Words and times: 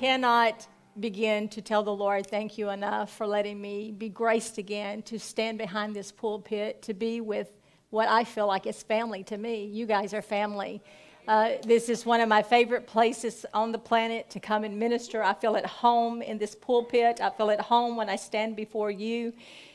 cannot 0.00 0.66
begin 0.98 1.46
to 1.46 1.60
tell 1.60 1.82
the 1.82 1.94
Lord, 1.94 2.26
thank 2.26 2.56
you 2.56 2.70
enough 2.70 3.14
for 3.14 3.26
letting 3.26 3.60
me 3.60 3.92
be 3.92 4.08
graced 4.08 4.56
again 4.56 5.02
to 5.02 5.18
stand 5.18 5.58
behind 5.58 5.94
this 5.94 6.10
pulpit, 6.10 6.80
to 6.80 6.94
be 6.94 7.20
with 7.20 7.50
what 7.90 8.08
I 8.08 8.24
feel 8.24 8.46
like 8.46 8.66
is 8.66 8.82
family 8.82 9.22
to 9.24 9.36
me. 9.36 9.66
You 9.66 9.84
guys 9.84 10.14
are 10.14 10.22
family. 10.22 10.80
Uh, 11.28 11.50
this 11.66 11.90
is 11.90 12.06
one 12.06 12.22
of 12.22 12.30
my 12.30 12.42
favorite 12.42 12.86
places 12.86 13.44
on 13.52 13.72
the 13.72 13.78
planet 13.78 14.30
to 14.30 14.40
come 14.40 14.64
and 14.64 14.78
minister. 14.78 15.22
I 15.22 15.34
feel 15.34 15.54
at 15.54 15.66
home 15.66 16.22
in 16.22 16.38
this 16.38 16.54
pulpit. 16.54 17.20
I 17.20 17.28
feel 17.28 17.50
at 17.50 17.60
home 17.60 17.94
when 17.94 18.08
I 18.08 18.16
stand 18.16 18.56
before 18.56 18.90
you. 18.90 19.34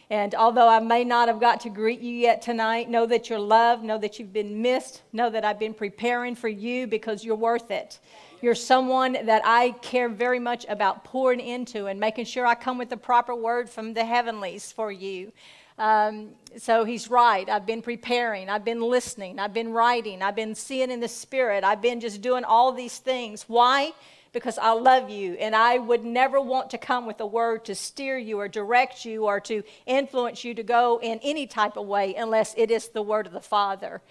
And 0.09 0.33
although 0.33 0.67
I 0.67 0.79
may 0.79 1.03
not 1.03 1.27
have 1.27 1.39
got 1.39 1.61
to 1.61 1.69
greet 1.69 1.99
you 1.99 2.15
yet 2.15 2.41
tonight, 2.41 2.89
know 2.89 3.05
that 3.05 3.29
you're 3.29 3.37
loved, 3.37 3.83
know 3.83 3.99
that 3.99 4.17
you've 4.17 4.33
been 4.33 4.59
missed, 4.59 5.03
know 5.13 5.29
that 5.29 5.45
I've 5.45 5.59
been 5.59 5.75
preparing 5.75 6.33
for 6.33 6.47
you 6.47 6.87
because 6.87 7.23
you're 7.23 7.35
worth 7.35 7.69
it. 7.69 7.99
You're 8.41 8.55
someone 8.55 9.13
that 9.25 9.41
I 9.45 9.71
care 9.81 10.09
very 10.09 10.39
much 10.39 10.65
about 10.67 11.03
pouring 11.03 11.39
into 11.39 11.85
and 11.87 11.99
making 11.99 12.25
sure 12.25 12.45
I 12.45 12.55
come 12.55 12.77
with 12.77 12.89
the 12.89 12.97
proper 12.97 13.33
word 13.33 13.69
from 13.69 13.93
the 13.93 14.03
heavenlies 14.03 14.71
for 14.71 14.91
you. 14.91 15.31
Um, 15.77 16.29
so 16.57 16.85
he's 16.85 17.09
right. 17.09 17.49
I've 17.49 17.65
been 17.65 17.81
preparing. 17.81 18.49
I've 18.49 18.65
been 18.65 18.81
listening. 18.81 19.39
I've 19.39 19.53
been 19.53 19.71
writing. 19.71 20.21
I've 20.21 20.35
been 20.35 20.55
seeing 20.55 20.91
in 20.91 20.99
the 20.99 21.07
spirit. 21.07 21.63
I've 21.63 21.81
been 21.81 21.99
just 21.99 22.21
doing 22.21 22.43
all 22.43 22.71
these 22.71 22.97
things. 22.97 23.43
Why? 23.47 23.93
Because 24.31 24.57
I 24.57 24.71
love 24.71 25.09
you 25.09 25.35
and 25.35 25.55
I 25.55 25.77
would 25.77 26.03
never 26.03 26.41
want 26.41 26.69
to 26.71 26.77
come 26.77 27.05
with 27.05 27.19
a 27.21 27.25
word 27.25 27.65
to 27.65 27.75
steer 27.75 28.17
you 28.17 28.39
or 28.39 28.47
direct 28.49 29.05
you 29.05 29.25
or 29.25 29.39
to 29.41 29.63
influence 29.85 30.43
you 30.43 30.53
to 30.55 30.63
go 30.63 30.99
in 31.01 31.19
any 31.23 31.47
type 31.47 31.77
of 31.77 31.87
way 31.87 32.15
unless 32.15 32.53
it 32.57 32.69
is 32.69 32.89
the 32.89 33.01
word 33.01 33.27
of 33.27 33.33
the 33.33 33.41
Father. 33.41 34.01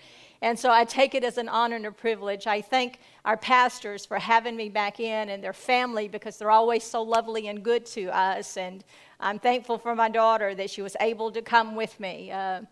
And 0.42 0.58
so 0.58 0.70
I 0.70 0.84
take 0.84 1.14
it 1.14 1.24
as 1.24 1.38
an 1.38 1.48
honor 1.48 1.76
and 1.76 1.86
a 1.86 1.92
privilege. 1.92 2.46
I 2.46 2.60
thank 2.60 2.98
our 3.24 3.36
pastors 3.36 4.04
for 4.04 4.18
having 4.18 4.54
me 4.54 4.68
back 4.68 5.00
in 5.00 5.30
and 5.30 5.42
their 5.42 5.52
family 5.52 6.08
because 6.08 6.36
they're 6.36 6.50
always 6.50 6.84
so 6.84 7.02
lovely 7.02 7.48
and 7.48 7.62
good 7.62 7.86
to 7.86 8.06
us. 8.06 8.56
And 8.56 8.84
I'm 9.18 9.38
thankful 9.38 9.78
for 9.78 9.94
my 9.94 10.10
daughter 10.10 10.54
that 10.54 10.68
she 10.68 10.82
was 10.82 10.96
able 11.00 11.30
to 11.32 11.40
come 11.40 11.74
with 11.74 11.98
me. 11.98 12.30
Uh, 12.30 12.62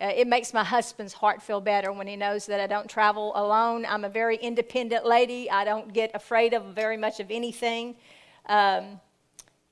uh, 0.00 0.10
it 0.14 0.26
makes 0.26 0.52
my 0.52 0.64
husband's 0.64 1.12
heart 1.12 1.40
feel 1.40 1.60
better 1.60 1.92
when 1.92 2.06
he 2.06 2.16
knows 2.16 2.46
that 2.46 2.60
I 2.60 2.66
don't 2.66 2.88
travel 2.88 3.32
alone. 3.36 3.86
I'm 3.88 4.04
a 4.04 4.08
very 4.08 4.36
independent 4.36 5.06
lady. 5.06 5.50
I 5.50 5.64
don't 5.64 5.92
get 5.92 6.10
afraid 6.14 6.54
of 6.54 6.74
very 6.74 6.96
much 6.96 7.20
of 7.20 7.30
anything. 7.30 7.94
Um, 8.46 9.00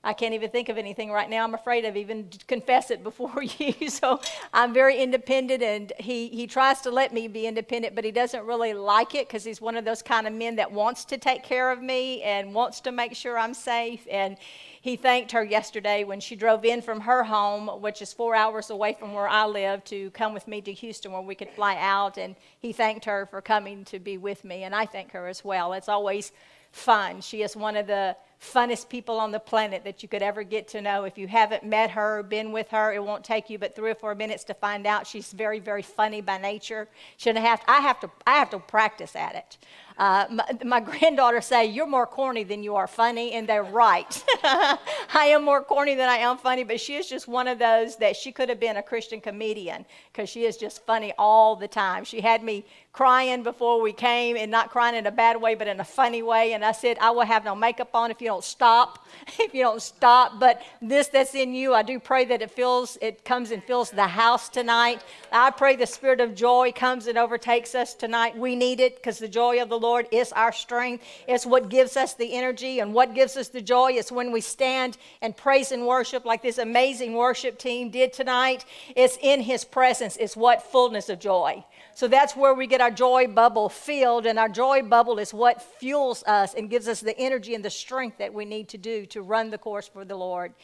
I 0.03 0.15
can't 0.15 0.33
even 0.33 0.49
think 0.49 0.71
of 0.71 0.79
anything 0.79 1.11
right 1.11 1.29
now. 1.29 1.45
I'm 1.45 1.53
afraid 1.53 1.85
of 1.85 1.95
even 1.95 2.31
confess 2.47 2.91
it 2.91 3.03
before 3.03 3.43
you. 3.59 3.91
So 3.91 4.19
I'm 4.53 4.73
very 4.73 4.99
independent, 4.99 5.63
and 5.63 5.93
he, 5.99 6.29
he 6.29 6.47
tries 6.47 6.81
to 6.83 6.91
let 6.91 7.13
me 7.13 7.29
be 7.29 7.47
independent, 7.47 7.95
but 7.95 8.05
he 8.05 8.11
doesn't 8.11 8.47
really 8.47 8.73
like 8.73 9.15
it 9.15 9.29
because 9.29 9.45
he's 9.45 9.61
one 9.61 9.77
of 9.77 9.85
those 9.85 10.01
kind 10.01 10.27
of 10.27 10.33
men 10.33 10.57
that 10.57 10.73
wants 10.73 11.05
to 11.07 11.19
take 11.19 11.43
care 11.43 11.71
of 11.71 11.83
me 11.83 12.23
and 12.23 12.55
wants 12.55 12.81
to 12.81 12.93
make 12.93 13.15
sure 13.15 13.37
I'm 13.37 13.53
safe. 13.53 14.07
And 14.11 14.39
he 14.81 14.97
thanked 14.97 15.33
her 15.33 15.45
yesterday 15.45 16.05
when 16.05 16.21
she 16.21 16.35
drove 16.35 16.65
in 16.65 16.81
from 16.81 17.01
her 17.01 17.23
home, 17.23 17.69
which 17.83 18.01
is 18.01 18.11
four 18.15 18.35
hours 18.35 18.71
away 18.71 18.97
from 18.99 19.13
where 19.13 19.29
I 19.29 19.45
live, 19.45 19.85
to 19.85 20.11
come 20.13 20.33
with 20.33 20.49
me 20.49 20.63
to 20.63 20.73
Houston 20.73 21.13
where 21.13 21.21
we 21.21 21.35
could 21.35 21.51
fly 21.51 21.77
out. 21.79 22.17
And 22.17 22.37
he 22.59 22.73
thanked 22.73 23.05
her 23.05 23.27
for 23.27 23.43
coming 23.43 23.85
to 23.87 23.99
be 23.99 24.17
with 24.17 24.45
me, 24.45 24.63
and 24.63 24.75
I 24.75 24.87
thank 24.87 25.13
her 25.13 25.29
as 25.29 25.45
well. 25.45 25.75
It's 25.75 25.91
always 25.91 26.33
fun. 26.73 27.21
She 27.21 27.43
is 27.43 27.55
one 27.55 27.77
of 27.77 27.87
the 27.87 28.17
funnest 28.41 28.89
people 28.89 29.19
on 29.19 29.33
the 29.33 29.39
planet 29.39 29.85
that 29.85 30.03
you 30.03 30.09
could 30.09 30.23
ever 30.23 30.43
get 30.43 30.69
to 30.69 30.81
know. 30.81 31.05
If 31.05 31.19
you 31.19 31.29
haven't 31.29 31.63
met 31.63 31.91
her, 31.91 32.23
been 32.23 32.53
with 32.53 32.69
her, 32.71 32.93
it 32.93 33.05
won't 33.05 33.25
take 33.25 33.51
you 33.51 33.59
but 33.59 33.77
three 33.77 33.91
or 33.91 33.95
four 33.95 34.15
minutes 34.15 34.45
to 34.45 34.55
find 34.55 34.87
out 34.87 35.07
she's 35.07 35.33
very, 35.33 35.61
very 35.61 35.83
funny 35.83 36.21
by 36.21 36.39
nature. 36.39 36.89
Shouldn't 37.19 37.45
have. 37.45 37.61
To, 37.61 37.71
I 37.71 37.81
have 37.81 38.01
to. 38.01 38.11
I 38.27 38.39
have 38.39 38.51
to 38.51 38.59
practice 38.59 39.15
at 39.15 39.35
it. 39.35 39.59
Uh, 40.01 40.25
my, 40.31 40.45
my, 40.65 40.81
granddaughter 40.81 41.43
say, 41.43 41.67
"You're 41.67 41.87
more 41.87 42.07
corny 42.07 42.43
than 42.43 42.63
you 42.63 42.75
are 42.75 42.87
funny," 42.87 43.33
and 43.33 43.47
they're 43.47 43.63
right. 43.63 44.25
I 44.43 44.79
am 45.27 45.45
more 45.45 45.63
corny 45.63 45.95
than 45.95 46.09
I 46.09 46.17
am 46.17 46.39
funny, 46.39 46.65
but 46.65 46.81
she 46.81 46.95
is 46.95 47.07
just 47.07 47.29
one 47.29 47.47
of 47.47 47.59
those 47.59 47.97
that 47.97 48.17
she 48.17 48.33
could 48.33 48.49
have 48.49 48.59
been 48.59 48.79
a 48.79 48.83
Christian 48.83 49.21
comedian 49.21 49.85
because 50.11 50.31
she 50.31 50.47
is 50.47 50.57
just 50.57 50.87
funny 50.87 51.13
all 51.19 51.55
the 51.55 51.69
time. 51.69 52.05
She 52.05 52.23
had 52.23 52.43
me 52.43 52.65
crying 52.95 53.43
before 53.43 53.83
we 53.83 53.93
came, 53.93 54.39
and 54.39 54.51
not 54.51 54.71
crying 54.71 54.95
in 54.95 55.07
a 55.07 55.11
bad 55.11 55.39
way, 55.39 55.55
but 55.55 55.69
in 55.69 55.81
a 55.81 55.85
funny 55.85 56.23
way. 56.23 56.55
And 56.55 56.65
I 56.65 56.73
said, 56.73 56.97
"I 56.99 57.11
will 57.11 57.27
have 57.27 57.45
no 57.45 57.55
makeup 57.55 57.91
on 57.95 58.11
if 58.11 58.23
you 58.23 58.29
don't 58.29 58.43
stop. 58.43 59.07
if 59.39 59.53
you 59.53 59.63
don't 59.63 59.83
stop." 59.83 60.41
But 60.41 60.63
this 60.81 61.09
that's 61.09 61.35
in 61.35 61.53
you, 61.53 61.75
I 61.75 61.83
do 61.83 62.01
pray 62.01 62.25
that 62.25 62.41
it 62.41 62.51
fills, 62.51 62.97
it 63.03 63.23
comes 63.27 63.51
and 63.51 63.63
fills 63.63 63.91
the 63.91 64.07
house 64.07 64.49
tonight. 64.49 65.05
I 65.31 65.51
pray 65.51 65.77
the 65.77 65.87
spirit 65.87 66.23
of 66.23 66.35
joy 66.35 66.73
comes 66.75 67.07
and 67.07 67.19
overtakes 67.19 67.75
us 67.75 67.93
tonight. 67.93 68.35
We 68.35 68.57
need 68.57 68.81
it 68.81 68.97
because 68.97 69.19
the 69.19 69.29
joy 69.29 69.61
of 69.61 69.69
the 69.69 69.79
Lord 69.79 69.90
Lord 69.91 70.07
is 70.13 70.31
our 70.33 70.53
strength. 70.53 71.03
It's 71.27 71.45
what 71.45 71.69
gives 71.69 71.97
us 71.97 72.15
the 72.15 72.33
energy 72.35 72.79
and 72.79 72.95
what 72.95 73.13
gives 73.13 73.37
us 73.37 73.49
the 73.49 73.61
joy. 73.61 73.91
It's 73.95 74.13
when 74.13 74.31
we 74.31 74.41
stand 74.41 74.97
and 75.21 75.37
praise 75.37 75.73
and 75.73 75.85
worship 75.85 76.25
like 76.25 76.43
this 76.43 76.59
amazing 76.59 77.15
worship 77.15 77.59
team 77.59 77.91
did 77.91 78.13
tonight. 78.13 78.65
It's 78.95 79.19
in 79.21 79.41
His 79.41 79.65
presence, 79.65 80.17
it's 80.17 80.37
what 80.37 80.63
fullness 80.63 81.09
of 81.09 81.19
joy. 81.19 81.65
So 81.97 82.07
that's 82.07 82.37
where 82.37 82.55
we 82.55 82.69
get 82.69 82.81
our 82.81 82.93
joy 82.93 83.27
bubble 83.27 83.69
filled, 83.69 84.27
and 84.27 84.39
our 84.39 84.49
joy 84.49 84.83
bubble 84.83 85.19
is 85.19 85.35
what 85.35 85.61
fuels 85.61 86.23
us 86.23 86.55
and 86.55 86.71
gives 86.71 86.87
us 86.87 87.01
the 87.01 87.19
energy 87.19 87.57
and 87.57 87.65
the 87.65 87.71
strength 87.71 88.19
that 88.19 88.33
we 88.33 88.45
need 88.45 88.69
to 88.69 88.79
do 88.79 89.07
to 89.07 89.23
run 89.23 89.51
the 89.51 89.59
course 89.59 89.89
for 89.89 90.05
the 90.05 90.15
Lord. 90.15 90.55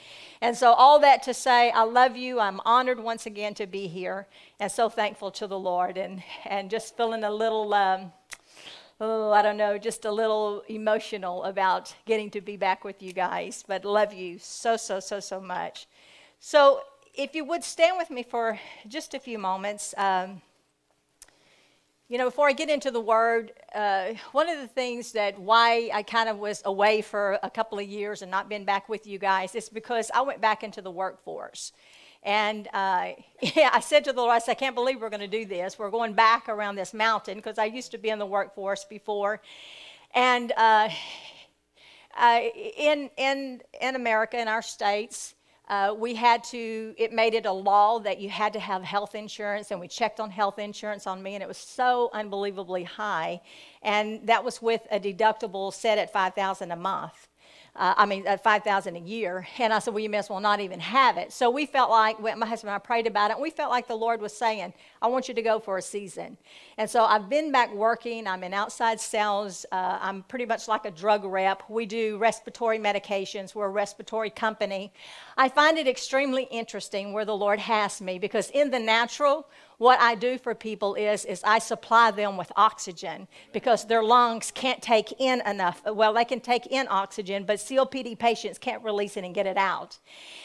And 0.41 0.57
so, 0.57 0.73
all 0.73 1.01
that 1.01 1.25
to 1.25 1.35
say, 1.35 1.73
I 1.73 1.83
love 1.83 2.17
you. 2.17 2.39
I'm 2.39 2.61
honored 2.65 3.01
once 3.01 3.27
again 3.27 3.55
to 3.55 3.67
be 3.67 3.89
here, 3.89 4.29
and 4.61 4.71
so 4.71 4.89
thankful 4.89 5.33
to 5.33 5.49
the 5.49 5.59
Lord, 5.59 5.99
and, 5.99 6.23
and 6.45 6.71
just 6.71 6.97
feeling 6.97 7.25
a 7.25 7.31
little. 7.31 7.75
Um, 7.75 8.13
oh, 9.01 9.31
I 9.31 9.43
don't 9.43 9.57
know, 9.57 9.79
just 9.79 10.05
a 10.05 10.11
little 10.11 10.63
emotional 10.69 11.45
about 11.45 11.95
getting 12.07 12.31
to 12.31 12.41
be 12.41 12.57
back 12.57 12.85
with 12.85 13.03
you 13.03 13.13
guys, 13.13 13.65
but 13.67 13.85
love 13.85 14.13
you 14.13 14.39
so, 14.39 14.77
so, 14.77 15.01
so, 15.01 15.21
so 15.21 15.41
much. 15.41 15.87
So, 16.39 16.81
if 17.15 17.35
you 17.35 17.45
would 17.45 17.65
stand 17.65 17.97
with 17.97 18.11
me 18.11 18.23
for 18.23 18.59
just 18.87 19.15
a 19.15 19.19
few 19.19 19.39
moments. 19.39 19.95
Um, 19.97 20.43
you 22.09 22.19
know, 22.19 22.27
before 22.27 22.49
I 22.49 22.53
get 22.53 22.69
into 22.69 22.93
the 22.93 23.01
word, 23.01 23.53
uh, 23.75 24.13
one 24.31 24.49
of 24.49 24.61
the 24.61 24.69
things 24.69 25.13
that 25.13 25.41
why 25.41 25.91
I 25.93 26.05
kind 26.05 26.29
of 26.29 26.39
was 26.39 26.63
away 26.65 27.03
for 27.03 27.39
a 27.43 27.51
couple 27.51 27.81
of 27.81 27.87
years 27.87 28.23
and 28.23 28.31
not 28.31 28.49
been 28.49 28.65
back 28.65 28.89
with 28.89 29.09
you 29.09 29.19
guys 29.19 29.57
is 29.57 29.69
because 29.69 30.11
I 30.15 30.21
went 30.21 30.41
back 30.41 30.63
into 30.63 30.81
the 30.81 30.91
workforce. 30.91 31.73
And 32.27 32.69
uh, 32.75 33.13
yeah, 33.41 33.71
I 33.73 33.81
said 33.81 34.05
to 34.05 34.13
the 34.13 34.21
Lord, 34.21 34.35
I 34.35 34.41
said, 34.41 34.53
I 34.53 34.55
can't 34.57 34.75
believe 34.75 35.01
we're 35.01 35.09
going 35.09 35.21
to 35.21 35.29
do 35.29 35.47
this. 35.47 35.79
We're 35.79 35.91
going 35.91 36.13
back 36.13 36.49
around 36.49 36.75
this 36.75 36.93
mountain 36.93 37.37
because 37.37 37.57
I 37.57 37.67
used 37.67 37.93
to 37.93 37.99
be 37.99 38.11
in 38.11 38.19
the 38.19 38.27
workforce 38.27 38.85
before. 38.85 39.41
And 40.15 40.53
uh, 40.57 40.91
in, 42.77 43.11
in, 43.17 43.63
in 43.81 43.95
America, 43.95 44.39
in 44.39 44.49
our 44.49 44.63
states, 44.63 45.35
uh, 45.69 45.95
we 45.97 46.15
had 46.15 46.45
to, 46.45 46.95
it 46.97 47.13
made 47.13 47.35
it 47.35 47.45
a 47.47 47.53
law 47.53 47.99
that 48.01 48.21
you 48.21 48.29
had 48.29 48.53
to 48.53 48.61
have 48.61 48.83
health 48.83 49.17
insurance, 49.17 49.73
and 49.73 49.81
we 49.81 49.89
checked 49.89 50.21
on 50.21 50.31
health 50.31 50.61
insurance 50.61 51.09
on 51.09 51.21
me, 51.23 51.35
and 51.35 51.43
it 51.43 51.49
was 51.49 51.59
so 51.59 52.09
unbelievably 52.13 52.85
high. 52.85 53.41
And 53.83 54.25
that 54.29 54.45
was 54.45 54.63
with 54.63 54.83
a 54.93 55.01
deductible 55.01 55.73
set 55.73 55.99
at 55.99 56.13
5000 56.13 56.71
a 56.71 56.77
month 56.77 57.29
uh, 57.79 57.95
I 57.97 58.07
mean, 58.07 58.27
at 58.27 58.43
5000 58.43 58.97
a 58.97 58.99
year. 58.99 59.47
And 59.59 59.73
I 59.73 59.79
said, 59.79 59.93
well, 59.93 60.03
you 60.03 60.09
may 60.09 60.19
as 60.19 60.31
well 60.31 60.41
not 60.41 60.61
even 60.61 60.81
have 60.81 61.17
it. 61.17 61.33
So 61.33 61.51
we 61.51 61.67
felt 61.67 61.91
like, 61.91 62.21
my 62.21 62.47
husband 62.47 62.71
and 62.71 62.77
I 62.77 62.79
prayed 62.79 63.07
about 63.07 63.31
it, 63.31 63.35
and 63.35 63.43
we 63.43 63.51
felt 63.51 63.71
like 63.71 63.87
the 63.87 63.97
Lord 63.97 64.21
was 64.21 64.37
saying, 64.37 64.73
I 65.03 65.09
want 65.09 65.29
you 65.29 65.35
to 65.35 65.43
go 65.43 65.59
for 65.59 65.79
a 65.79 65.83
season. 65.83 66.37
And 66.79 66.89
so 66.89 67.05
I've 67.05 67.29
been 67.29 67.53
back 67.53 67.73
working. 67.75 68.27
I'm 68.27 68.43
in 68.45 68.55
outside 68.55 69.01
sales. 69.01 69.67
Uh, 69.71 69.99
I'm 70.01 70.23
pretty 70.25 70.47
much 70.47 70.69
like 70.69 70.85
a 70.85 70.91
drug 70.91 71.25
rep. 71.25 71.63
We 71.69 71.87
do 71.87 72.19
respiratory 72.19 72.79
medications. 72.79 73.55
We're 73.55 73.67
a 73.67 73.71
respiratory 73.71 74.31
company. 74.31 74.93
I 75.37 75.49
find 75.49 75.79
it 75.79 75.87
extremely 75.87 76.45
interesting 76.45 77.13
where 77.13 77.25
the 77.25 77.37
Lord 77.37 77.59
has 77.59 78.01
me 78.01 78.19
because 78.19 78.51
in 78.51 78.71
the 78.71 78.79
natural, 78.79 79.47
what 79.79 80.01
I 80.01 80.15
do 80.15 80.39
for 80.39 80.55
people 80.55 80.95
is, 80.95 81.25
is 81.25 81.43
I 81.45 81.59
supply 81.59 82.11
them 82.11 82.37
with 82.37 82.51
oxygen 82.57 83.29
because 83.53 83.87
their 83.87 84.03
lungs 84.03 84.51
can't 84.51 84.81
take 84.81 85.13
in 85.21 85.43
enough. 85.47 85.83
Well, 85.85 86.15
they 86.15 86.25
can 86.25 86.41
take 86.41 86.67
in 86.67 86.87
oxygen, 86.89 87.45
but 87.45 87.59
COPD 87.59 88.19
patients 88.19 88.59
can't 88.59 88.83
release 88.83 89.17
it 89.17 89.25
and 89.25 89.35
get 89.35 89.47
it 89.47 89.59
out. 89.59 89.99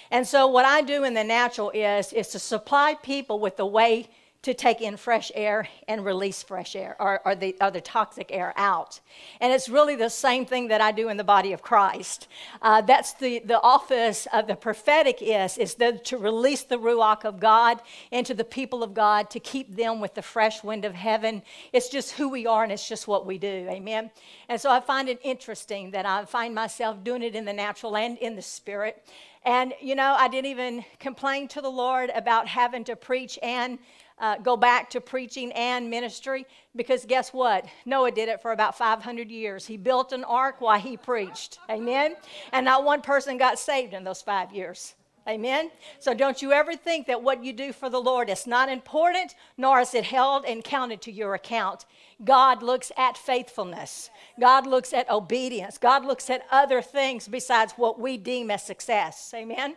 And 0.10 0.28
so 0.28 0.48
what 0.48 0.66
I 0.66 0.82
do 0.82 1.06
in 1.06 1.14
the 1.14 1.24
natural 1.24 1.70
is, 1.70 2.12
is 2.12 2.28
to 2.30 2.40
supply 2.40 2.96
people 3.02 3.40
with 3.40 3.56
the 3.56 3.66
way 3.66 4.10
to 4.44 4.56
take 4.56 4.82
in 4.82 4.98
fresh 4.98 5.32
air 5.36 5.68
and 5.88 6.04
release 6.04 6.42
fresh 6.42 6.76
air 6.76 6.96
or, 7.00 7.22
or, 7.26 7.36
the, 7.36 7.56
other 7.62 7.80
toxic 7.80 8.32
air 8.32 8.54
out. 8.58 9.00
And 9.40 9.54
it's 9.54 9.70
really 9.70 9.96
the 9.96 10.10
same 10.10 10.48
thing 10.48 10.70
that 10.70 10.82
I 10.82 10.92
do 10.92 11.10
in 11.10 11.18
the 11.18 11.24
body 11.24 11.54
of 11.54 11.62
Christ. 11.62 12.28
Uh, 12.60 12.82
that's 12.82 13.14
the, 13.14 13.40
the 13.40 13.62
office 13.62 14.28
of 14.34 14.48
the 14.48 14.56
prophetic 14.56 15.22
is, 15.22 15.60
is 15.60 15.76
the, 15.76 15.94
to 16.06 16.18
release 16.18 16.64
the 16.64 16.78
Ruach 16.78 17.24
of 17.24 17.40
God 17.40 17.82
into 18.10 18.34
the 18.34 18.44
people 18.44 18.82
of 18.82 18.96
God, 18.96 19.30
to 19.30 19.40
keep 19.40 19.76
them 19.76 20.02
with 20.02 20.16
the 20.16 20.24
fresh 20.24 20.64
wind 20.64 20.86
of 20.86 20.96
heaven. 20.96 21.44
It's 21.72 21.90
just 21.90 22.14
who 22.14 22.28
we 22.28 22.48
are 22.48 22.64
and 22.64 22.72
it's 22.72 22.88
just 22.88 23.08
what 23.08 23.28
we 23.28 23.38
do. 23.38 23.68
Amen. 23.70 24.10
And 24.50 24.60
so 24.60 24.72
I 24.72 24.80
find 24.80 25.08
it 25.08 25.20
interesting 25.24 25.92
that 25.92 26.08
I 26.08 26.26
find 26.26 26.56
myself 26.56 27.04
doing 27.04 27.22
it 27.22 27.36
in 27.36 27.46
the 27.46 27.54
natural 27.54 27.96
and 27.96 28.18
in 28.18 28.36
the 28.36 28.42
spirit. 28.42 29.06
And, 29.44 29.74
you 29.82 29.96
know, 29.96 30.16
I 30.18 30.28
didn't 30.28 30.52
even 30.52 30.86
complain 31.00 31.48
to 31.50 31.62
the 31.62 31.70
Lord 31.70 32.12
about 32.14 32.48
having 32.48 32.84
to 32.86 32.96
preach 32.96 33.40
and 33.42 33.80
uh, 34.22 34.38
go 34.38 34.56
back 34.56 34.90
to 34.92 35.02
preaching 35.02 35.52
and 35.54 35.90
ministry 35.90 36.46
because 36.76 37.06
guess 37.06 37.34
what? 37.34 37.66
Noah 37.86 38.12
did 38.12 38.30
it 38.30 38.42
for 38.42 38.52
about 38.52 38.78
500 38.78 39.30
years. 39.30 39.66
He 39.66 39.76
built 39.76 40.14
an 40.14 40.24
ark 40.24 40.62
while 40.62 40.80
he 40.80 40.96
preached. 40.96 41.60
Amen? 41.70 42.16
And 42.54 42.64
not 42.64 42.86
one 42.86 43.02
person 43.02 43.38
got 43.38 43.60
saved 43.60 43.94
in 43.94 44.04
those 44.04 44.22
five 44.22 44.54
years. 44.54 44.94
Amen? 45.28 45.70
So 46.00 46.14
don't 46.14 46.42
you 46.42 46.52
ever 46.52 46.76
think 46.76 47.06
that 47.08 47.22
what 47.22 47.44
you 47.44 47.54
do 47.54 47.74
for 47.74 47.90
the 47.90 48.02
Lord 48.02 48.30
is 48.30 48.48
not 48.48 48.70
important, 48.70 49.36
nor 49.56 49.80
is 49.80 49.94
it 49.94 50.06
held 50.06 50.46
and 50.46 50.64
counted 50.64 51.02
to 51.04 51.12
your 51.12 51.36
account. 51.36 51.86
God 52.24 52.64
looks 52.64 52.92
at 52.98 53.18
faithfulness. 53.18 54.10
God 54.40 54.66
looks 54.66 54.94
at 54.94 55.10
obedience. 55.12 55.78
God 55.78 56.06
looks 56.06 56.30
at 56.30 56.46
other 56.52 56.82
things 56.82 57.28
besides 57.28 57.74
what 57.74 58.00
we 58.00 58.18
deem 58.18 58.50
as 58.50 58.64
success. 58.64 59.32
Amen? 59.36 59.76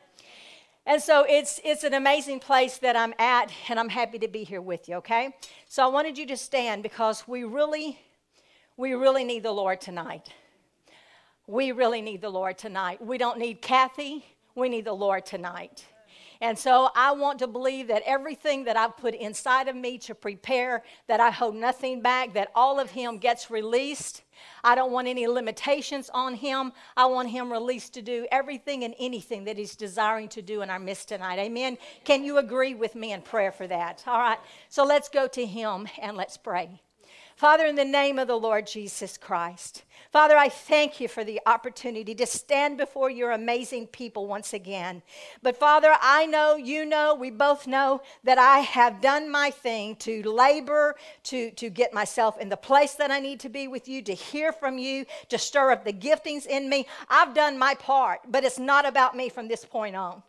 And 0.86 1.02
so 1.02 1.24
it's, 1.26 1.60
it's 1.64 1.82
an 1.82 1.94
amazing 1.94 2.40
place 2.40 2.76
that 2.78 2.94
I'm 2.94 3.14
at, 3.18 3.50
and 3.70 3.80
I'm 3.80 3.88
happy 3.88 4.18
to 4.18 4.28
be 4.28 4.44
here 4.44 4.60
with 4.60 4.86
you, 4.88 4.96
okay? 4.96 5.34
So 5.66 5.82
I 5.82 5.86
wanted 5.86 6.18
you 6.18 6.26
to 6.26 6.36
stand 6.36 6.82
because 6.82 7.26
we 7.26 7.44
really, 7.44 7.98
we 8.76 8.92
really 8.92 9.24
need 9.24 9.44
the 9.44 9.52
Lord 9.52 9.80
tonight. 9.80 10.28
We 11.46 11.72
really 11.72 12.02
need 12.02 12.20
the 12.20 12.28
Lord 12.28 12.58
tonight. 12.58 13.04
We 13.04 13.16
don't 13.16 13.38
need 13.38 13.62
Kathy. 13.62 14.26
We 14.54 14.68
need 14.68 14.84
the 14.84 14.92
Lord 14.92 15.24
tonight. 15.24 15.84
And 16.40 16.58
so 16.58 16.90
I 16.94 17.12
want 17.12 17.38
to 17.40 17.46
believe 17.46 17.88
that 17.88 18.02
everything 18.06 18.64
that 18.64 18.76
I've 18.76 18.96
put 18.96 19.14
inside 19.14 19.68
of 19.68 19.76
me 19.76 19.98
to 19.98 20.14
prepare, 20.14 20.82
that 21.06 21.20
I 21.20 21.30
hold 21.30 21.54
nothing 21.54 22.00
back, 22.00 22.34
that 22.34 22.50
all 22.54 22.78
of 22.78 22.90
Him 22.90 23.18
gets 23.18 23.50
released. 23.50 24.22
I 24.62 24.74
don't 24.74 24.92
want 24.92 25.08
any 25.08 25.26
limitations 25.26 26.10
on 26.12 26.34
Him. 26.34 26.72
I 26.96 27.06
want 27.06 27.30
Him 27.30 27.52
released 27.52 27.94
to 27.94 28.02
do 28.02 28.26
everything 28.30 28.84
and 28.84 28.94
anything 28.98 29.44
that 29.44 29.56
He's 29.56 29.76
desiring 29.76 30.28
to 30.30 30.42
do 30.42 30.62
in 30.62 30.70
our 30.70 30.78
midst 30.78 31.08
tonight. 31.08 31.38
Amen. 31.38 31.78
Can 32.04 32.24
you 32.24 32.38
agree 32.38 32.74
with 32.74 32.94
me 32.94 33.12
in 33.12 33.22
prayer 33.22 33.52
for 33.52 33.66
that? 33.66 34.02
All 34.06 34.18
right. 34.18 34.38
So 34.68 34.84
let's 34.84 35.08
go 35.08 35.26
to 35.28 35.46
Him 35.46 35.88
and 36.00 36.16
let's 36.16 36.36
pray. 36.36 36.80
Father, 37.36 37.66
in 37.66 37.74
the 37.74 37.84
name 37.84 38.18
of 38.20 38.28
the 38.28 38.38
Lord 38.38 38.66
Jesus 38.66 39.18
Christ, 39.18 39.82
Father, 40.12 40.36
I 40.36 40.48
thank 40.48 41.00
you 41.00 41.08
for 41.08 41.24
the 41.24 41.40
opportunity 41.46 42.14
to 42.14 42.26
stand 42.26 42.78
before 42.78 43.10
your 43.10 43.32
amazing 43.32 43.88
people 43.88 44.28
once 44.28 44.52
again. 44.52 45.02
But 45.42 45.56
Father, 45.56 45.96
I 46.00 46.26
know, 46.26 46.54
you 46.54 46.84
know, 46.86 47.16
we 47.16 47.30
both 47.30 47.66
know 47.66 48.02
that 48.22 48.38
I 48.38 48.60
have 48.60 49.00
done 49.00 49.28
my 49.28 49.50
thing 49.50 49.96
to 49.96 50.22
labor, 50.22 50.94
to, 51.24 51.50
to 51.50 51.70
get 51.70 51.92
myself 51.92 52.38
in 52.38 52.48
the 52.48 52.56
place 52.56 52.94
that 52.94 53.10
I 53.10 53.18
need 53.18 53.40
to 53.40 53.48
be 53.48 53.66
with 53.66 53.88
you, 53.88 54.00
to 54.02 54.14
hear 54.14 54.52
from 54.52 54.78
you, 54.78 55.04
to 55.28 55.36
stir 55.36 55.72
up 55.72 55.84
the 55.84 55.92
giftings 55.92 56.46
in 56.46 56.68
me. 56.68 56.86
I've 57.08 57.34
done 57.34 57.58
my 57.58 57.74
part, 57.74 58.20
but 58.28 58.44
it's 58.44 58.60
not 58.60 58.86
about 58.86 59.16
me 59.16 59.28
from 59.28 59.48
this 59.48 59.64
point 59.64 59.96
on. 59.96 60.22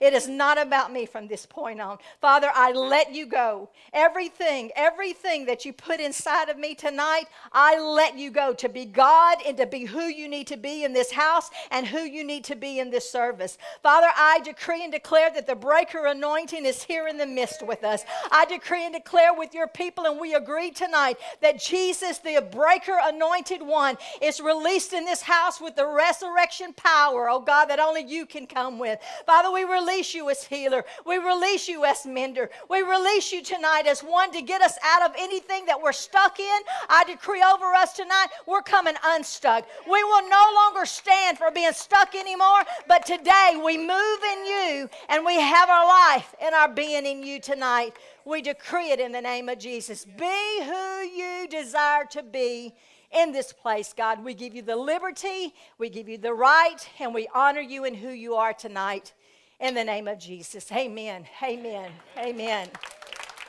It 0.00 0.12
is 0.12 0.28
not 0.28 0.58
about 0.58 0.92
me 0.92 1.06
from 1.06 1.26
this 1.26 1.46
point 1.46 1.80
on. 1.80 1.98
Father, 2.20 2.50
I 2.54 2.72
let 2.72 3.14
you 3.14 3.26
go. 3.26 3.70
Everything, 3.92 4.70
everything 4.76 5.46
that 5.46 5.64
you 5.64 5.72
put 5.72 6.00
inside 6.00 6.48
of 6.48 6.58
me 6.58 6.74
tonight, 6.74 7.24
I 7.52 7.80
let 7.80 8.16
you 8.16 8.30
go 8.30 8.52
to 8.54 8.68
be 8.68 8.84
God 8.84 9.38
and 9.46 9.56
to 9.56 9.66
be 9.66 9.84
who 9.84 10.02
you 10.02 10.28
need 10.28 10.46
to 10.48 10.56
be 10.56 10.84
in 10.84 10.92
this 10.92 11.10
house 11.10 11.50
and 11.70 11.86
who 11.86 12.00
you 12.00 12.24
need 12.24 12.44
to 12.44 12.56
be 12.56 12.78
in 12.78 12.90
this 12.90 13.10
service. 13.10 13.58
Father, 13.82 14.08
I 14.16 14.40
decree 14.44 14.84
and 14.84 14.92
declare 14.92 15.30
that 15.34 15.46
the 15.46 15.56
breaker 15.56 16.06
anointing 16.06 16.64
is 16.64 16.82
here 16.82 17.08
in 17.08 17.16
the 17.16 17.26
midst 17.26 17.66
with 17.66 17.84
us. 17.84 18.04
I 18.30 18.44
decree 18.44 18.84
and 18.84 18.94
declare 18.94 19.34
with 19.34 19.54
your 19.54 19.68
people, 19.68 20.06
and 20.06 20.20
we 20.20 20.34
agree 20.34 20.70
tonight 20.70 21.16
that 21.42 21.60
Jesus, 21.60 22.18
the 22.18 22.46
breaker 22.52 22.98
anointed 23.02 23.62
one, 23.62 23.96
is 24.22 24.40
released 24.40 24.92
in 24.92 25.04
this 25.04 25.22
house 25.22 25.60
with 25.60 25.76
the 25.76 25.86
resurrection 25.86 26.72
power, 26.74 27.28
oh 27.28 27.40
God, 27.40 27.66
that 27.66 27.80
only 27.80 28.04
you 28.04 28.26
can 28.26 28.46
come 28.46 28.78
with. 28.78 28.98
Father, 29.26 29.50
we 29.50 29.64
release 29.64 29.87
release 29.88 30.14
you 30.14 30.28
as 30.28 30.44
healer. 30.44 30.84
We 31.06 31.16
release 31.16 31.66
you 31.68 31.84
as 31.84 32.04
mender. 32.04 32.50
We 32.68 32.82
release 32.82 33.32
you 33.32 33.42
tonight 33.42 33.86
as 33.86 34.00
one 34.00 34.30
to 34.32 34.42
get 34.42 34.60
us 34.60 34.76
out 34.84 35.08
of 35.08 35.16
anything 35.18 35.66
that 35.66 35.80
we're 35.80 35.92
stuck 35.92 36.38
in. 36.38 36.60
I 36.88 37.04
decree 37.04 37.42
over 37.42 37.66
us 37.74 37.94
tonight, 37.94 38.28
we're 38.46 38.62
coming 38.62 38.94
unstuck. 39.04 39.66
We 39.90 40.04
will 40.04 40.28
no 40.28 40.44
longer 40.54 40.84
stand 40.84 41.38
for 41.38 41.50
being 41.50 41.72
stuck 41.72 42.14
anymore, 42.14 42.64
but 42.86 43.06
today 43.06 43.60
we 43.64 43.78
move 43.78 44.18
in 44.32 44.46
you 44.46 44.90
and 45.08 45.24
we 45.24 45.40
have 45.40 45.70
our 45.70 45.86
life 45.86 46.34
and 46.40 46.54
our 46.54 46.68
being 46.68 47.06
in 47.06 47.22
you 47.22 47.40
tonight. 47.40 47.94
We 48.24 48.42
decree 48.42 48.90
it 48.90 49.00
in 49.00 49.12
the 49.12 49.22
name 49.22 49.48
of 49.48 49.58
Jesus. 49.58 50.04
Be 50.04 50.62
who 50.64 51.00
you 51.00 51.48
desire 51.48 52.04
to 52.10 52.22
be 52.22 52.74
in 53.10 53.32
this 53.32 53.54
place, 53.54 53.94
God. 53.96 54.22
We 54.22 54.34
give 54.34 54.54
you 54.54 54.60
the 54.60 54.76
liberty, 54.76 55.54
we 55.78 55.88
give 55.88 56.10
you 56.10 56.18
the 56.18 56.34
right, 56.34 56.76
and 57.00 57.14
we 57.14 57.26
honor 57.34 57.62
you 57.62 57.86
in 57.86 57.94
who 57.94 58.10
you 58.10 58.34
are 58.34 58.52
tonight 58.52 59.14
in 59.60 59.74
the 59.74 59.84
name 59.84 60.06
of 60.06 60.18
Jesus. 60.18 60.70
Amen. 60.72 61.26
Amen. 61.42 61.90
Amen. 62.16 62.68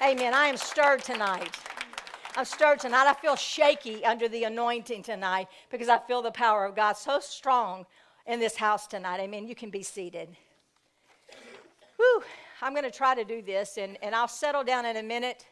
Amen. 0.02 0.34
I 0.34 0.48
am 0.48 0.58
stirred 0.58 1.04
tonight. 1.04 1.56
I'm 2.36 2.46
stirred 2.46 2.80
tonight. 2.80 3.08
I 3.08 3.14
feel 3.14 3.36
shaky 3.36 4.04
under 4.06 4.28
the 4.28 4.46
anointing 4.46 5.04
tonight 5.04 5.48
because 5.70 5.90
I 5.90 5.98
feel 6.00 6.22
the 6.22 6.32
power 6.32 6.66
of 6.66 6.76
God 6.76 6.94
so 6.94 7.20
strong 7.20 7.86
in 8.26 8.40
this 8.40 8.56
house 8.56 8.88
tonight. 8.88 9.20
Amen. 9.20 9.48
You 9.48 9.56
can 9.56 9.70
be 9.70 9.84
seated. 9.84 10.30
Whew. 11.98 12.24
I'm 12.62 12.74
going 12.74 12.86
to 12.86 12.92
try 12.92 13.16
to 13.16 13.24
do 13.24 13.42
this 13.42 13.78
and, 13.78 13.98
and 14.02 14.14
I'll 14.14 14.28
settle 14.28 14.64
down 14.64 14.86
in 14.86 14.98
a 14.98 15.04
minute. 15.04 15.46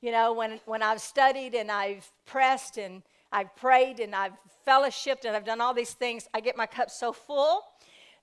You 0.00 0.12
know, 0.12 0.32
when, 0.32 0.60
when 0.66 0.82
I've 0.82 1.00
studied 1.00 1.54
and 1.54 1.70
I've 1.70 2.10
pressed 2.26 2.76
and 2.76 3.02
I've 3.32 3.54
prayed 3.56 4.00
and 4.00 4.14
I've 4.14 4.32
fellowshipped 4.66 5.24
and 5.24 5.34
I've 5.34 5.44
done 5.44 5.60
all 5.60 5.74
these 5.74 5.92
things, 5.92 6.28
I 6.34 6.40
get 6.40 6.56
my 6.56 6.66
cup 6.66 6.90
so 6.90 7.12
full 7.12 7.62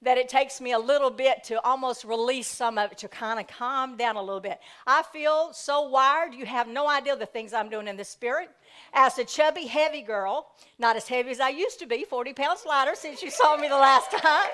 that 0.03 0.17
it 0.17 0.27
takes 0.27 0.59
me 0.59 0.71
a 0.71 0.79
little 0.79 1.11
bit 1.11 1.43
to 1.43 1.61
almost 1.61 2.03
release 2.03 2.47
some 2.47 2.77
of 2.77 2.91
it 2.91 2.97
to 2.97 3.07
kind 3.07 3.39
of 3.39 3.47
calm 3.47 3.97
down 3.97 4.15
a 4.15 4.21
little 4.21 4.39
bit. 4.39 4.59
I 4.87 5.03
feel 5.03 5.53
so 5.53 5.87
wired, 5.87 6.33
you 6.33 6.45
have 6.45 6.67
no 6.67 6.89
idea 6.89 7.15
the 7.15 7.27
things 7.27 7.53
I'm 7.53 7.69
doing 7.69 7.87
in 7.87 7.97
the 7.97 8.03
spirit. 8.03 8.49
As 8.93 9.19
a 9.19 9.25
chubby, 9.25 9.67
heavy 9.67 10.01
girl, 10.01 10.47
not 10.79 10.95
as 10.95 11.07
heavy 11.07 11.29
as 11.29 11.39
I 11.39 11.49
used 11.49 11.79
to 11.79 11.85
be, 11.85 12.03
40 12.03 12.33
pounds 12.33 12.63
lighter 12.65 12.95
since 12.95 13.21
you 13.21 13.29
saw 13.29 13.55
me 13.57 13.67
the 13.67 13.75
last 13.75 14.11
time. 14.11 14.49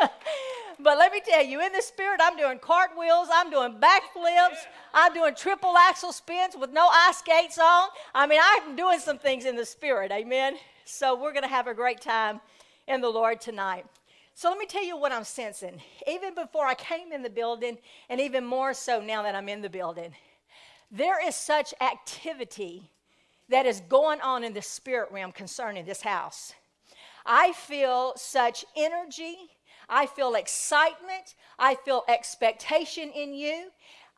but 0.78 0.98
let 0.98 1.10
me 1.10 1.20
tell 1.26 1.44
you, 1.44 1.60
in 1.60 1.72
the 1.72 1.82
spirit, 1.82 2.20
I'm 2.22 2.36
doing 2.36 2.60
cartwheels, 2.60 3.28
I'm 3.32 3.50
doing 3.50 3.80
backflips, 3.80 4.58
I'm 4.94 5.14
doing 5.14 5.34
triple 5.34 5.76
axel 5.76 6.12
spins 6.12 6.56
with 6.56 6.70
no 6.70 6.88
ice 6.92 7.18
skates 7.18 7.58
on. 7.58 7.88
I 8.14 8.28
mean, 8.28 8.40
I'm 8.42 8.76
doing 8.76 9.00
some 9.00 9.18
things 9.18 9.46
in 9.46 9.56
the 9.56 9.66
spirit, 9.66 10.12
amen? 10.12 10.56
So 10.84 11.20
we're 11.20 11.32
going 11.32 11.42
to 11.42 11.48
have 11.48 11.66
a 11.66 11.74
great 11.74 12.00
time 12.00 12.40
in 12.86 13.00
the 13.00 13.08
Lord 13.08 13.40
tonight. 13.40 13.86
So 14.34 14.50
let 14.50 14.58
me 14.58 14.66
tell 14.66 14.84
you 14.84 14.96
what 14.96 15.12
I'm 15.12 15.24
sensing. 15.24 15.80
Even 16.06 16.34
before 16.34 16.66
I 16.66 16.74
came 16.74 17.10
in 17.10 17.22
the 17.22 17.30
building, 17.30 17.78
and 18.10 18.20
even 18.20 18.44
more 18.44 18.74
so 18.74 19.00
now 19.00 19.22
that 19.22 19.34
I'm 19.34 19.48
in 19.48 19.62
the 19.62 19.70
building, 19.70 20.14
there 20.90 21.26
is 21.26 21.34
such 21.34 21.72
activity 21.80 22.90
that 23.48 23.66
is 23.66 23.80
going 23.88 24.20
on 24.20 24.44
in 24.44 24.52
the 24.52 24.62
spirit 24.62 25.10
realm 25.10 25.32
concerning 25.32 25.84
this 25.84 26.02
house. 26.02 26.52
I 27.24 27.52
feel 27.52 28.12
such 28.16 28.64
energy. 28.76 29.36
I 29.88 30.06
feel 30.06 30.34
excitement. 30.34 31.34
I 31.58 31.76
feel 31.76 32.04
expectation 32.08 33.10
in 33.10 33.34
you. 33.34 33.70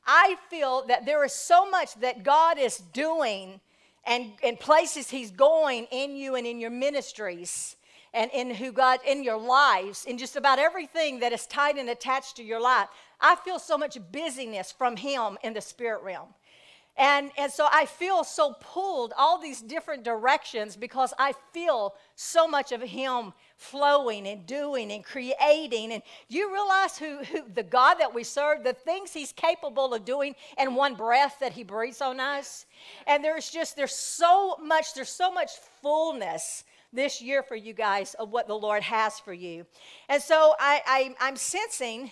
I 0.07 0.37
feel 0.51 0.85
that 0.89 1.07
there 1.07 1.25
is 1.25 1.33
so 1.33 1.71
much 1.71 1.95
that 2.01 2.23
God 2.23 2.59
is 2.59 2.79
doing 2.79 3.61
and, 4.05 4.33
and 4.43 4.59
places 4.59 5.11
He's 5.11 5.31
going 5.31 5.87
in 5.93 6.17
you 6.17 6.35
and 6.35 6.47
in 6.47 6.59
your 6.59 6.71
ministries 6.71 7.77
and 8.15 8.31
in 8.33 8.51
who 8.55 8.73
God 8.73 9.01
in 9.07 9.23
your 9.23 9.39
lives, 9.39 10.05
in 10.05 10.19
just 10.19 10.37
about 10.37 10.59
everything 10.59 11.21
that 11.21 11.33
is 11.33 11.47
tied 11.47 11.77
and 11.77 11.89
attached 11.89 12.37
to 12.37 12.43
your 12.43 12.61
life. 12.61 12.89
I 13.21 13.37
feel 13.37 13.59
so 13.59 13.77
much 13.77 13.99
busyness 14.13 14.73
from 14.73 14.97
Him 14.97 15.39
in 15.43 15.55
the 15.55 15.61
spirit 15.61 16.03
realm. 16.03 16.29
And, 16.99 17.31
and 17.39 17.53
so 17.53 17.69
I 17.71 17.87
feel 17.87 18.25
so 18.25 18.57
pulled 18.61 19.13
all 19.17 19.41
these 19.41 19.61
different 19.61 20.03
directions 20.03 20.75
because 20.75 21.15
I 21.17 21.33
feel 21.53 21.95
so 22.17 22.49
much 22.49 22.73
of 22.73 22.83
Him 22.83 23.33
flowing 23.57 24.27
and 24.27 24.45
doing 24.45 24.91
and 24.91 25.05
creating. 25.05 25.93
And 25.93 26.03
you 26.29 26.53
realize 26.53 26.99
who, 26.99 27.19
who 27.19 27.43
the 27.55 27.63
God 27.63 27.95
that 28.01 28.13
we 28.13 28.25
serve, 28.25 28.65
the 28.65 28.73
things 28.73 29.13
He's 29.13 29.31
capable 29.31 29.95
of 29.95 30.05
doing 30.05 30.35
in 30.59 30.75
one 30.75 30.97
breath 30.97 31.37
that 31.39 31.53
He 31.53 31.63
breathes 31.63 32.03
on 32.03 32.19
us. 32.19 32.67
And 33.07 33.23
there's 33.23 33.49
just, 33.49 33.77
there's 33.77 33.95
so 33.95 34.57
much, 34.61 34.95
there's 34.95 35.09
so 35.09 35.31
much 35.31 35.53
fullness 35.81 36.65
this 36.93 37.21
year 37.21 37.43
for 37.43 37.57
you 37.57 37.73
guys 37.73 38.15
of 38.15 38.31
what 38.31 38.49
the 38.49 38.55
Lord 38.55 38.83
has 38.83 39.19
for 39.19 39.33
you. 39.33 39.67
And 40.09 40.23
so 40.23 40.55
I, 40.59 41.15
I, 41.21 41.29
am 41.29 41.37
sensing 41.37 42.11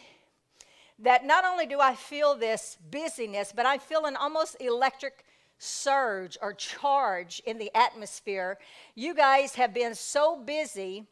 that 0.98 1.24
not 1.24 1.44
only 1.44 1.66
do 1.66 1.80
I 1.80 1.94
feel 1.94 2.34
this 2.34 2.76
busyness, 2.90 3.52
but 3.54 3.66
I 3.66 3.78
feel 3.78 4.04
an 4.06 4.16
almost 4.16 4.56
electric 4.60 5.24
surge 5.58 6.36
or 6.42 6.52
charge 6.52 7.40
in 7.46 7.58
the 7.58 7.70
atmosphere. 7.74 8.58
You 8.94 9.14
guys 9.14 9.54
have 9.54 9.72
been 9.72 9.94
so 9.94 10.36
busy 10.36 11.06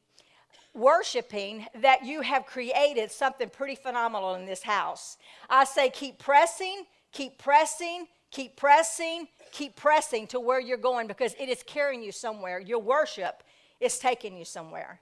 worshiping 0.75 1.67
that 1.77 2.05
you 2.05 2.21
have 2.21 2.47
created 2.47 3.11
something 3.11 3.49
pretty 3.49 3.77
phenomenal 3.77 4.35
in 4.35 4.45
this 4.45 4.63
house. 4.63 5.17
I 5.49 5.65
say, 5.65 5.89
keep 5.89 6.19
pressing, 6.19 6.85
keep 7.13 7.39
pressing, 7.39 8.07
keep 8.31 8.57
pressing, 8.57 9.29
keep 9.53 9.77
pressing 9.77 10.27
to 10.29 10.41
where 10.41 10.61
you're 10.61 10.77
going 10.77 11.07
because 11.07 11.35
it 11.39 11.49
is 11.49 11.63
carrying 11.63 12.03
you 12.03 12.13
somewhere. 12.13 12.59
Your 12.59 12.81
worship 12.81 13.43
is 13.81 13.99
taking 13.99 14.37
you 14.37 14.45
somewhere. 14.45 15.01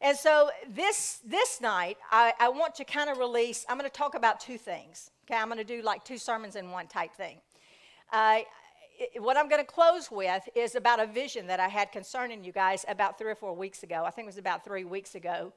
And 0.00 0.16
so 0.16 0.50
this, 0.68 1.20
this 1.26 1.60
night, 1.60 1.98
I, 2.10 2.32
I 2.40 2.48
want 2.48 2.74
to 2.76 2.84
kind 2.84 3.10
of 3.10 3.18
release, 3.18 3.66
I'm 3.68 3.76
going 3.76 3.90
to 3.90 3.96
talk 3.96 4.14
about 4.14 4.40
two 4.40 4.56
things, 4.56 5.10
Okay, 5.30 5.38
I'm 5.38 5.46
going 5.46 5.58
to 5.58 5.64
do 5.64 5.80
like 5.82 6.04
two 6.04 6.18
sermons 6.18 6.56
in 6.56 6.72
one 6.72 6.88
type 6.88 7.14
thing. 7.14 7.36
Uh, 8.12 8.40
it, 8.98 9.22
what 9.22 9.36
I'm 9.36 9.48
going 9.48 9.64
to 9.64 9.72
close 9.72 10.10
with 10.10 10.42
is 10.56 10.74
about 10.74 10.98
a 10.98 11.06
vision 11.06 11.46
that 11.46 11.60
I 11.60 11.68
had 11.68 11.92
concerning 11.92 12.42
you 12.42 12.50
guys 12.50 12.84
about 12.88 13.16
three 13.16 13.30
or 13.30 13.36
four 13.36 13.54
weeks 13.54 13.84
ago. 13.84 14.02
I 14.04 14.10
think 14.10 14.26
it 14.26 14.30
was 14.30 14.38
about 14.38 14.64
three 14.64 14.82
weeks 14.82 15.14
ago. 15.14 15.52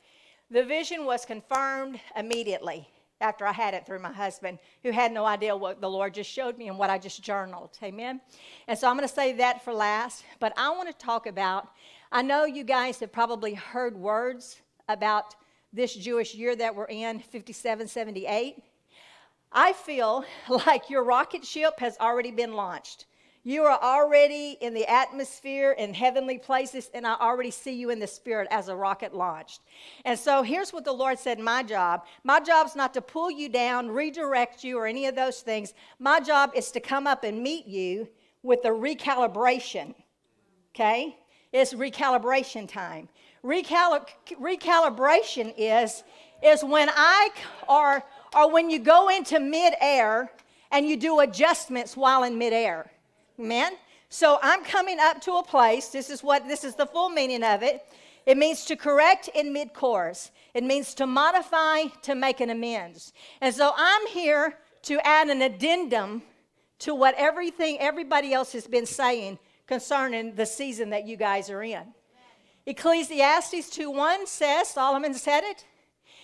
The 0.51 0.63
vision 0.63 1.05
was 1.05 1.25
confirmed 1.25 2.00
immediately 2.15 2.88
after 3.19 3.47
I 3.47 3.51
had 3.51 3.73
it 3.73 3.83
through 3.83 3.97
my 3.97 4.12
husband, 4.12 4.59
who 4.83 4.91
had 4.91 5.12
no 5.12 5.25
idea 5.25 5.55
what 5.57 5.81
the 5.81 5.89
Lord 5.89 6.13
just 6.13 6.29
showed 6.29 6.59
me 6.59 6.67
and 6.67 6.77
what 6.77 6.91
I 6.91 7.00
just 7.00 7.23
journaled. 7.23 7.75
Amen. 7.81 8.21
And 8.67 8.77
so 8.77 8.88
I'm 8.88 8.95
going 8.95 9.07
to 9.07 9.13
say 9.13 9.33
that 9.33 9.63
for 9.63 9.73
last, 9.73 10.23
but 10.39 10.53
I 10.55 10.69
want 10.69 10.88
to 10.88 11.05
talk 11.05 11.25
about. 11.25 11.69
I 12.15 12.22
know 12.22 12.46
you 12.46 12.63
guys 12.63 13.00
have 13.00 13.12
probably 13.12 13.55
heard 13.55 13.98
words 13.98 14.62
about 14.88 15.36
this 15.74 15.96
Jewish 15.96 16.36
year 16.36 16.55
that 16.55 16.75
we're 16.75 16.86
in, 16.86 17.17
5778. 17.17 18.62
I 19.51 19.74
feel 19.74 20.24
like 20.67 20.91
your 20.91 21.03
rocket 21.03 21.43
ship 21.43 21.79
has 21.79 21.98
already 22.00 22.29
been 22.29 22.53
launched. 22.53 23.08
You 23.41 23.63
are 23.63 23.82
already 23.82 24.60
in 24.62 24.75
the 24.75 24.86
atmosphere 24.86 25.72
in 25.72 25.91
heavenly 25.91 26.38
places, 26.38 26.91
and 26.93 27.08
I 27.08 27.15
already 27.15 27.50
see 27.50 27.74
you 27.74 27.89
in 27.89 27.98
the 27.98 28.05
spirit 28.05 28.48
as 28.51 28.67
a 28.67 28.75
rocket 28.75 29.15
launched. 29.15 29.62
And 30.05 30.17
so 30.17 30.43
here's 30.43 30.72
what 30.72 30.86
the 30.86 30.93
Lord 30.93 31.17
said 31.17 31.39
my 31.39 31.63
job 31.63 32.03
my 32.24 32.39
job's 32.39 32.75
not 32.75 32.93
to 32.93 33.01
pull 33.01 33.32
you 33.32 33.50
down, 33.50 33.89
redirect 33.89 34.63
you, 34.63 34.77
or 34.77 34.86
any 34.86 35.08
of 35.08 35.15
those 35.15 35.41
things. 35.41 35.74
My 35.98 36.20
job 36.20 36.51
is 36.53 36.70
to 36.74 36.79
come 36.79 37.08
up 37.08 37.24
and 37.24 37.41
meet 37.41 37.65
you 37.65 38.08
with 38.43 38.65
a 38.65 38.70
recalibration. 38.70 39.96
Okay? 40.75 41.17
It's 41.53 41.74
recalibration 41.74 42.67
time. 42.67 43.07
Recali- 43.45 44.07
recalibration 44.41 45.53
is, 45.55 46.03
is 46.43 46.63
when 46.63 46.89
I, 46.89 47.29
or, 47.69 48.03
or 48.36 48.51
when 48.51 48.72
you 48.72 48.79
go 48.79 49.10
into 49.10 49.39
midair 49.39 50.31
and 50.72 50.88
you 50.88 50.98
do 50.98 51.19
adjustments 51.19 51.95
while 51.95 52.24
in 52.24 52.38
midair. 52.38 52.91
Amen? 53.39 53.74
So 54.10 54.39
I'm 54.41 54.63
coming 54.63 54.98
up 55.00 55.22
to 55.22 55.33
a 55.33 55.43
place, 55.43 55.89
this 55.89 56.10
is 56.10 56.24
what, 56.24 56.48
this 56.48 56.63
is 56.63 56.75
the 56.75 56.88
full 56.88 57.10
meaning 57.10 57.43
of 57.43 57.62
it. 57.62 57.86
It 58.25 58.38
means 58.38 58.65
to 58.65 58.75
correct 58.75 59.29
in 59.36 59.53
mid 59.53 59.74
course. 59.74 60.31
It 60.53 60.63
means 60.63 60.93
to 60.95 61.05
modify, 61.05 61.86
to 62.03 62.15
make 62.15 62.39
an 62.39 62.50
amends. 62.50 63.13
And 63.41 63.53
so 63.53 63.74
I'm 63.75 64.07
here 64.07 64.57
to 64.83 65.05
add 65.05 65.29
an 65.29 65.41
addendum 65.41 66.24
to 66.79 66.95
what 66.95 67.15
everything 67.17 67.79
everybody 67.79 68.33
else 68.33 68.53
has 68.53 68.65
been 68.65 68.86
saying 68.86 69.39
concerning 69.67 70.36
the 70.36 70.46
season 70.46 70.89
that 70.91 71.05
you 71.05 71.17
guys 71.17 71.50
are 71.50 71.63
in. 71.63 71.93
Ecclesiastes 72.65 73.70
2:1 73.70 74.27
says, 74.27 74.70
Solomon 74.70 75.13
said 75.13 75.43
it. 75.43 75.65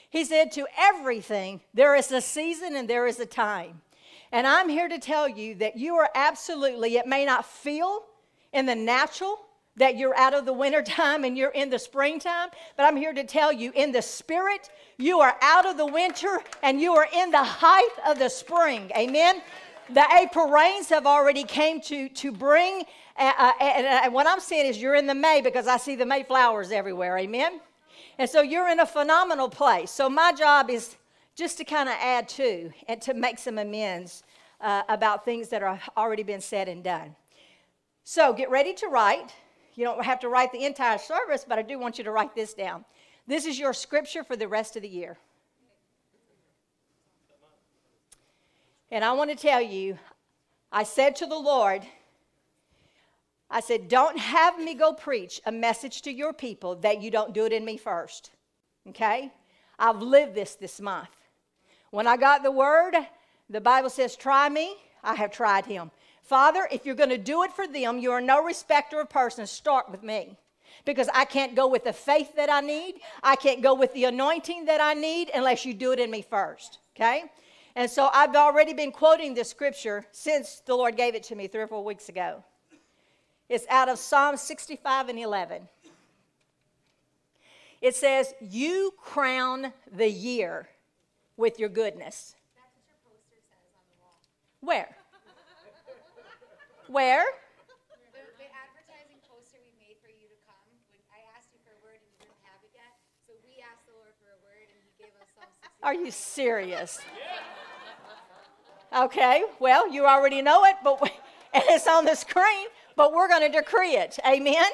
He 0.10 0.26
said, 0.26 0.52
To 0.54 0.68
everything 0.78 1.62
there 1.74 1.96
is 1.96 2.12
a 2.12 2.22
season 2.22 2.76
and 2.76 2.90
there 2.90 3.08
is 3.08 3.20
a 3.20 3.26
time. 3.26 3.82
And 4.32 4.46
I'm 4.46 4.70
here 4.70 4.88
to 4.88 5.00
tell 5.00 5.28
you 5.28 5.56
that 5.56 5.78
you 5.78 5.96
are 5.96 6.10
absolutely, 6.14 6.98
it 6.98 7.08
may 7.08 7.26
not 7.26 7.46
feel 7.46 8.04
in 8.54 8.66
the 8.66 8.76
natural 8.76 9.40
that 9.76 9.98
you're 9.98 10.16
out 10.18 10.34
of 10.34 10.46
the 10.46 10.54
winter 10.54 10.82
time 10.84 11.24
and 11.24 11.38
you're 11.38 11.52
in 11.52 11.70
the 11.70 11.80
springtime, 11.80 12.50
but 12.78 12.84
I'm 12.84 12.98
here 12.98 13.14
to 13.14 13.24
tell 13.24 13.52
you 13.52 13.72
in 13.76 13.92
the 13.92 14.02
spirit, 14.02 14.70
you 14.98 15.20
are 15.20 15.36
out 15.42 15.66
of 15.66 15.78
the 15.78 15.86
winter 15.86 16.40
and 16.64 16.80
you 16.80 16.94
are 16.94 17.08
in 17.14 17.32
the 17.32 17.44
height 17.44 17.90
of 18.08 18.20
the 18.20 18.30
spring. 18.30 18.92
Amen. 18.96 19.42
The 19.92 20.06
April 20.22 20.50
rains 20.50 20.90
have 20.90 21.08
already 21.08 21.44
came 21.44 21.82
to, 21.82 22.10
to 22.10 22.32
bring, 22.32 22.84
uh, 23.20 23.34
uh, 23.38 23.52
and, 23.60 23.86
and 23.86 24.14
what 24.14 24.28
I'm 24.28 24.40
saying 24.40 24.68
is 24.68 24.82
you're 24.82 24.96
in 24.96 25.06
the 25.06 25.16
May 25.16 25.42
because 25.42 25.68
I 25.68 25.78
see 25.78 25.96
the 25.96 26.06
May 26.06 26.24
flowers 26.24 26.72
everywhere. 26.72 27.18
Amen. 27.18 27.60
And 28.18 28.30
so 28.30 28.42
you're 28.42 28.70
in 28.70 28.80
a 28.80 28.86
phenomenal 28.86 29.50
place. 29.50 29.92
So 29.92 30.10
my 30.10 30.32
job 30.32 30.70
is 30.70 30.96
just 31.36 31.58
to 31.58 31.64
kind 31.64 31.90
of 31.90 31.96
add 32.00 32.28
to 32.30 32.72
and 32.88 33.02
to 33.02 33.14
make 33.14 33.40
some 33.40 33.58
amends 33.58 34.24
uh, 34.62 34.84
about 34.90 35.26
things 35.26 35.50
that 35.50 35.64
are 35.64 35.80
already 35.98 36.24
been 36.24 36.42
said 36.42 36.68
and 36.68 36.84
done. 36.84 37.16
So 38.04 38.34
get 38.34 38.50
ready 38.50 38.74
to 38.76 38.88
write. 38.88 39.34
You 39.76 39.86
don't 39.86 40.04
have 40.04 40.20
to 40.22 40.30
write 40.30 40.52
the 40.52 40.66
entire 40.66 40.98
service, 40.98 41.46
but 41.48 41.60
I 41.60 41.62
do 41.62 41.80
want 41.80 41.98
you 41.98 42.04
to 42.04 42.12
write 42.12 42.36
this 42.36 42.54
down. 42.54 42.84
This 43.28 43.46
is 43.46 43.60
your 43.60 43.74
scripture 43.74 44.24
for 44.24 44.36
the 44.36 44.48
rest 44.48 44.76
of 44.76 44.82
the 44.82 44.90
year. 44.90 45.18
And 48.92 49.06
I 49.06 49.12
want 49.12 49.30
to 49.30 49.36
tell 49.36 49.62
you, 49.62 49.98
I 50.72 50.84
said 50.84 51.16
to 51.18 51.26
the 51.26 51.38
Lord, 51.38 51.84
I 53.52 53.62
said, 53.62 53.88
don't 53.88 54.18
have 54.18 54.60
me 54.60 54.76
go 54.76 54.94
preach 54.94 55.42
a 55.46 55.52
message 55.52 56.04
to 56.04 56.12
your 56.12 56.34
people 56.34 56.76
that 56.78 57.02
you 57.02 57.10
don't 57.10 57.34
do 57.34 57.46
it 57.46 57.54
in 57.54 57.66
me 57.66 57.78
first. 57.78 58.32
Okay? 58.90 59.32
I've 59.78 60.02
lived 60.02 60.36
this 60.36 60.56
this 60.56 60.80
month. 60.80 61.10
When 61.92 62.06
I 62.06 62.18
got 62.18 62.44
the 62.44 62.52
word, 62.52 62.94
the 63.50 63.62
Bible 63.62 63.90
says, 63.90 64.16
Try 64.16 64.50
me, 64.50 64.76
I 65.04 65.16
have 65.16 65.32
tried 65.32 65.66
him. 65.66 65.92
Father, 66.22 66.68
if 66.72 66.86
you're 66.86 66.96
going 66.96 67.10
to 67.10 67.18
do 67.18 67.44
it 67.44 67.52
for 67.52 67.66
them, 67.66 67.98
you 67.98 68.12
are 68.12 68.22
no 68.22 68.44
respecter 68.44 69.00
of 69.00 69.10
persons. 69.10 69.50
Start 69.50 69.90
with 69.90 70.04
me. 70.04 70.38
Because 70.86 71.10
I 71.14 71.26
can't 71.26 71.56
go 71.56 71.68
with 71.68 71.84
the 71.84 71.94
faith 71.94 72.36
that 72.36 72.50
I 72.50 72.62
need. 72.62 73.02
I 73.24 73.36
can't 73.36 73.64
go 73.64 73.74
with 73.74 73.92
the 73.94 74.06
anointing 74.06 74.66
that 74.66 74.80
I 74.80 74.94
need 74.94 75.32
unless 75.34 75.66
you 75.66 75.74
do 75.74 75.92
it 75.92 76.00
in 76.00 76.12
me 76.12 76.22
first. 76.22 76.78
Okay? 76.96 77.24
And 77.76 77.90
so 77.90 78.10
I've 78.14 78.36
already 78.36 78.74
been 78.74 78.92
quoting 78.92 79.34
this 79.34 79.50
scripture 79.50 80.06
since 80.12 80.62
the 80.66 80.76
Lord 80.76 80.96
gave 80.96 81.16
it 81.16 81.24
to 81.24 81.36
me 81.36 81.48
three 81.48 81.62
or 81.62 81.68
four 81.68 81.84
weeks 81.84 82.10
ago. 82.10 82.44
It's 83.50 83.66
out 83.68 83.90
of 83.90 83.98
Psalm 83.98 84.38
65 84.38 85.10
and 85.10 85.20
11. 85.20 85.68
It 87.82 87.96
says, 87.96 88.34
You 88.40 88.94
crown 88.98 89.74
the 89.92 90.10
year 90.10 90.70
with 91.36 91.58
your 91.58 91.70
goodness. 91.70 92.36
Where? 94.62 94.96
Where? 96.88 97.24
The, 98.14 98.46
advertising 98.52 99.18
poster 99.30 99.58
we 99.64 99.72
made 99.80 99.96
for 100.04 100.10
you 100.10 100.28
to 100.28 100.38
come, 100.46 100.68
I 101.10 101.22
asked 101.38 101.50
you 101.54 101.60
for 101.64 101.72
a 101.72 101.82
word 101.82 101.98
and 101.98 102.10
you 102.12 102.28
didn't 102.28 102.44
have 102.44 102.60
it 102.62 102.72
yet, 102.76 103.00
so 103.26 103.34
we 103.48 103.64
asked 103.64 103.88
the 103.88 103.96
Lord 103.96 104.14
for 104.20 104.30
a 104.30 104.40
word 104.44 104.68
and 104.68 104.78
he 104.84 104.92
gave 105.02 105.14
us 105.22 105.30
Psalm 105.34 105.50
60. 105.58 105.80
Are 105.82 105.94
you 105.96 106.12
serious? 106.12 107.00
Okay, 108.94 109.44
well, 109.60 109.90
you 109.90 110.06
already 110.06 110.42
know 110.42 110.66
it, 110.66 110.76
but 110.84 111.02
we, 111.02 111.10
and 111.54 111.64
it's 111.70 111.88
on 111.88 112.06
the 112.06 112.16
screen, 112.16 112.68
but 113.00 113.14
we're 113.14 113.30
going 113.30 113.50
to 113.50 113.58
decree 113.58 113.96
it. 113.96 114.20
Amen? 114.28 114.70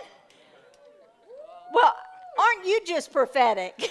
Well, 1.72 1.96
aren't 2.39 2.65
you 2.65 2.82
just 2.84 3.13
prophetic? 3.13 3.75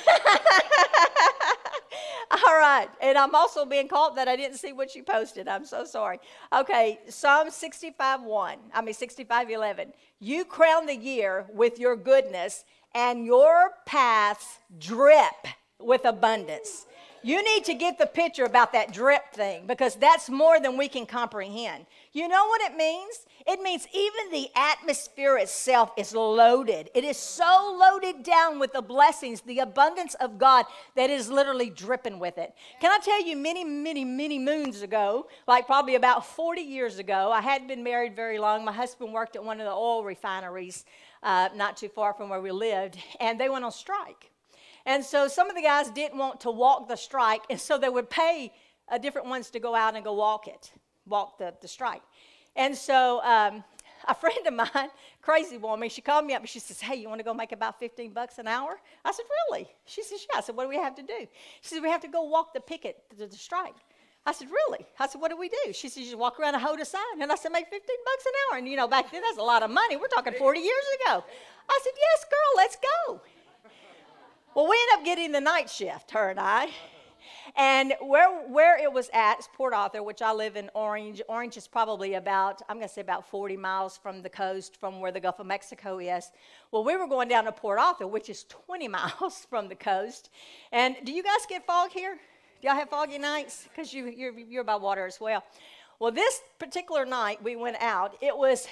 All 2.33 2.59
right. 2.59 2.89
And 3.01 3.17
I'm 3.17 3.37
also 3.37 3.65
being 3.65 3.87
called 3.87 4.17
that 4.17 4.27
I 4.27 4.35
didn't 4.35 4.57
see 4.57 4.73
what 4.73 4.97
you 4.97 5.05
posted. 5.05 5.47
I'm 5.47 5.65
so 5.65 5.85
sorry. 5.85 6.19
Okay. 6.53 6.99
Psalm 7.09 7.49
65 7.49 8.25
1. 8.25 8.59
I 8.75 8.83
mean, 8.83 8.93
65 8.93 9.51
11. 9.51 9.93
You 10.19 10.45
crown 10.45 10.87
the 10.87 10.97
year 10.97 11.47
with 11.55 11.79
your 11.79 11.95
goodness, 11.95 12.65
and 12.93 13.25
your 13.25 13.71
paths 13.87 14.59
drip 14.81 15.47
with 15.79 16.05
abundance. 16.05 16.87
You 17.23 17.43
need 17.43 17.65
to 17.67 17.75
get 17.75 17.99
the 17.99 18.07
picture 18.07 18.45
about 18.45 18.73
that 18.73 18.93
drip 18.93 19.33
thing 19.33 19.67
because 19.67 19.95
that's 19.95 20.29
more 20.29 20.61
than 20.61 20.77
we 20.77 20.89
can 20.89 21.07
comprehend. 21.07 21.87
You 22.13 22.29
know 22.29 22.47
what 22.49 22.61
it 22.63 22.77
means? 22.77 23.27
It 23.47 23.61
means 23.61 23.87
even 23.93 24.31
the 24.33 24.49
atmosphere 24.57 25.37
itself 25.37 25.93
is 25.99 26.15
loaded. 26.15 26.89
It 26.95 27.05
is 27.05 27.19
so 27.19 27.77
loaded 27.79 28.23
down 28.23 28.59
with 28.59 28.73
the 28.73 28.81
blessings, 28.81 29.43
the 29.43 29.59
abundance 29.59 30.15
of 30.15 30.39
God, 30.39 30.65
that 30.97 31.11
is 31.11 31.29
literally 31.29 31.69
dripping 31.69 32.19
with 32.19 32.39
it. 32.39 32.55
Can 32.81 32.91
I 32.91 32.99
tell 33.05 33.23
you, 33.23 33.37
many, 33.37 33.63
many, 33.63 34.03
many 34.03 34.39
moons 34.39 34.81
ago, 34.81 35.27
like 35.47 35.67
probably 35.67 35.97
about 35.97 36.25
40 36.25 36.63
years 36.63 36.99
ago, 36.99 37.31
I 37.31 37.43
hadn't 37.43 37.69
been 37.69 37.85
married 37.85 38.17
very 38.17 38.39
long. 38.39 38.65
My 38.65 38.73
husband 38.73 39.13
worked 39.13 39.37
at 39.37 39.45
one 39.45 39.61
of 39.61 39.67
the 39.67 39.73
oil 39.73 40.05
refineries 40.05 40.87
uh, 41.23 41.51
not 41.55 41.77
too 41.77 41.91
far 41.91 42.15
from 42.15 42.31
where 42.31 42.41
we 42.41 42.51
lived, 42.51 42.99
and 43.21 43.39
they 43.39 43.51
went 43.51 43.65
on 43.65 43.73
strike. 43.73 44.31
And 44.87 45.05
so 45.05 45.29
some 45.29 45.51
of 45.51 45.57
the 45.57 45.63
guys 45.63 45.91
didn't 45.91 46.19
want 46.19 46.41
to 46.41 46.51
walk 46.51 46.89
the 46.89 46.97
strike, 46.97 47.43
and 47.51 47.61
so 47.61 47.77
they 47.77 47.91
would 47.91 48.09
pay 48.09 48.53
uh, 48.89 48.97
different 48.97 49.27
ones 49.29 49.51
to 49.51 49.61
go 49.61 49.75
out 49.75 49.97
and 49.97 50.05
go 50.05 50.15
walk 50.15 50.47
it, 50.47 50.73
walk 51.07 51.39
the, 51.39 51.55
the 51.61 51.69
strike. 51.69 52.03
And 52.57 52.77
so 52.77 53.23
um, 53.25 53.65
a 54.09 54.15
friend 54.15 54.47
of 54.47 54.55
mine, 54.55 54.91
crazy 55.23 55.57
woman, 55.57 55.89
she 55.89 56.01
called 56.01 56.27
me 56.27 56.35
up 56.35 56.41
and 56.41 56.49
she 56.49 56.59
says, 56.59 56.81
Hey, 56.81 56.97
you 56.97 57.09
want 57.09 57.19
to 57.21 57.25
go 57.25 57.35
make 57.35 57.53
about 57.53 57.79
15 57.79 58.13
bucks 58.13 58.39
an 58.39 58.47
hour? 58.47 58.79
I 59.05 59.13
said, 59.13 59.25
Really? 59.51 59.69
She 59.87 60.03
says, 60.03 60.27
Yeah. 60.29 60.39
I 60.39 60.41
said, 60.41 60.57
What 60.57 60.65
do 60.65 60.69
we 60.69 60.77
have 60.77 60.95
to 60.97 61.03
do? 61.03 61.27
She 61.61 61.75
said, 61.75 61.83
We 61.83 61.89
have 61.91 62.03
to 62.03 62.09
go 62.09 62.23
walk 62.25 62.55
the 62.55 62.61
picket 62.61 63.03
to 63.19 63.27
the 63.27 63.37
strike. 63.37 63.75
I 64.27 64.33
said, 64.33 64.49
Really? 64.51 64.87
I 64.99 65.07
said, 65.07 65.21
What 65.21 65.31
do 65.31 65.37
we 65.37 65.49
do? 65.49 65.73
She 65.73 65.89
said, 65.89 66.01
You 66.01 66.07
just 66.07 66.19
walk 66.19 66.39
around 66.39 66.55
and 66.55 66.63
hold 66.63 66.81
a 66.81 66.85
sign. 66.85 67.21
And 67.21 67.31
I 67.31 67.35
said, 67.35 67.53
Make 67.53 67.69
15 67.69 67.81
bucks 67.81 68.27
an 68.27 68.33
hour. 68.51 68.59
And 68.59 68.69
you 68.69 68.77
know, 68.77 68.89
back 68.89 69.11
then, 69.11 69.23
that's 69.23 69.39
a 69.39 69.43
lot 69.43 69.63
of 69.63 69.71
money. 69.71 69.97
We're 69.97 70.09
talking 70.09 70.35
40 70.35 70.61
years 70.61 70.85
ago. 71.01 71.25
I 71.69 71.81
said, 71.83 71.93
Yes, 71.97 72.25
girl, 72.25 72.57
let's 72.57 72.77
go. 72.77 73.21
Well, 74.55 74.69
we 74.69 74.77
end 74.77 75.01
up 75.01 75.05
getting 75.05 75.33
the 75.33 75.41
night 75.41 75.69
shift, 75.69 76.13
her 76.13 76.31
and 76.31 76.39
I. 76.39 76.69
And 77.57 77.95
where, 78.01 78.47
where 78.49 78.83
it 78.83 78.93
was 78.93 79.11
at 79.13 79.41
is 79.41 79.49
Port 79.55 79.73
Arthur, 79.73 80.03
which 80.03 80.23
I 80.23 80.33
live 80.33 80.57
in 80.57 80.71
Orange. 80.75 81.23
Orange 81.29 81.57
is 81.57 81.67
probably 81.67 82.15
about, 82.15 82.63
I'm 82.69 82.77
going 82.77 82.89
to 82.89 82.93
say 82.93 83.01
about 83.01 83.29
40 83.29 83.57
miles 83.57 83.97
from 83.97 84.23
the 84.23 84.29
coast, 84.29 84.77
from 84.79 85.01
where 85.01 85.13
the 85.13 85.21
Gulf 85.21 85.41
of 85.41 85.47
Mexico 85.47 85.99
is. 85.99 86.31
Well, 86.71 86.85
we 86.85 86.97
were 86.97 87.07
going 87.07 87.29
down 87.29 87.45
to 87.45 87.53
Port 87.53 87.79
Arthur, 87.79 88.07
which 88.07 88.29
is 88.29 88.45
20 88.45 88.89
miles 88.99 89.47
from 89.49 89.69
the 89.69 89.75
coast. 89.75 90.31
And 90.73 90.97
do 91.05 91.13
you 91.13 91.23
guys 91.23 91.47
get 91.49 91.67
fog 91.67 91.91
here? 91.91 92.19
Do 92.61 92.69
y'all 92.69 92.77
have 92.77 92.91
foggy 92.91 93.19
nights? 93.19 93.69
Because 93.69 93.93
you, 93.93 94.07
you're, 94.07 94.39
you're 94.39 94.65
by 94.65 94.77
water 94.77 95.07
as 95.07 95.21
well. 95.21 95.45
Well, 95.99 96.13
this 96.13 96.41
particular 96.59 97.07
night 97.07 97.43
we 97.43 97.57
went 97.57 97.77
out, 97.81 98.17
it 98.21 98.37
was 98.37 98.67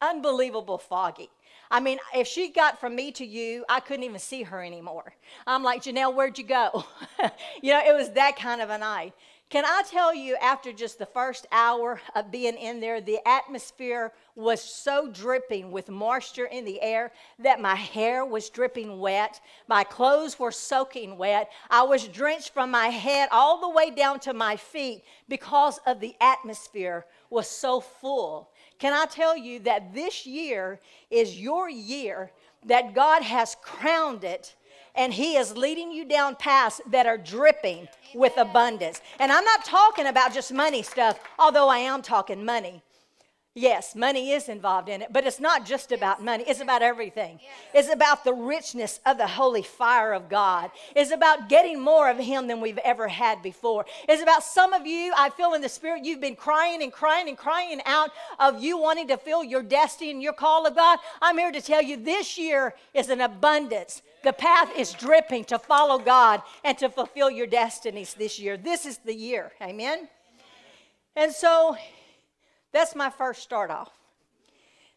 unbelievable 0.00 0.78
foggy. 0.78 1.30
I 1.70 1.80
mean, 1.80 1.98
if 2.14 2.26
she 2.26 2.48
got 2.48 2.80
from 2.80 2.96
me 2.96 3.12
to 3.12 3.24
you, 3.24 3.64
I 3.68 3.80
couldn't 3.80 4.04
even 4.04 4.18
see 4.18 4.42
her 4.42 4.62
anymore. 4.62 5.14
I'm 5.46 5.62
like, 5.62 5.82
Janelle, 5.82 6.14
where'd 6.14 6.36
you 6.36 6.44
go? 6.44 6.84
you 7.62 7.72
know, 7.72 7.80
it 7.86 7.94
was 7.94 8.10
that 8.12 8.36
kind 8.36 8.60
of 8.60 8.70
a 8.70 8.78
night. 8.78 9.12
Can 9.50 9.64
I 9.64 9.82
tell 9.84 10.14
you, 10.14 10.36
after 10.36 10.72
just 10.72 11.00
the 11.00 11.06
first 11.06 11.44
hour 11.50 12.00
of 12.14 12.30
being 12.30 12.56
in 12.56 12.78
there, 12.78 13.00
the 13.00 13.18
atmosphere 13.26 14.12
was 14.36 14.62
so 14.62 15.10
dripping 15.10 15.72
with 15.72 15.88
moisture 15.88 16.44
in 16.44 16.64
the 16.64 16.80
air 16.80 17.10
that 17.40 17.60
my 17.60 17.74
hair 17.74 18.24
was 18.24 18.48
dripping 18.48 19.00
wet. 19.00 19.40
My 19.66 19.82
clothes 19.82 20.38
were 20.38 20.52
soaking 20.52 21.18
wet. 21.18 21.50
I 21.68 21.82
was 21.82 22.06
drenched 22.06 22.54
from 22.54 22.70
my 22.70 22.88
head 22.88 23.28
all 23.32 23.60
the 23.60 23.68
way 23.68 23.90
down 23.90 24.20
to 24.20 24.34
my 24.34 24.54
feet 24.54 25.02
because 25.28 25.80
of 25.84 25.98
the 25.98 26.14
atmosphere 26.20 27.04
was 27.28 27.50
so 27.50 27.80
full. 27.80 28.50
Can 28.80 28.94
I 28.94 29.04
tell 29.04 29.36
you 29.36 29.60
that 29.60 29.94
this 29.94 30.26
year 30.26 30.80
is 31.10 31.38
your 31.38 31.68
year 31.68 32.32
that 32.66 32.94
God 32.94 33.22
has 33.22 33.56
crowned 33.62 34.24
it 34.24 34.56
and 34.94 35.12
He 35.12 35.36
is 35.36 35.56
leading 35.56 35.92
you 35.92 36.04
down 36.04 36.34
paths 36.34 36.80
that 36.90 37.06
are 37.06 37.18
dripping 37.18 37.88
with 38.14 38.36
abundance. 38.36 39.00
And 39.18 39.30
I'm 39.30 39.44
not 39.44 39.64
talking 39.64 40.06
about 40.06 40.34
just 40.34 40.52
money 40.52 40.82
stuff, 40.82 41.20
although 41.38 41.68
I 41.68 41.78
am 41.78 42.02
talking 42.02 42.44
money. 42.44 42.82
Yes, 43.56 43.96
money 43.96 44.30
is 44.30 44.48
involved 44.48 44.88
in 44.88 45.02
it, 45.02 45.12
but 45.12 45.26
it's 45.26 45.40
not 45.40 45.66
just 45.66 45.90
about 45.90 46.22
money. 46.22 46.44
It's 46.46 46.60
about 46.60 46.82
everything. 46.82 47.40
It's 47.74 47.92
about 47.92 48.22
the 48.22 48.32
richness 48.32 49.00
of 49.04 49.18
the 49.18 49.26
holy 49.26 49.62
fire 49.62 50.12
of 50.12 50.28
God. 50.28 50.70
It's 50.94 51.10
about 51.10 51.48
getting 51.48 51.80
more 51.80 52.08
of 52.08 52.16
Him 52.16 52.46
than 52.46 52.60
we've 52.60 52.78
ever 52.78 53.08
had 53.08 53.42
before. 53.42 53.86
It's 54.08 54.22
about 54.22 54.44
some 54.44 54.72
of 54.72 54.86
you, 54.86 55.12
I 55.16 55.30
feel 55.30 55.54
in 55.54 55.62
the 55.62 55.68
Spirit, 55.68 56.04
you've 56.04 56.20
been 56.20 56.36
crying 56.36 56.80
and 56.80 56.92
crying 56.92 57.26
and 57.26 57.36
crying 57.36 57.80
out 57.86 58.10
of 58.38 58.62
you 58.62 58.78
wanting 58.78 59.08
to 59.08 59.16
feel 59.16 59.42
your 59.42 59.64
destiny 59.64 60.12
and 60.12 60.22
your 60.22 60.32
call 60.32 60.64
of 60.64 60.76
God. 60.76 61.00
I'm 61.20 61.36
here 61.36 61.50
to 61.50 61.60
tell 61.60 61.82
you 61.82 61.96
this 61.96 62.38
year 62.38 62.74
is 62.94 63.08
an 63.08 63.20
abundance. 63.20 64.02
The 64.22 64.32
path 64.32 64.70
is 64.78 64.92
dripping 64.92 65.42
to 65.46 65.58
follow 65.58 65.98
God 65.98 66.42
and 66.62 66.78
to 66.78 66.88
fulfill 66.88 67.32
your 67.32 67.48
destinies 67.48 68.14
this 68.14 68.38
year. 68.38 68.56
This 68.56 68.86
is 68.86 68.98
the 68.98 69.14
year. 69.14 69.50
Amen? 69.60 70.08
And 71.16 71.32
so 71.32 71.76
that's 72.72 72.94
my 72.94 73.10
first 73.10 73.42
start 73.42 73.70
off. 73.70 73.90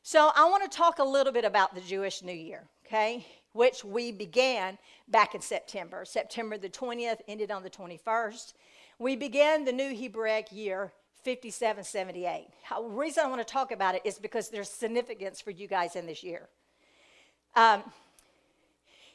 So 0.02 0.32
I 0.36 0.50
want 0.50 0.70
to 0.70 0.78
talk 0.78 1.00
a 1.00 1.04
little 1.04 1.32
bit 1.32 1.46
about 1.46 1.74
the 1.74 1.82
Jewish 1.82 2.22
New 2.22 2.34
Year, 2.34 2.64
okay? 2.86 3.26
Which 3.54 3.86
we 3.86 4.12
began 4.12 4.78
back 5.08 5.34
in 5.34 5.42
September. 5.42 6.04
September 6.06 6.58
the 6.58 6.70
20th, 6.70 7.20
ended 7.28 7.52
on 7.52 7.64
the 7.64 7.70
21st. 7.70 8.54
We 9.00 9.16
began 9.16 9.64
the 9.64 9.72
new 9.72 9.96
Hebraic 9.96 10.52
year 10.52 10.92
5778. 11.24 12.48
The 12.70 12.84
reason 12.84 13.24
I 13.24 13.28
want 13.28 13.40
to 13.40 13.52
talk 13.52 13.72
about 13.72 13.96
it 13.96 14.02
is 14.04 14.20
because 14.20 14.50
there's 14.50 14.70
significance 14.70 15.40
for 15.40 15.52
you 15.52 15.68
guys 15.68 15.96
in 15.96 16.06
this 16.06 16.22
year. 16.22 16.50
Um, 17.56 17.84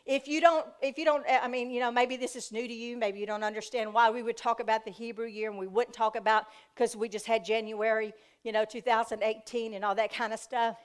if 0.08 0.26
you 0.26 0.40
don't 0.40 0.66
if 0.80 0.96
you 0.96 1.04
don't 1.04 1.24
i 1.28 1.46
mean 1.46 1.70
you 1.70 1.78
know 1.78 1.92
maybe 1.92 2.16
this 2.16 2.34
is 2.34 2.50
new 2.50 2.66
to 2.66 2.74
you 2.74 2.96
maybe 2.96 3.20
you 3.20 3.26
don't 3.26 3.44
understand 3.44 3.92
why 3.92 4.10
we 4.10 4.22
would 4.22 4.36
talk 4.36 4.58
about 4.58 4.84
the 4.84 4.90
hebrew 4.90 5.26
year 5.26 5.50
and 5.50 5.58
we 5.58 5.66
wouldn't 5.66 5.94
talk 5.94 6.16
about 6.16 6.44
because 6.74 6.96
we 6.96 7.08
just 7.08 7.26
had 7.26 7.44
january 7.44 8.12
you 8.42 8.50
know 8.50 8.64
2018 8.64 9.74
and 9.74 9.84
all 9.84 9.94
that 9.94 10.12
kind 10.12 10.32
of 10.32 10.40
stuff. 10.40 10.76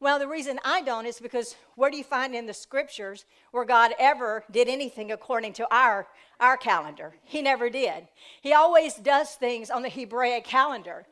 Well 0.00 0.18
the 0.18 0.26
reason 0.26 0.58
i 0.64 0.80
don't 0.80 1.06
is 1.06 1.20
because 1.20 1.54
where 1.76 1.90
do 1.90 1.96
you 1.98 2.04
find 2.04 2.34
in 2.34 2.46
the 2.46 2.54
scriptures 2.54 3.26
where 3.50 3.66
god 3.66 3.92
ever 3.98 4.42
did 4.50 4.68
anything 4.68 5.12
according 5.12 5.52
to 5.54 5.66
our 5.72 6.08
our 6.40 6.56
calendar? 6.56 7.14
He 7.22 7.42
never 7.42 7.70
did. 7.70 8.08
He 8.40 8.52
always 8.52 8.94
does 8.94 9.30
things 9.32 9.70
on 9.70 9.82
the 9.82 9.88
hebraic 9.88 10.44
calendar. 10.44 11.06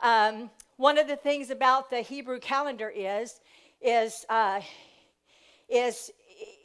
Um, 0.00 0.50
one 0.76 0.96
of 0.98 1.08
the 1.08 1.16
things 1.16 1.50
about 1.50 1.90
the 1.90 2.02
hebrew 2.02 2.38
calendar 2.38 2.92
is 2.94 3.40
is 3.80 4.26
uh, 4.28 4.60
is 5.68 6.12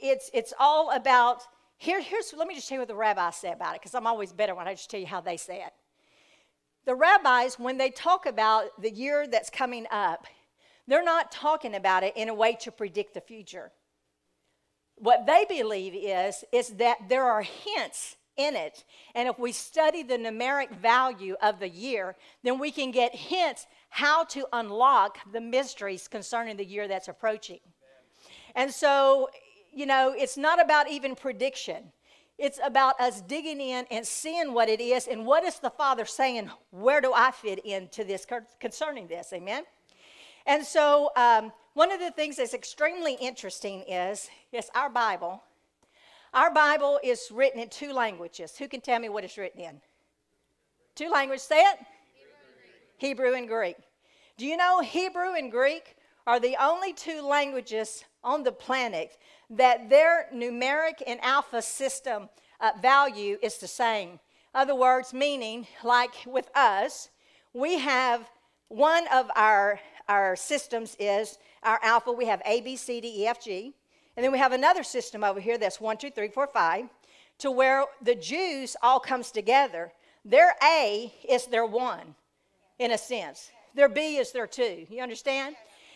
it's, 0.02 0.30
it's 0.34 0.54
all 0.60 0.92
about, 0.92 1.44
here, 1.78 2.02
here's, 2.02 2.34
let 2.34 2.48
me 2.48 2.56
just 2.56 2.68
tell 2.68 2.76
you 2.76 2.82
what 2.82 2.88
the 2.88 2.96
rabbis 2.96 3.38
say 3.38 3.52
about 3.52 3.76
it, 3.76 3.82
because 3.82 3.96
I'm 3.96 4.08
always 4.08 4.32
better 4.32 4.56
when 4.56 4.68
I 4.68 4.74
just 4.74 4.90
tell 4.90 5.00
you 5.00 5.08
how 5.08 5.22
they 5.22 5.38
say 5.38 5.58
it. 5.58 5.74
The 6.86 6.96
rabbis, 6.96 7.60
when 7.60 7.78
they 7.78 7.92
talk 7.92 8.26
about 8.26 8.82
the 8.82 8.92
year 8.92 9.28
that's 9.28 9.50
coming 9.50 9.86
up, 9.92 10.26
they're 10.88 11.04
not 11.04 11.32
talking 11.32 11.76
about 11.76 12.04
it 12.04 12.18
in 12.18 12.28
a 12.28 12.34
way 12.34 12.58
to 12.62 12.72
predict 12.72 13.14
the 13.14 13.22
future. 13.22 13.72
What 14.96 15.26
they 15.26 15.46
believe 15.48 15.94
is, 15.96 16.44
is 16.52 16.70
that 16.78 16.98
there 17.08 17.26
are 17.26 17.44
hints 17.44 18.18
in 18.38 18.56
it. 18.56 18.84
And 19.14 19.28
if 19.28 19.38
we 19.38 19.52
study 19.52 20.04
the 20.04 20.18
numeric 20.18 20.72
value 20.72 21.36
of 21.42 21.60
the 21.60 21.70
year, 21.70 22.16
then 22.44 22.60
we 22.60 22.72
can 22.72 22.92
get 22.92 23.14
hints 23.14 23.68
how 23.90 24.24
to 24.26 24.48
unlock 24.54 25.20
the 25.32 25.42
mysteries 25.42 26.08
concerning 26.08 26.58
the 26.58 26.66
year 26.66 26.88
that's 26.88 27.08
approaching. 27.08 27.60
And 28.56 28.72
so 28.72 29.30
you 29.74 29.86
know, 29.86 30.14
it's 30.16 30.38
not 30.38 30.62
about 30.62 30.90
even 30.90 31.16
prediction. 31.16 31.92
It's 32.38 32.60
about 32.64 33.00
us 33.00 33.22
digging 33.22 33.62
in 33.62 33.86
and 33.92 34.06
seeing 34.06 34.54
what 34.54 34.68
it 34.68 34.82
is 34.82 35.08
and 35.08 35.26
what 35.26 35.44
is 35.44 35.60
the 35.60 35.70
Father 35.70 36.06
saying, 36.06 36.50
where 36.72 37.00
do 37.00 37.14
I 37.14 37.32
fit 37.32 37.60
into 37.66 38.04
this 38.04 38.26
concerning 38.60 39.08
this? 39.08 39.32
Amen? 39.32 39.64
And 40.46 40.66
so, 40.66 41.12
um, 41.16 41.52
one 41.74 41.92
of 41.92 42.00
the 42.00 42.12
things 42.12 42.38
that's 42.38 42.54
extremely 42.54 43.14
interesting 43.14 43.84
is, 43.88 44.30
yes, 44.52 44.70
our 44.76 44.90
Bible. 44.90 45.42
Our 46.34 46.54
Bible 46.54 47.00
is 47.04 47.30
written 47.32 47.62
in 47.62 47.70
two 47.70 47.94
languages. 47.94 48.58
Who 48.58 48.68
can 48.68 48.82
tell 48.82 49.00
me 49.00 49.10
what 49.10 49.24
it's 49.24 49.38
written 49.38 49.62
in? 49.62 49.82
Two 50.96 51.10
languages. 51.10 51.44
Say 51.44 51.60
it. 51.60 51.78
Hebrew 52.98 53.34
and 53.34 53.48
Greek. 53.48 53.48
Hebrew 53.48 53.74
and 53.74 53.76
Greek. 53.76 53.76
Do 54.38 54.46
you 54.46 54.58
know 54.58 54.82
Hebrew 54.82 55.36
and 55.36 55.52
Greek 55.52 55.96
are 56.26 56.40
the 56.40 56.58
only 56.60 56.94
two 56.94 57.22
languages 57.22 58.04
on 58.24 58.44
the 58.44 58.52
planet 58.52 59.18
that 59.52 59.90
their 59.90 60.28
numeric 60.34 61.04
and 61.06 61.20
alpha 61.22 61.62
system 61.62 62.30
uh, 62.60 62.72
value 62.82 63.38
is 63.44 63.58
the 63.58 63.68
same. 63.68 64.20
Other 64.54 64.76
words, 64.76 65.14
meaning, 65.14 65.68
like 65.84 66.14
with 66.26 66.50
us, 66.56 67.10
we 67.54 67.78
have 67.80 68.30
one 68.70 69.06
of 69.14 69.30
our, 69.36 69.80
our 70.08 70.36
systems 70.36 70.96
is 71.00 71.38
our 71.64 71.80
alpha. 71.84 72.12
We 72.12 72.26
have 72.26 72.42
A, 72.46 72.62
B, 72.62 72.76
C, 72.76 73.02
D, 73.02 73.24
E, 73.24 73.28
F, 73.28 73.44
G. 73.44 73.74
And 74.16 74.24
then 74.24 74.32
we 74.32 74.40
have 74.40 74.54
another 74.54 74.84
system 74.84 75.24
over 75.24 75.40
here 75.40 75.58
that's 75.58 75.80
one, 75.80 75.98
two, 75.98 76.12
three, 76.12 76.30
four, 76.30 76.48
five, 76.48 76.86
to 77.40 77.52
where 77.52 77.86
the 78.02 78.16
Jews 78.16 78.76
all 78.82 79.00
comes 79.00 79.32
together. 79.32 79.92
Their 80.24 80.56
A 80.64 81.14
is 81.28 81.48
their 81.48 81.66
one, 81.66 82.16
in 82.80 82.92
a 82.92 82.98
sense. 82.98 83.52
Their 83.74 83.90
B 83.90 84.18
is 84.18 84.32
their 84.32 84.48
two. 84.48 84.86
You 84.90 85.02
understand? 85.02 85.56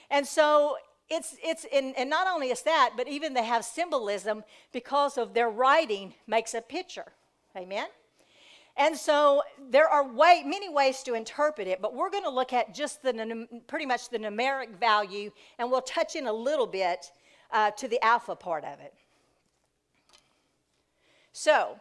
And 0.09 0.25
so 0.25 0.77
it's, 1.09 1.35
it's 1.43 1.65
and, 1.71 1.95
and 1.97 2.09
not 2.09 2.27
only 2.27 2.49
is 2.49 2.63
that, 2.63 2.93
but 2.97 3.07
even 3.07 3.33
they 3.33 3.45
have 3.45 3.63
symbolism 3.63 4.43
because 4.71 5.17
of 5.17 5.33
their 5.33 5.49
writing 5.49 6.13
makes 6.27 6.53
a 6.53 6.61
picture. 6.61 7.13
Amen? 7.55 7.87
And 8.77 8.97
so 8.97 9.43
there 9.69 9.87
are 9.87 10.05
way, 10.05 10.43
many 10.45 10.67
ways 10.67 11.01
to 11.03 11.13
interpret 11.13 11.67
it, 11.67 11.81
but 11.81 11.93
we're 11.93 12.09
going 12.09 12.23
to 12.23 12.29
look 12.29 12.51
at 12.51 12.73
just 12.73 13.01
the 13.01 13.47
pretty 13.67 13.85
much 13.85 14.09
the 14.09 14.19
numeric 14.19 14.77
value, 14.79 15.31
and 15.59 15.71
we'll 15.71 15.81
touch 15.81 16.15
in 16.15 16.27
a 16.27 16.33
little 16.33 16.67
bit 16.67 17.11
uh, 17.51 17.71
to 17.71 17.87
the 17.87 18.03
alpha 18.03 18.35
part 18.35 18.65
of 18.65 18.79
it. 18.81 18.93
So, 21.31 21.79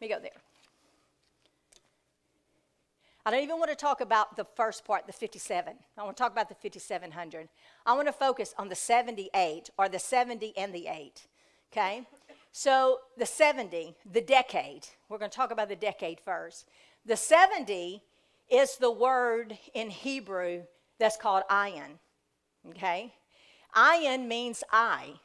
me 0.00 0.08
go 0.08 0.20
there. 0.20 0.47
I 3.28 3.30
don't 3.30 3.42
even 3.42 3.58
want 3.58 3.68
to 3.68 3.76
talk 3.76 4.00
about 4.00 4.36
the 4.36 4.46
first 4.56 4.86
part, 4.86 5.06
the 5.06 5.12
57. 5.12 5.74
I 5.98 6.02
want 6.02 6.16
to 6.16 6.22
talk 6.22 6.32
about 6.32 6.48
the 6.48 6.54
5700. 6.54 7.50
I 7.84 7.92
want 7.92 8.08
to 8.08 8.12
focus 8.12 8.54
on 8.56 8.70
the 8.70 8.74
78 8.74 9.68
or 9.76 9.86
the 9.86 9.98
70 9.98 10.56
and 10.56 10.74
the 10.74 10.86
8. 10.86 11.26
Okay? 11.70 12.06
So 12.52 13.00
the 13.18 13.26
70, 13.26 13.94
the 14.10 14.22
decade. 14.22 14.88
We're 15.10 15.18
going 15.18 15.30
to 15.30 15.36
talk 15.36 15.50
about 15.50 15.68
the 15.68 15.76
decade 15.76 16.20
first. 16.20 16.70
The 17.04 17.18
70 17.18 18.02
is 18.50 18.76
the 18.76 18.90
word 18.90 19.58
in 19.74 19.90
Hebrew 19.90 20.62
that's 20.98 21.18
called 21.18 21.42
ayin. 21.50 21.98
Okay? 22.70 23.12
Ayin 23.76 24.26
means 24.26 24.64
I. 24.72 25.20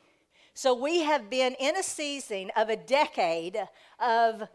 So 0.54 0.74
we 0.74 1.04
have 1.04 1.30
been 1.30 1.56
in 1.58 1.78
a 1.78 1.84
season 1.84 2.52
of 2.58 2.68
a 2.68 2.76
decade 2.76 3.66
of 3.98 4.50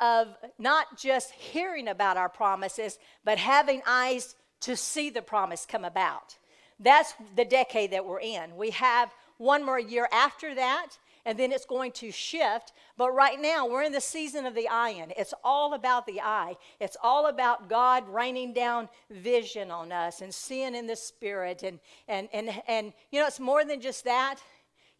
of 0.00 0.28
not 0.58 0.98
just 0.98 1.32
hearing 1.32 1.88
about 1.88 2.16
our 2.16 2.28
promises, 2.28 2.98
but 3.24 3.38
having 3.38 3.82
eyes 3.86 4.34
to 4.60 4.76
see 4.76 5.10
the 5.10 5.22
promise 5.22 5.66
come 5.66 5.84
about. 5.84 6.36
That's 6.80 7.14
the 7.36 7.44
decade 7.44 7.92
that 7.92 8.04
we're 8.04 8.20
in. 8.20 8.56
We 8.56 8.70
have 8.70 9.12
one 9.38 9.64
more 9.64 9.78
year 9.78 10.08
after 10.12 10.54
that, 10.54 10.98
and 11.26 11.38
then 11.38 11.52
it's 11.52 11.64
going 11.64 11.92
to 11.92 12.10
shift. 12.10 12.72
But 12.96 13.12
right 13.12 13.40
now, 13.40 13.66
we're 13.66 13.82
in 13.82 13.92
the 13.92 14.00
season 14.00 14.46
of 14.46 14.54
the 14.54 14.68
ayin. 14.70 15.12
It's 15.16 15.34
all 15.42 15.74
about 15.74 16.06
the 16.06 16.20
eye. 16.20 16.56
It's 16.80 16.96
all 17.02 17.26
about 17.26 17.68
God 17.68 18.08
raining 18.08 18.52
down 18.52 18.88
vision 19.10 19.70
on 19.70 19.92
us 19.92 20.20
and 20.20 20.34
seeing 20.34 20.74
in 20.74 20.86
the 20.86 20.96
spirit. 20.96 21.62
And, 21.62 21.78
and, 22.08 22.28
and, 22.32 22.50
and 22.68 22.92
you 23.10 23.20
know, 23.20 23.26
it's 23.26 23.40
more 23.40 23.64
than 23.64 23.80
just 23.80 24.04
that. 24.04 24.36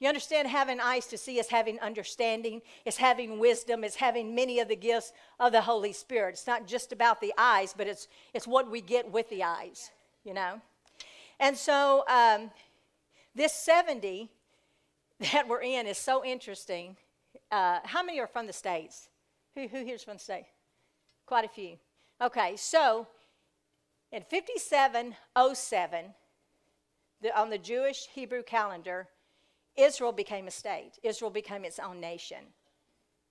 You 0.01 0.09
understand 0.09 0.49
having 0.49 0.81
eyes 0.81 1.07
to 1.07 1.19
see 1.19 1.39
is 1.39 1.49
having 1.49 1.79
understanding, 1.81 2.63
is 2.85 2.97
having 2.97 3.39
wisdom, 3.39 3.85
is 3.85 3.95
having 3.95 4.35
many 4.35 4.59
of 4.59 4.69
the 4.69 4.77
gifts 4.77 5.13
of 5.39 5.53
the 5.53 5.63
Holy 5.63 5.93
Spirit. 5.93 6.31
It's 6.31 6.47
not 6.47 6.67
just 6.67 6.93
about 6.93 7.21
the 7.21 7.33
eyes, 7.39 7.75
but 7.77 7.87
it's, 7.87 8.09
it's 8.33 8.47
what 8.47 8.71
we 8.71 8.81
get 8.81 9.11
with 9.11 9.29
the 9.31 9.45
eyes, 9.45 9.91
you 10.25 10.35
know? 10.35 10.61
And 11.39 11.57
so 11.57 12.05
um, 12.09 12.51
this 13.35 13.53
70 13.53 14.31
that 15.33 15.49
we're 15.49 15.63
in 15.63 15.87
is 15.87 15.99
so 15.99 16.25
interesting. 16.25 16.97
Uh, 17.51 17.79
how 17.85 18.03
many 18.03 18.19
are 18.19 18.27
from 18.27 18.47
the 18.47 18.53
States? 18.53 19.09
Who, 19.55 19.69
who 19.69 19.85
here's 19.85 20.03
from 20.03 20.19
the? 20.19 20.47
Quite 21.27 21.45
a 21.45 21.49
few. 21.49 21.77
Okay, 22.21 22.57
so 22.57 23.07
in 24.11 24.23
5707, 24.23 26.05
the, 27.23 27.39
on 27.39 27.51
the 27.51 27.59
Jewish 27.59 28.07
Hebrew 28.13 28.43
calendar, 28.43 29.09
Israel 29.77 30.13
became 30.13 30.47
a 30.47 30.51
state. 30.51 30.93
Israel 31.03 31.31
became 31.31 31.65
its 31.65 31.79
own 31.79 32.01
nation. 32.01 32.39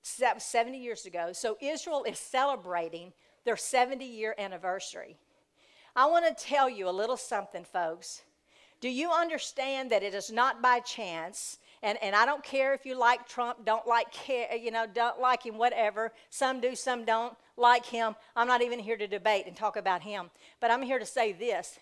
So 0.02 0.24
that 0.24 0.36
was 0.36 0.44
70 0.44 0.78
years 0.78 1.06
ago. 1.06 1.32
So 1.32 1.58
Israel 1.62 2.04
is 2.04 2.20
celebrating 2.20 3.14
their 3.46 3.58
70 3.58 4.04
year 4.06 4.36
anniversary. 4.38 5.18
I 5.96 6.08
want 6.08 6.26
to 6.26 6.44
tell 6.44 6.70
you 6.70 6.90
a 6.90 6.92
little 6.92 7.18
something, 7.18 7.64
folks. 7.64 8.24
Do 8.82 8.90
you 8.90 9.12
understand 9.12 9.92
that 9.92 10.04
it 10.04 10.14
is 10.14 10.30
not 10.30 10.62
by 10.62 10.82
chance? 10.82 11.60
And, 11.82 11.98
and 12.02 12.16
I 12.16 12.26
don't 12.26 12.44
care 12.44 12.74
if 12.74 12.86
you 12.86 12.96
like 12.96 13.28
Trump, 13.28 13.66
don't 13.66 13.88
like, 13.88 14.08
you 14.28 14.72
know, 14.72 14.86
don't 14.94 15.22
like 15.22 15.46
him, 15.46 15.58
whatever. 15.58 16.12
Some 16.30 16.60
do, 16.60 16.76
some 16.76 17.06
don't 17.06 17.34
like 17.56 17.86
him. 17.86 18.16
I'm 18.36 18.48
not 18.48 18.62
even 18.62 18.80
here 18.80 18.98
to 18.98 19.08
debate 19.08 19.46
and 19.48 19.56
talk 19.56 19.78
about 19.78 20.02
him. 20.02 20.32
But 20.60 20.72
I'm 20.72 20.82
here 20.82 21.00
to 21.00 21.06
say 21.06 21.32
this. 21.32 21.80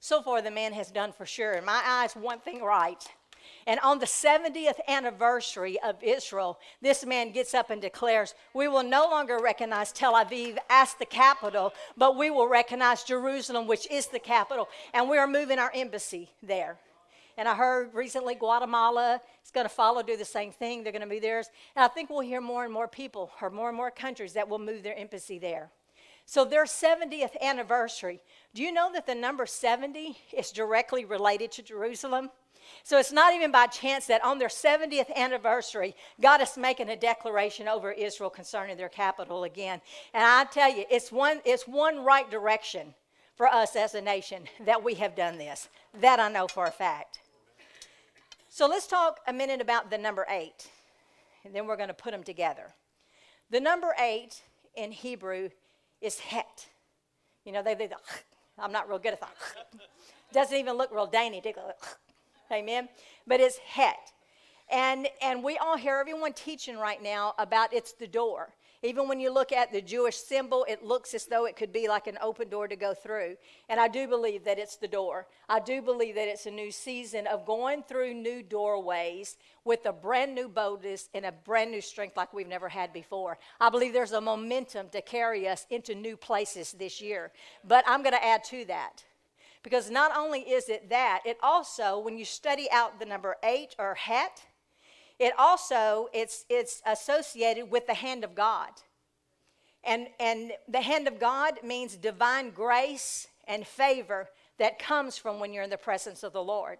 So 0.00 0.22
far, 0.22 0.40
the 0.40 0.50
man 0.50 0.72
has 0.72 0.90
done 0.90 1.12
for 1.12 1.26
sure, 1.26 1.54
in 1.54 1.64
my 1.64 1.82
eyes, 1.84 2.14
one 2.14 2.38
thing 2.38 2.62
right. 2.62 3.04
And 3.66 3.78
on 3.80 3.98
the 3.98 4.06
70th 4.06 4.78
anniversary 4.88 5.78
of 5.80 6.02
Israel, 6.02 6.58
this 6.80 7.04
man 7.04 7.32
gets 7.32 7.54
up 7.54 7.70
and 7.70 7.80
declares, 7.80 8.34
We 8.54 8.68
will 8.68 8.82
no 8.82 9.04
longer 9.04 9.38
recognize 9.38 9.92
Tel 9.92 10.14
Aviv 10.14 10.58
as 10.70 10.94
the 10.94 11.06
capital, 11.06 11.72
but 11.96 12.16
we 12.16 12.30
will 12.30 12.48
recognize 12.48 13.04
Jerusalem, 13.04 13.66
which 13.66 13.90
is 13.90 14.06
the 14.06 14.18
capital. 14.18 14.68
And 14.94 15.08
we 15.08 15.18
are 15.18 15.26
moving 15.26 15.58
our 15.58 15.72
embassy 15.74 16.30
there. 16.42 16.78
And 17.36 17.46
I 17.46 17.54
heard 17.54 17.94
recently 17.94 18.34
Guatemala 18.34 19.20
is 19.44 19.52
going 19.52 19.64
to 19.64 19.72
follow, 19.72 20.02
do 20.02 20.16
the 20.16 20.24
same 20.24 20.50
thing. 20.50 20.82
They're 20.82 20.92
going 20.92 21.08
to 21.08 21.08
move 21.08 21.22
theirs. 21.22 21.48
And 21.76 21.84
I 21.84 21.88
think 21.88 22.10
we'll 22.10 22.20
hear 22.20 22.40
more 22.40 22.64
and 22.64 22.72
more 22.72 22.88
people, 22.88 23.30
or 23.40 23.48
more 23.48 23.68
and 23.68 23.76
more 23.76 23.92
countries 23.92 24.32
that 24.32 24.48
will 24.48 24.58
move 24.58 24.82
their 24.82 24.98
embassy 24.98 25.38
there. 25.38 25.70
So 26.26 26.44
their 26.44 26.64
70th 26.64 27.40
anniversary. 27.40 28.20
Do 28.54 28.62
you 28.62 28.70
know 28.70 28.90
that 28.92 29.06
the 29.06 29.14
number 29.14 29.46
70 29.46 30.18
is 30.36 30.50
directly 30.50 31.06
related 31.06 31.52
to 31.52 31.62
Jerusalem? 31.62 32.30
So 32.84 32.98
it's 32.98 33.12
not 33.12 33.34
even 33.34 33.52
by 33.52 33.66
chance 33.66 34.06
that 34.06 34.24
on 34.24 34.38
their 34.38 34.48
70th 34.48 35.14
anniversary, 35.14 35.94
God 36.20 36.40
is 36.40 36.56
making 36.56 36.88
a 36.88 36.96
declaration 36.96 37.68
over 37.68 37.92
Israel 37.92 38.30
concerning 38.30 38.76
their 38.76 38.88
capital 38.88 39.44
again. 39.44 39.80
And 40.14 40.24
I 40.24 40.44
tell 40.44 40.74
you, 40.74 40.84
it's 40.90 41.12
one, 41.12 41.40
it's 41.44 41.68
one 41.68 42.04
right 42.04 42.30
direction 42.30 42.94
for 43.36 43.46
us 43.46 43.76
as 43.76 43.94
a 43.94 44.00
nation 44.00 44.44
that 44.64 44.82
we 44.82 44.94
have 44.94 45.14
done 45.14 45.38
this. 45.38 45.68
That 46.00 46.18
I 46.18 46.30
know 46.30 46.48
for 46.48 46.66
a 46.66 46.70
fact. 46.70 47.20
So 48.48 48.66
let's 48.66 48.86
talk 48.86 49.20
a 49.26 49.32
minute 49.32 49.60
about 49.60 49.90
the 49.90 49.98
number 49.98 50.26
eight, 50.28 50.68
and 51.44 51.54
then 51.54 51.66
we're 51.66 51.76
going 51.76 51.88
to 51.88 51.94
put 51.94 52.10
them 52.10 52.24
together. 52.24 52.74
The 53.50 53.60
number 53.60 53.94
eight 54.00 54.42
in 54.74 54.90
Hebrew 54.90 55.50
is 56.00 56.18
het. 56.18 56.66
You 57.44 57.52
know, 57.52 57.62
they, 57.62 57.74
they, 57.74 57.88
I'm 58.58 58.72
not 58.72 58.88
real 58.88 58.98
good 58.98 59.12
at 59.12 59.20
that. 59.20 59.34
Doesn't 60.32 60.56
even 60.56 60.76
look 60.76 60.90
real 60.92 61.06
Danish. 61.06 61.44
Amen. 62.52 62.88
But 63.26 63.40
it's 63.40 63.58
het. 63.58 64.12
And, 64.70 65.08
and 65.22 65.42
we 65.42 65.56
all 65.58 65.76
hear 65.76 65.96
everyone 65.96 66.34
teaching 66.34 66.76
right 66.76 67.02
now 67.02 67.34
about 67.38 67.72
it's 67.72 67.92
the 67.92 68.06
door. 68.06 68.54
Even 68.82 69.08
when 69.08 69.18
you 69.18 69.32
look 69.32 69.50
at 69.50 69.72
the 69.72 69.82
Jewish 69.82 70.16
symbol, 70.16 70.64
it 70.68 70.84
looks 70.84 71.12
as 71.12 71.26
though 71.26 71.46
it 71.46 71.56
could 71.56 71.72
be 71.72 71.88
like 71.88 72.06
an 72.06 72.16
open 72.22 72.48
door 72.48 72.68
to 72.68 72.76
go 72.76 72.94
through. 72.94 73.36
And 73.68 73.80
I 73.80 73.88
do 73.88 74.06
believe 74.06 74.44
that 74.44 74.58
it's 74.58 74.76
the 74.76 74.86
door. 74.86 75.26
I 75.48 75.58
do 75.58 75.82
believe 75.82 76.14
that 76.14 76.28
it's 76.28 76.46
a 76.46 76.50
new 76.50 76.70
season 76.70 77.26
of 77.26 77.44
going 77.44 77.82
through 77.82 78.14
new 78.14 78.40
doorways 78.40 79.36
with 79.64 79.84
a 79.86 79.92
brand 79.92 80.32
new 80.32 80.48
boldness 80.48 81.08
and 81.12 81.26
a 81.26 81.32
brand 81.32 81.72
new 81.72 81.80
strength 81.80 82.16
like 82.16 82.32
we've 82.32 82.46
never 82.46 82.68
had 82.68 82.92
before. 82.92 83.38
I 83.60 83.68
believe 83.68 83.92
there's 83.92 84.12
a 84.12 84.20
momentum 84.20 84.90
to 84.90 85.02
carry 85.02 85.48
us 85.48 85.66
into 85.70 85.96
new 85.96 86.16
places 86.16 86.70
this 86.70 87.00
year. 87.00 87.32
But 87.64 87.84
I'm 87.84 88.04
going 88.04 88.14
to 88.14 88.24
add 88.24 88.44
to 88.44 88.64
that. 88.66 89.02
Because 89.62 89.90
not 89.90 90.16
only 90.16 90.40
is 90.40 90.68
it 90.68 90.88
that, 90.90 91.20
it 91.24 91.38
also, 91.42 91.98
when 91.98 92.16
you 92.16 92.24
study 92.24 92.68
out 92.70 92.98
the 92.98 93.06
number 93.06 93.36
eight 93.42 93.74
or 93.78 93.94
het, 93.94 94.42
it 95.18 95.32
also 95.36 96.08
it's 96.12 96.44
it's 96.48 96.80
associated 96.86 97.70
with 97.70 97.86
the 97.86 97.94
hand 97.94 98.22
of 98.24 98.34
God. 98.34 98.70
And 99.82 100.08
and 100.20 100.52
the 100.68 100.80
hand 100.80 101.08
of 101.08 101.18
God 101.18 101.54
means 101.64 101.96
divine 101.96 102.50
grace 102.50 103.26
and 103.46 103.66
favor 103.66 104.28
that 104.58 104.78
comes 104.78 105.18
from 105.18 105.40
when 105.40 105.52
you're 105.52 105.64
in 105.64 105.70
the 105.70 105.78
presence 105.78 106.22
of 106.22 106.32
the 106.32 106.42
Lord. 106.42 106.78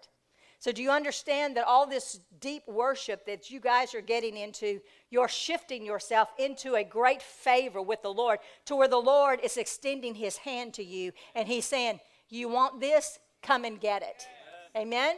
So, 0.61 0.73
do 0.73 0.83
you 0.83 0.91
understand 0.91 1.55
that 1.55 1.65
all 1.65 1.87
this 1.87 2.19
deep 2.41 2.63
worship 2.67 3.25
that 3.27 3.49
you 3.49 3.61
guys 3.61 3.95
are 3.95 4.01
getting 4.01 4.35
into, 4.35 4.81
you're 5.09 5.29
shifting 5.29 5.85
yourself 5.85 6.29
into 6.37 6.75
a 6.75 6.83
great 6.83 7.21
favor 7.21 7.81
with 7.81 8.01
the 8.01 8.13
Lord 8.13 8.39
to 8.65 8.75
where 8.75 8.89
the 8.89 8.97
Lord 8.97 9.39
is 9.41 9.55
extending 9.55 10.15
his 10.15 10.35
hand 10.35 10.73
to 10.73 10.83
you 10.83 11.13
and 11.33 11.47
he's 11.47 11.63
saying, 11.63 12.01
you 12.37 12.49
want 12.49 12.79
this? 12.79 13.19
Come 13.41 13.65
and 13.65 13.79
get 13.79 14.01
it. 14.01 14.27
Amen? 14.75 15.15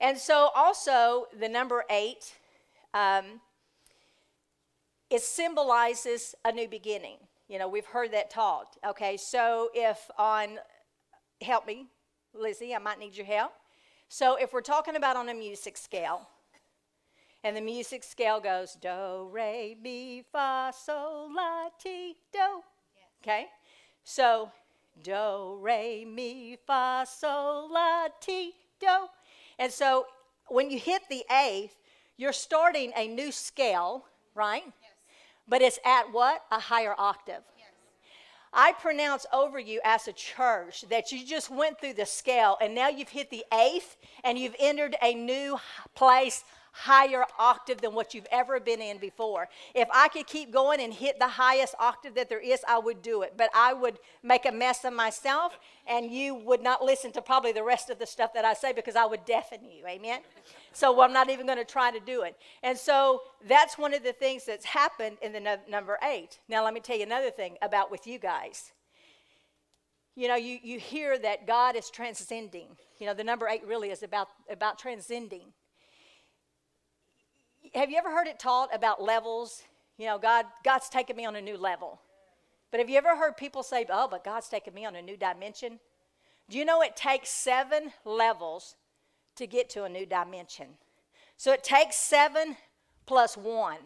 And 0.00 0.16
so, 0.16 0.50
also, 0.54 1.26
the 1.38 1.48
number 1.48 1.84
eight, 1.90 2.34
um, 2.94 3.40
it 5.10 5.22
symbolizes 5.22 6.34
a 6.44 6.52
new 6.52 6.68
beginning. 6.68 7.16
You 7.48 7.58
know, 7.58 7.68
we've 7.68 7.86
heard 7.86 8.12
that 8.12 8.30
taught. 8.30 8.76
Okay, 8.86 9.16
so 9.16 9.70
if 9.74 10.10
on, 10.16 10.58
help 11.42 11.66
me, 11.66 11.88
Lizzie, 12.32 12.74
I 12.74 12.78
might 12.78 12.98
need 12.98 13.16
your 13.16 13.26
help. 13.26 13.52
So, 14.08 14.36
if 14.36 14.52
we're 14.52 14.60
talking 14.62 14.96
about 14.96 15.16
on 15.16 15.28
a 15.28 15.34
music 15.34 15.76
scale, 15.76 16.28
and 17.42 17.56
the 17.56 17.60
music 17.60 18.04
scale 18.04 18.40
goes 18.40 18.76
do, 18.80 19.28
re, 19.30 19.76
mi, 19.82 20.22
fa, 20.30 20.72
sol, 20.76 21.28
la, 21.34 21.68
ti, 21.82 22.16
do. 22.32 22.62
Okay? 23.22 23.46
So 24.04 24.50
do, 25.02 25.58
re, 25.60 26.04
mi, 26.04 26.56
fa, 26.66 27.06
sol, 27.08 27.72
la, 27.72 28.08
ti, 28.20 28.52
do. 28.80 29.06
And 29.58 29.72
so 29.72 30.06
when 30.48 30.70
you 30.70 30.78
hit 30.78 31.02
the 31.08 31.24
eighth, 31.30 31.76
you're 32.16 32.32
starting 32.32 32.92
a 32.96 33.08
new 33.08 33.32
scale, 33.32 34.04
right? 34.34 34.62
Yes. 34.64 34.74
But 35.48 35.62
it's 35.62 35.78
at 35.84 36.12
what? 36.12 36.44
A 36.50 36.60
higher 36.60 36.94
octave. 36.98 37.42
Yes. 37.56 37.68
I 38.52 38.72
pronounce 38.72 39.26
over 39.32 39.58
you 39.58 39.80
as 39.84 40.08
a 40.08 40.12
church 40.12 40.84
that 40.90 41.12
you 41.12 41.24
just 41.24 41.50
went 41.50 41.80
through 41.80 41.94
the 41.94 42.06
scale 42.06 42.56
and 42.60 42.74
now 42.74 42.88
you've 42.88 43.08
hit 43.08 43.30
the 43.30 43.44
eighth 43.52 43.96
and 44.24 44.38
you've 44.38 44.56
entered 44.58 44.96
a 45.02 45.14
new 45.14 45.58
place 45.94 46.44
higher 46.72 47.24
octave 47.38 47.80
than 47.80 47.94
what 47.94 48.14
you've 48.14 48.26
ever 48.30 48.60
been 48.60 48.80
in 48.80 48.98
before. 48.98 49.48
If 49.74 49.88
I 49.92 50.08
could 50.08 50.26
keep 50.26 50.52
going 50.52 50.80
and 50.80 50.92
hit 50.92 51.18
the 51.18 51.28
highest 51.28 51.74
octave 51.78 52.14
that 52.14 52.28
there 52.28 52.40
is, 52.40 52.60
I 52.68 52.78
would 52.78 53.02
do 53.02 53.22
it. 53.22 53.34
But 53.36 53.50
I 53.54 53.72
would 53.72 53.98
make 54.22 54.46
a 54.46 54.52
mess 54.52 54.84
of 54.84 54.92
myself, 54.92 55.58
and 55.88 56.10
you 56.10 56.34
would 56.34 56.62
not 56.62 56.84
listen 56.84 57.12
to 57.12 57.22
probably 57.22 57.52
the 57.52 57.62
rest 57.62 57.90
of 57.90 57.98
the 57.98 58.06
stuff 58.06 58.32
that 58.34 58.44
I 58.44 58.54
say 58.54 58.72
because 58.72 58.96
I 58.96 59.06
would 59.06 59.24
deafen 59.24 59.64
you. 59.64 59.86
Amen? 59.86 60.20
So 60.72 61.00
I'm 61.00 61.12
not 61.12 61.30
even 61.30 61.46
going 61.46 61.58
to 61.58 61.64
try 61.64 61.90
to 61.90 62.00
do 62.00 62.22
it. 62.22 62.36
And 62.62 62.76
so 62.78 63.22
that's 63.48 63.76
one 63.76 63.94
of 63.94 64.02
the 64.02 64.12
things 64.12 64.44
that's 64.44 64.64
happened 64.64 65.18
in 65.22 65.32
the 65.32 65.40
no- 65.40 65.58
number 65.68 65.98
eight. 66.02 66.38
Now, 66.48 66.64
let 66.64 66.74
me 66.74 66.80
tell 66.80 66.96
you 66.96 67.04
another 67.04 67.30
thing 67.30 67.56
about 67.62 67.90
with 67.90 68.06
you 68.06 68.18
guys. 68.18 68.72
You 70.16 70.28
know, 70.28 70.36
you, 70.36 70.58
you 70.62 70.78
hear 70.78 71.18
that 71.18 71.46
God 71.46 71.76
is 71.76 71.88
transcending. 71.88 72.76
You 72.98 73.06
know, 73.06 73.14
the 73.14 73.24
number 73.24 73.48
eight 73.48 73.64
really 73.66 73.90
is 73.90 74.02
about, 74.02 74.28
about 74.50 74.78
transcending 74.78 75.52
have 77.74 77.90
you 77.90 77.98
ever 77.98 78.10
heard 78.10 78.26
it 78.26 78.38
taught 78.38 78.74
about 78.74 79.02
levels? 79.02 79.62
You 79.96 80.06
know, 80.06 80.18
God, 80.18 80.46
God's 80.64 80.88
taken 80.88 81.16
me 81.16 81.26
on 81.26 81.36
a 81.36 81.40
new 81.40 81.56
level. 81.56 82.00
But 82.70 82.80
have 82.80 82.88
you 82.88 82.96
ever 82.96 83.16
heard 83.16 83.36
people 83.36 83.62
say, 83.62 83.86
oh, 83.90 84.08
but 84.08 84.24
God's 84.24 84.48
taken 84.48 84.74
me 84.74 84.84
on 84.84 84.96
a 84.96 85.02
new 85.02 85.16
dimension? 85.16 85.80
Do 86.48 86.58
you 86.58 86.64
know 86.64 86.82
it 86.82 86.96
takes 86.96 87.30
seven 87.30 87.92
levels 88.04 88.76
to 89.36 89.46
get 89.46 89.70
to 89.70 89.84
a 89.84 89.88
new 89.88 90.06
dimension? 90.06 90.66
So 91.36 91.52
it 91.52 91.64
takes 91.64 91.96
seven 91.96 92.56
plus 93.06 93.36
one 93.36 93.78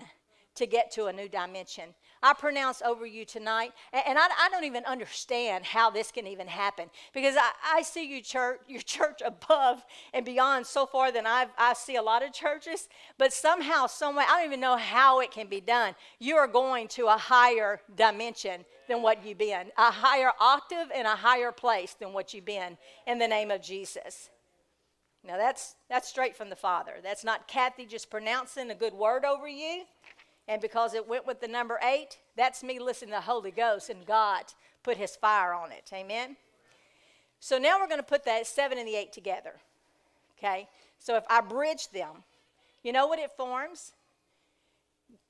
to 0.55 0.67
get 0.67 0.91
to 0.93 1.07
a 1.07 1.13
new 1.13 1.29
dimension. 1.29 1.95
I 2.25 2.33
pronounce 2.33 2.81
over 2.81 3.05
you 3.05 3.27
tonight, 3.27 3.73
and 3.93 4.19
I, 4.19 4.27
I 4.41 4.49
don't 4.51 4.65
even 4.65 4.83
understand 4.87 5.63
how 5.63 5.91
this 5.91 6.11
can 6.11 6.27
even 6.27 6.47
happen 6.47 6.89
because 7.13 7.37
I, 7.37 7.51
I 7.63 7.83
see 7.83 8.09
you 8.09 8.23
church, 8.23 8.61
your 8.69 8.81
church 8.81 9.21
above 9.23 9.85
and 10.15 10.25
beyond 10.25 10.67
so 10.67 10.87
far 10.87 11.13
than 11.13 11.27
I've, 11.27 11.51
I 11.59 11.75
see 11.75 11.97
a 11.97 12.03
lot 12.03 12.25
of 12.25 12.33
churches, 12.33 12.89
but 13.19 13.35
somehow, 13.35 13.87
someway, 13.87 14.25
I 14.27 14.39
don't 14.39 14.47
even 14.47 14.61
know 14.61 14.79
how 14.79 15.21
it 15.21 15.33
can 15.33 15.49
be 15.49 15.61
done. 15.61 15.95
You 16.19 16.37
are 16.37 16.49
going 16.49 16.89
to 16.89 17.09
a 17.09 17.19
higher 17.19 17.83
dimension 17.95 18.65
than 18.89 19.03
what 19.03 19.23
you've 19.23 19.37
been, 19.37 19.71
a 19.77 19.91
higher 19.91 20.33
octave 20.41 20.89
and 20.95 21.07
a 21.07 21.17
higher 21.17 21.53
place 21.53 21.93
than 21.93 22.15
what 22.15 22.33
you've 22.33 22.47
been 22.47 22.79
in 23.07 23.19
the 23.19 23.29
name 23.29 23.51
of 23.51 23.61
Jesus. 23.61 24.31
Now 25.27 25.37
that's 25.37 25.77
that's 25.91 26.09
straight 26.09 26.37
from 26.37 26.49
the 26.49 26.57
Father. 26.57 26.95
That's 27.03 27.25
not 27.25 27.49
Kathy 27.49 27.85
just 27.85 28.11
pronouncing 28.11 28.71
a 28.71 28.75
good 28.75 28.95
word 28.95 29.25
over 29.25 29.49
you. 29.49 29.85
And 30.47 30.61
because 30.61 30.95
it 30.95 31.09
went 31.09 31.27
with 31.27 31.41
the 31.41 31.49
number 31.49 31.79
eight, 31.83 32.19
that's 32.37 32.63
me 32.63 32.79
listening 32.79 33.11
to 33.11 33.17
the 33.17 33.23
Holy 33.23 33.51
Ghost 33.51 33.89
and 33.89 34.05
God 34.05 34.45
put 34.83 34.97
his 34.97 35.17
fire 35.17 35.55
on 35.55 35.73
it. 35.73 35.91
Amen. 35.93 36.37
So 37.41 37.59
now 37.59 37.79
we're 37.81 37.89
going 37.89 38.01
to 38.01 38.03
put 38.03 38.25
that 38.25 38.47
seven 38.47 38.79
and 38.79 38.87
the 38.87 38.97
eight 38.97 39.13
together. 39.13 39.55
Okay? 40.39 40.69
So 40.99 41.17
if 41.17 41.25
I 41.29 41.41
bridge 41.41 41.91
them, 41.91 42.25
you 42.83 42.93
know 42.93 43.07
what 43.07 43.19
it 43.19 43.31
forms? 43.37 43.93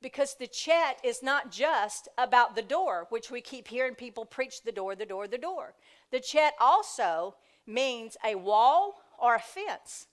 Because 0.02 0.34
the 0.34 0.46
chet 0.46 0.98
is 1.04 1.22
not 1.22 1.50
just 1.50 2.08
about 2.18 2.56
the 2.56 2.62
door, 2.62 3.06
which 3.10 3.30
we 3.30 3.40
keep 3.40 3.68
hearing 3.68 3.94
people 3.94 4.24
preach 4.24 4.62
the 4.62 4.72
door, 4.72 4.94
the 4.94 5.06
door, 5.06 5.28
the 5.28 5.38
door. 5.38 5.74
The 6.10 6.20
chet 6.20 6.54
also 6.60 7.36
means 7.66 8.16
a 8.24 8.34
wall 8.34 8.96
or 9.18 9.36
a 9.36 9.40
fence. 9.40 10.06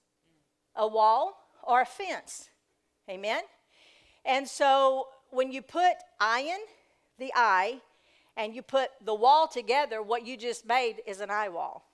A 0.76 0.88
wall 0.88 1.34
or 1.64 1.82
a 1.82 1.86
fence. 1.86 2.50
Amen? 3.10 3.42
And 4.26 4.48
so 4.48 5.08
when 5.30 5.52
you 5.52 5.62
put 5.62 5.94
ayin, 6.22 6.60
the 7.18 7.32
eye, 7.36 7.82
and 8.38 8.56
you 8.56 8.62
put 8.62 8.90
the 9.04 9.14
wall 9.14 9.48
together, 9.48 10.02
what 10.02 10.26
you 10.26 10.38
just 10.38 10.66
made 10.66 11.02
is 11.06 11.22
an 11.22 11.30
eye 11.30 11.50
wall. 11.50 11.86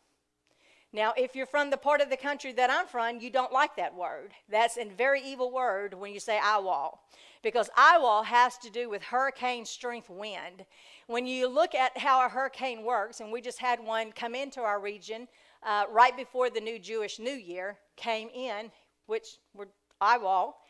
Now, 0.93 1.13
if 1.17 1.35
you're 1.35 1.45
from 1.45 1.69
the 1.69 1.77
part 1.77 1.99
of 1.99 2.09
the 2.09 2.17
country 2.17 2.53
that 2.53 2.69
I'm 2.69 2.87
from, 2.87 3.19
you 3.19 3.29
don't 3.29 3.51
like 3.51 3.75
that 3.75 3.93
word. 3.93 4.31
That's 4.49 4.77
a 4.77 4.85
very 4.85 5.21
evil 5.21 5.51
word 5.51 5.93
when 5.93 6.13
you 6.13 6.19
say 6.19 6.39
eye 6.41 6.59
wall, 6.59 7.03
because 7.43 7.69
eye 7.75 7.99
wall 7.99 8.23
has 8.23 8.57
to 8.59 8.69
do 8.69 8.89
with 8.89 9.03
hurricane 9.03 9.65
strength 9.65 10.09
wind. 10.09 10.65
When 11.07 11.27
you 11.27 11.47
look 11.49 11.75
at 11.75 11.97
how 11.97 12.25
a 12.25 12.29
hurricane 12.29 12.83
works, 12.83 13.19
and 13.19 13.31
we 13.31 13.41
just 13.41 13.59
had 13.59 13.79
one 13.83 14.11
come 14.13 14.33
into 14.33 14.61
our 14.61 14.79
region 14.79 15.27
uh, 15.63 15.85
right 15.91 16.15
before 16.15 16.49
the 16.49 16.61
new 16.61 16.79
Jewish 16.79 17.19
New 17.19 17.35
Year 17.35 17.77
came 17.97 18.29
in, 18.29 18.71
which 19.07 19.39
were 19.53 19.67
eye 19.99 20.17
wall. 20.17 20.61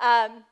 Um, 0.00 0.44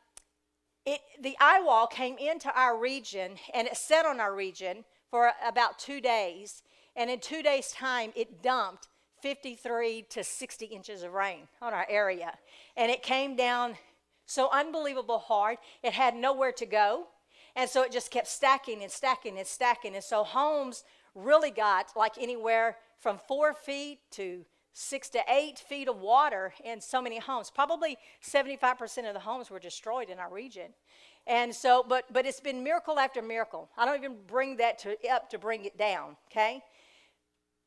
it, 0.85 1.01
the 1.21 1.37
eye 1.41 1.61
wall 1.61 1.87
came 1.87 2.17
into 2.19 2.53
our 2.59 2.77
region 2.77 3.33
and 3.55 3.69
it 3.69 3.77
set 3.77 4.05
on 4.05 4.21
our 4.21 4.35
region 4.35 4.85
for 5.11 5.33
about 5.47 5.79
two 5.79 6.01
days. 6.01 6.63
And 6.97 7.09
in 7.11 7.21
two 7.21 7.43
days' 7.43 7.73
time, 7.73 8.13
it 8.17 8.43
dumped 8.43 8.89
53 9.23 10.07
to 10.11 10.25
60 10.25 10.67
inches 10.67 11.03
of 11.03 11.13
rain 11.13 11.47
on 11.61 11.73
our 11.73 11.87
area. 11.89 12.37
And 12.77 12.91
it 12.91 13.03
came 13.03 13.37
down 13.37 13.77
so 14.27 14.51
unbelievable 14.53 15.19
hard, 15.19 15.59
it 15.83 15.93
had 15.93 16.17
nowhere 16.17 16.53
to 16.53 16.67
go. 16.67 17.07
And 17.55 17.69
so 17.69 17.83
it 17.83 17.93
just 17.93 18.11
kept 18.11 18.29
stacking 18.29 18.83
and 18.83 18.91
stacking 18.91 19.39
and 19.39 19.47
stacking. 19.47 19.95
And 19.95 20.03
so 20.03 20.25
homes 20.25 20.85
really 21.15 21.51
got 21.51 21.93
like 21.95 22.15
anywhere 22.19 22.79
from 22.99 23.19
four 23.29 23.53
feet 23.53 23.99
to 24.13 24.45
six 24.73 25.09
to 25.11 25.21
eight 25.29 25.59
feet 25.59 25.89
of 25.89 26.01
water 26.01 26.55
in 26.65 26.81
so 26.81 27.03
many 27.03 27.19
homes. 27.19 27.51
Probably 27.51 27.99
75% 28.25 29.07
of 29.07 29.15
the 29.15 29.21
homes 29.21 29.51
were 29.51 29.59
destroyed 29.59 30.09
in 30.09 30.19
our 30.19 30.33
region. 30.33 30.73
And 31.27 31.55
so, 31.55 31.85
but, 31.87 32.05
but 32.13 32.27
it's 32.27 32.41
been 32.41 32.65
miracle 32.65 32.99
after 32.99 33.23
miracle. 33.23 33.69
I 33.77 33.85
don't 33.85 33.97
even 33.97 34.17
bring 34.27 34.57
that 34.57 34.79
to, 34.81 34.97
up 35.09 35.31
to 35.31 35.39
bring 35.39 35.65
it 35.65 35.79
down, 35.79 36.17
okay? 36.31 36.63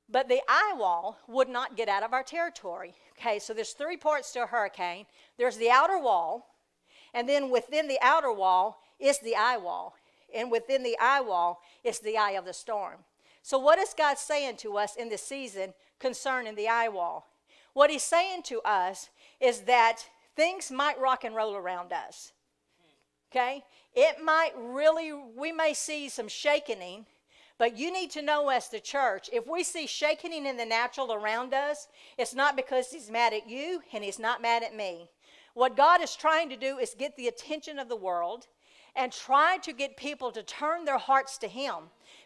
But 0.09 0.27
the 0.27 0.41
eye 0.47 0.75
wall 0.77 1.17
would 1.27 1.49
not 1.49 1.77
get 1.77 1.87
out 1.87 2.03
of 2.03 2.13
our 2.13 2.23
territory. 2.23 2.93
Okay, 3.17 3.39
so 3.39 3.53
there's 3.53 3.71
three 3.71 3.97
parts 3.97 4.31
to 4.33 4.43
a 4.43 4.47
hurricane. 4.47 5.05
There's 5.37 5.57
the 5.57 5.69
outer 5.69 5.97
wall, 5.97 6.55
and 7.13 7.29
then 7.29 7.49
within 7.49 7.87
the 7.87 7.97
outer 8.01 8.31
wall 8.31 8.81
is 8.99 9.19
the 9.19 9.35
eye 9.35 9.57
wall. 9.57 9.95
And 10.35 10.51
within 10.51 10.83
the 10.83 10.97
eye 10.99 11.21
wall 11.21 11.61
is 11.83 11.99
the 11.99 12.17
eye 12.17 12.31
of 12.31 12.45
the 12.45 12.53
storm. 12.53 12.97
So, 13.41 13.57
what 13.57 13.79
is 13.79 13.93
God 13.97 14.17
saying 14.17 14.57
to 14.57 14.77
us 14.77 14.95
in 14.95 15.07
this 15.07 15.21
season 15.21 15.73
concerning 15.99 16.55
the 16.55 16.67
eye 16.67 16.89
wall? 16.89 17.27
What 17.73 17.89
He's 17.89 18.03
saying 18.03 18.43
to 18.43 18.61
us 18.61 19.09
is 19.39 19.61
that 19.61 20.09
things 20.35 20.71
might 20.71 20.99
rock 20.99 21.23
and 21.23 21.35
roll 21.35 21.55
around 21.55 21.91
us. 21.93 22.31
Okay? 23.31 23.63
It 23.93 24.23
might 24.23 24.51
really, 24.57 25.11
we 25.13 25.51
may 25.51 25.73
see 25.73 26.09
some 26.09 26.27
shaking 26.27 27.05
but 27.57 27.77
you 27.77 27.91
need 27.91 28.11
to 28.11 28.21
know 28.21 28.49
as 28.49 28.67
the 28.67 28.79
church, 28.79 29.29
if 29.31 29.47
we 29.47 29.63
see 29.63 29.87
shaking 29.87 30.45
in 30.45 30.57
the 30.57 30.65
natural 30.65 31.13
around 31.13 31.53
us, 31.53 31.87
it's 32.17 32.33
not 32.33 32.55
because 32.55 32.91
he's 32.91 33.09
mad 33.09 33.33
at 33.33 33.49
you 33.49 33.81
and 33.93 34.03
he's 34.03 34.19
not 34.19 34.41
mad 34.41 34.61
at 34.61 34.75
me. 34.75 35.09
What 35.53 35.77
God 35.77 36.01
is 36.01 36.15
trying 36.15 36.49
to 36.49 36.57
do 36.57 36.77
is 36.79 36.95
get 36.97 37.15
the 37.15 37.29
attention 37.29 37.79
of 37.79 37.87
the 37.87 37.95
world 37.95 38.47
and 38.93 39.11
try 39.11 39.57
to 39.59 39.71
get 39.71 39.95
people 39.95 40.31
to 40.31 40.43
turn 40.43 40.83
their 40.83 40.97
hearts 40.97 41.37
to 41.39 41.47
him. 41.47 41.75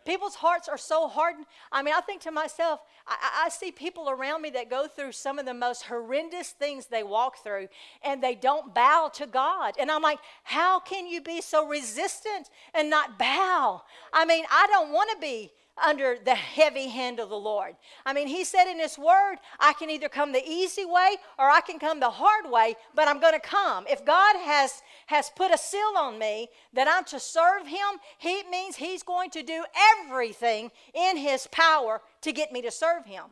People's 0.10 0.34
hearts 0.34 0.68
are 0.68 0.76
so 0.76 1.08
hardened. 1.08 1.46
I 1.72 1.84
mean, 1.84 1.94
I 1.96 2.02
think 2.02 2.22
to 2.22 2.32
myself, 2.32 2.80
I, 3.06 3.44
I, 3.46 3.50
see 3.50 3.72
people 3.72 4.10
around 4.10 4.42
me 4.42 4.50
that 4.50 4.68
go 4.68 4.88
through 4.88 5.12
some 5.12 5.38
of 5.38 5.46
the 5.46 5.54
most 5.54 5.84
horrendous 5.84 6.50
things 6.50 6.88
they 6.88 7.04
walk 7.04 7.44
through, 7.44 7.68
and 8.02 8.20
they 8.20 8.34
don't 8.34 8.74
bow 8.74 9.12
to 9.14 9.28
God. 9.28 9.76
And 9.80 9.92
I'm 9.92 10.02
like, 10.02 10.18
how 10.44 10.80
can 10.80 11.06
you 11.06 11.22
be 11.22 11.42
so 11.42 11.68
resistant 11.68 12.50
and 12.74 12.90
not 12.90 13.20
bow? 13.20 13.84
I 14.12 14.26
mean, 14.26 14.46
I 14.50 14.66
don't 14.72 14.92
want 14.92 15.12
to 15.12 15.18
be 15.18 15.52
under 15.86 16.18
the 16.24 16.36
heavy 16.36 16.88
hand 16.88 17.20
of 17.20 17.30
the 17.30 17.38
Lord. 17.38 17.76
I 18.06 18.14
mean, 18.14 18.28
He 18.28 18.44
said 18.44 18.70
in 18.70 18.80
His 18.80 18.98
Word, 18.98 19.38
I 19.60 19.74
can 19.74 19.90
either 19.90 20.10
come 20.10 20.32
the 20.32 20.48
easy 20.48 20.86
way 20.86 21.18
or 21.38 21.50
I 21.50 21.62
can 21.62 21.80
come 21.80 22.00
the 22.00 22.10
hard 22.10 22.50
way, 22.50 22.76
but 22.96 23.08
I'm 23.08 23.20
going 23.20 23.34
to 23.34 23.40
come. 23.40 23.86
If 23.90 24.06
God 24.06 24.36
has, 24.38 24.82
has 25.08 25.30
put 25.36 25.54
a 25.54 25.58
seal 25.58 25.94
on 25.98 26.20
me 26.20 26.50
that 26.74 26.88
I'm 26.88 27.04
to 27.06 27.20
serve 27.20 27.68
Him, 27.68 28.00
He 28.18 28.44
means 28.50 28.76
He's 28.76 29.04
going 29.04 29.30
to 29.32 29.44
do 29.44 29.64
everything 30.02 30.72
in 30.94 31.18
His 31.18 31.48
power 31.48 32.02
to 32.22 32.32
get 32.32 32.52
me 32.52 32.62
to 32.62 32.72
serve 32.72 33.06
Him. 33.06 33.24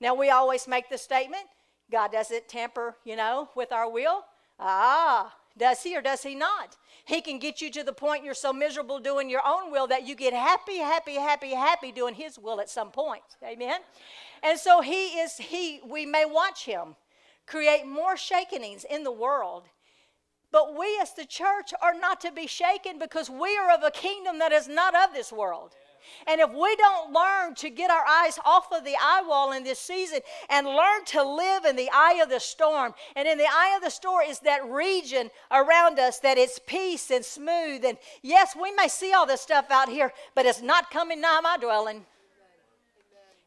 Now, 0.00 0.14
we 0.14 0.30
always 0.30 0.68
make 0.68 0.90
the 0.90 0.98
statement 0.98 1.44
God 1.90 2.12
doesn't 2.12 2.48
tamper, 2.48 2.96
you 3.04 3.16
know, 3.16 3.48
with 3.54 3.72
our 3.72 3.90
will. 3.90 4.24
Ah, 4.58 5.34
does 5.56 5.82
He 5.82 5.96
or 5.96 6.02
does 6.02 6.22
He 6.22 6.34
not? 6.34 6.76
He 7.04 7.20
can 7.20 7.38
get 7.38 7.60
you 7.60 7.70
to 7.72 7.84
the 7.84 7.92
point 7.92 8.24
you're 8.24 8.34
so 8.34 8.52
miserable 8.52 8.98
doing 8.98 9.28
your 9.28 9.42
own 9.46 9.70
will 9.70 9.86
that 9.88 10.06
you 10.06 10.14
get 10.14 10.32
happy, 10.32 10.78
happy, 10.78 11.14
happy, 11.14 11.50
happy 11.50 11.92
doing 11.92 12.14
His 12.14 12.38
will 12.38 12.60
at 12.60 12.70
some 12.70 12.90
point. 12.90 13.22
Amen? 13.42 13.80
And 14.42 14.58
so 14.58 14.80
He 14.80 15.18
is, 15.18 15.36
He, 15.36 15.80
we 15.86 16.06
may 16.06 16.24
watch 16.24 16.64
Him 16.64 16.96
create 17.46 17.86
more 17.86 18.16
shakings 18.16 18.84
in 18.88 19.04
the 19.04 19.12
world. 19.12 19.64
But 20.50 20.78
we 20.78 20.98
as 21.02 21.12
the 21.12 21.26
church 21.26 21.74
are 21.82 21.98
not 21.98 22.20
to 22.22 22.30
be 22.30 22.46
shaken 22.46 22.98
because 22.98 23.28
we 23.28 23.56
are 23.56 23.72
of 23.72 23.82
a 23.82 23.90
kingdom 23.90 24.38
that 24.38 24.52
is 24.52 24.68
not 24.68 24.94
of 24.94 25.12
this 25.12 25.32
world. 25.32 25.74
And 26.26 26.40
if 26.40 26.50
we 26.52 26.76
don't 26.76 27.12
learn 27.12 27.54
to 27.56 27.70
get 27.70 27.90
our 27.90 28.04
eyes 28.06 28.38
off 28.44 28.72
of 28.72 28.84
the 28.84 28.96
eye 29.00 29.22
wall 29.26 29.52
in 29.52 29.64
this 29.64 29.78
season 29.78 30.20
and 30.48 30.66
learn 30.66 31.04
to 31.06 31.22
live 31.22 31.64
in 31.64 31.76
the 31.76 31.90
eye 31.92 32.20
of 32.22 32.28
the 32.28 32.40
storm, 32.40 32.94
and 33.16 33.28
in 33.28 33.38
the 33.38 33.46
eye 33.46 33.74
of 33.76 33.82
the 33.82 33.90
storm 33.90 34.24
is 34.28 34.40
that 34.40 34.64
region 34.68 35.30
around 35.50 35.98
us 35.98 36.18
that 36.20 36.38
is 36.38 36.60
peace 36.66 37.10
and 37.10 37.24
smooth. 37.24 37.84
And 37.84 37.98
yes, 38.22 38.56
we 38.60 38.72
may 38.72 38.88
see 38.88 39.12
all 39.12 39.26
this 39.26 39.40
stuff 39.40 39.70
out 39.70 39.88
here, 39.88 40.12
but 40.34 40.46
it's 40.46 40.62
not 40.62 40.90
coming 40.90 41.20
nigh 41.20 41.40
my 41.42 41.56
dwelling. 41.58 42.06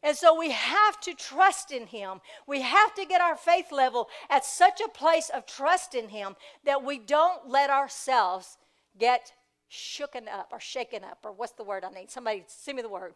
And 0.02 0.16
so 0.16 0.38
we 0.38 0.50
have 0.50 1.00
to 1.00 1.14
trust 1.14 1.72
in 1.72 1.86
Him. 1.86 2.20
We 2.46 2.62
have 2.62 2.94
to 2.94 3.04
get 3.04 3.20
our 3.20 3.36
faith 3.36 3.72
level 3.72 4.08
at 4.30 4.44
such 4.44 4.80
a 4.80 4.88
place 4.88 5.28
of 5.34 5.44
trust 5.44 5.94
in 5.94 6.08
Him 6.08 6.36
that 6.64 6.84
we 6.84 6.98
don't 6.98 7.48
let 7.48 7.68
ourselves 7.68 8.58
get 8.98 9.32
shooken 9.70 10.28
up 10.32 10.48
or 10.52 10.60
shaken 10.60 11.04
up, 11.04 11.18
or 11.24 11.32
what's 11.32 11.52
the 11.52 11.64
word 11.64 11.84
I 11.84 11.90
need? 11.90 12.10
Somebody 12.10 12.44
send 12.46 12.76
me 12.76 12.82
the 12.82 12.88
word. 12.88 13.14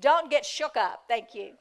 Don't 0.00 0.30
get 0.30 0.44
shook 0.44 0.76
up. 0.76 1.04
Thank 1.08 1.34
you. 1.34 1.52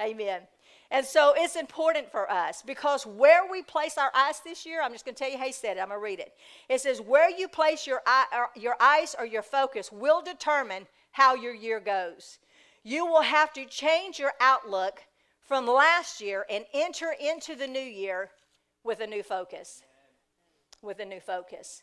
Amen. 0.00 0.42
And 0.90 1.04
so 1.04 1.34
it's 1.36 1.56
important 1.56 2.10
for 2.10 2.30
us 2.30 2.62
because 2.62 3.04
where 3.04 3.50
we 3.50 3.62
place 3.62 3.98
our 3.98 4.10
eyes 4.14 4.40
this 4.44 4.64
year, 4.64 4.80
I'm 4.82 4.92
just 4.92 5.04
going 5.04 5.14
to 5.14 5.18
tell 5.18 5.30
you 5.30 5.36
how 5.36 5.44
he 5.44 5.52
said 5.52 5.76
it. 5.76 5.80
I'm 5.80 5.88
going 5.88 6.00
to 6.00 6.04
read 6.04 6.20
it. 6.20 6.32
It 6.68 6.80
says, 6.80 7.00
Where 7.00 7.30
you 7.30 7.46
place 7.48 7.86
your, 7.86 8.00
eye, 8.06 8.26
or 8.32 8.48
your 8.56 8.76
eyes 8.80 9.14
or 9.18 9.26
your 9.26 9.42
focus 9.42 9.92
will 9.92 10.22
determine 10.22 10.86
how 11.10 11.34
your 11.34 11.54
year 11.54 11.80
goes. 11.80 12.38
You 12.84 13.04
will 13.04 13.22
have 13.22 13.52
to 13.54 13.66
change 13.66 14.18
your 14.18 14.32
outlook 14.40 15.02
from 15.46 15.66
last 15.66 16.22
year 16.22 16.46
and 16.48 16.64
enter 16.72 17.14
into 17.20 17.54
the 17.54 17.66
new 17.66 17.80
year 17.80 18.30
with 18.84 19.00
a 19.00 19.06
new 19.06 19.22
focus. 19.22 19.82
With 20.80 21.00
a 21.00 21.04
new 21.04 21.20
focus 21.20 21.82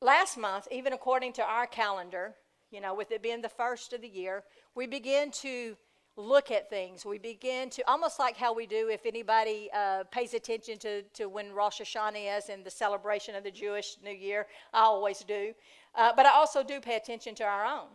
last 0.00 0.36
month, 0.36 0.68
even 0.70 0.92
according 0.92 1.32
to 1.34 1.42
our 1.42 1.66
calendar, 1.66 2.34
you 2.70 2.80
know, 2.80 2.94
with 2.94 3.10
it 3.10 3.22
being 3.22 3.42
the 3.42 3.48
first 3.48 3.92
of 3.92 4.02
the 4.02 4.08
year, 4.08 4.44
we 4.74 4.86
begin 4.86 5.30
to 5.30 5.76
look 6.16 6.50
at 6.50 6.68
things. 6.68 7.06
We 7.06 7.18
begin 7.18 7.70
to, 7.70 7.88
almost 7.88 8.18
like 8.18 8.36
how 8.36 8.52
we 8.52 8.66
do 8.66 8.88
if 8.88 9.06
anybody 9.06 9.70
uh, 9.74 10.04
pays 10.10 10.34
attention 10.34 10.78
to, 10.78 11.02
to 11.14 11.28
when 11.28 11.52
Rosh 11.52 11.80
Hashanah 11.80 12.38
is 12.38 12.48
and 12.48 12.64
the 12.64 12.70
celebration 12.70 13.34
of 13.34 13.44
the 13.44 13.50
Jewish 13.50 13.96
New 14.02 14.12
Year. 14.12 14.46
I 14.74 14.80
always 14.80 15.20
do. 15.20 15.54
Uh, 15.94 16.12
but 16.14 16.26
I 16.26 16.30
also 16.30 16.62
do 16.62 16.80
pay 16.80 16.96
attention 16.96 17.34
to 17.36 17.44
our 17.44 17.64
own. 17.64 17.88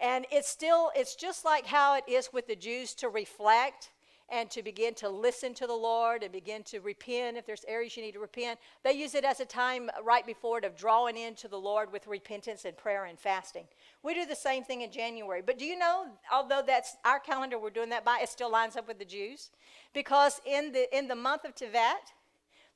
And 0.00 0.26
it's 0.30 0.48
still, 0.48 0.90
it's 0.94 1.14
just 1.14 1.44
like 1.44 1.66
how 1.66 1.96
it 1.96 2.04
is 2.08 2.30
with 2.32 2.46
the 2.46 2.56
Jews 2.56 2.94
to 2.94 3.08
reflect 3.08 3.90
and 4.30 4.50
to 4.50 4.62
begin 4.62 4.94
to 4.94 5.08
listen 5.08 5.54
to 5.54 5.66
the 5.66 5.74
Lord 5.74 6.22
and 6.22 6.32
begin 6.32 6.62
to 6.64 6.80
repent 6.80 7.36
if 7.36 7.46
there's 7.46 7.64
areas 7.66 7.96
you 7.96 8.02
need 8.02 8.12
to 8.12 8.20
repent. 8.20 8.58
They 8.84 8.92
use 8.92 9.14
it 9.14 9.24
as 9.24 9.40
a 9.40 9.46
time 9.46 9.90
right 10.02 10.26
before 10.26 10.58
it 10.58 10.64
of 10.64 10.76
drawing 10.76 11.16
into 11.16 11.48
the 11.48 11.58
Lord 11.58 11.92
with 11.92 12.06
repentance 12.06 12.64
and 12.64 12.76
prayer 12.76 13.06
and 13.06 13.18
fasting. 13.18 13.64
We 14.02 14.14
do 14.14 14.26
the 14.26 14.36
same 14.36 14.64
thing 14.64 14.82
in 14.82 14.90
January. 14.90 15.42
But 15.44 15.58
do 15.58 15.64
you 15.64 15.78
know, 15.78 16.06
although 16.32 16.62
that's 16.66 16.96
our 17.04 17.18
calendar 17.18 17.58
we're 17.58 17.70
doing 17.70 17.90
that 17.90 18.04
by, 18.04 18.20
it 18.22 18.28
still 18.28 18.50
lines 18.50 18.76
up 18.76 18.86
with 18.86 18.98
the 18.98 19.04
Jews? 19.04 19.50
Because 19.94 20.40
in 20.46 20.72
the 20.72 20.96
in 20.96 21.08
the 21.08 21.16
month 21.16 21.44
of 21.44 21.54
Tevet, 21.54 22.12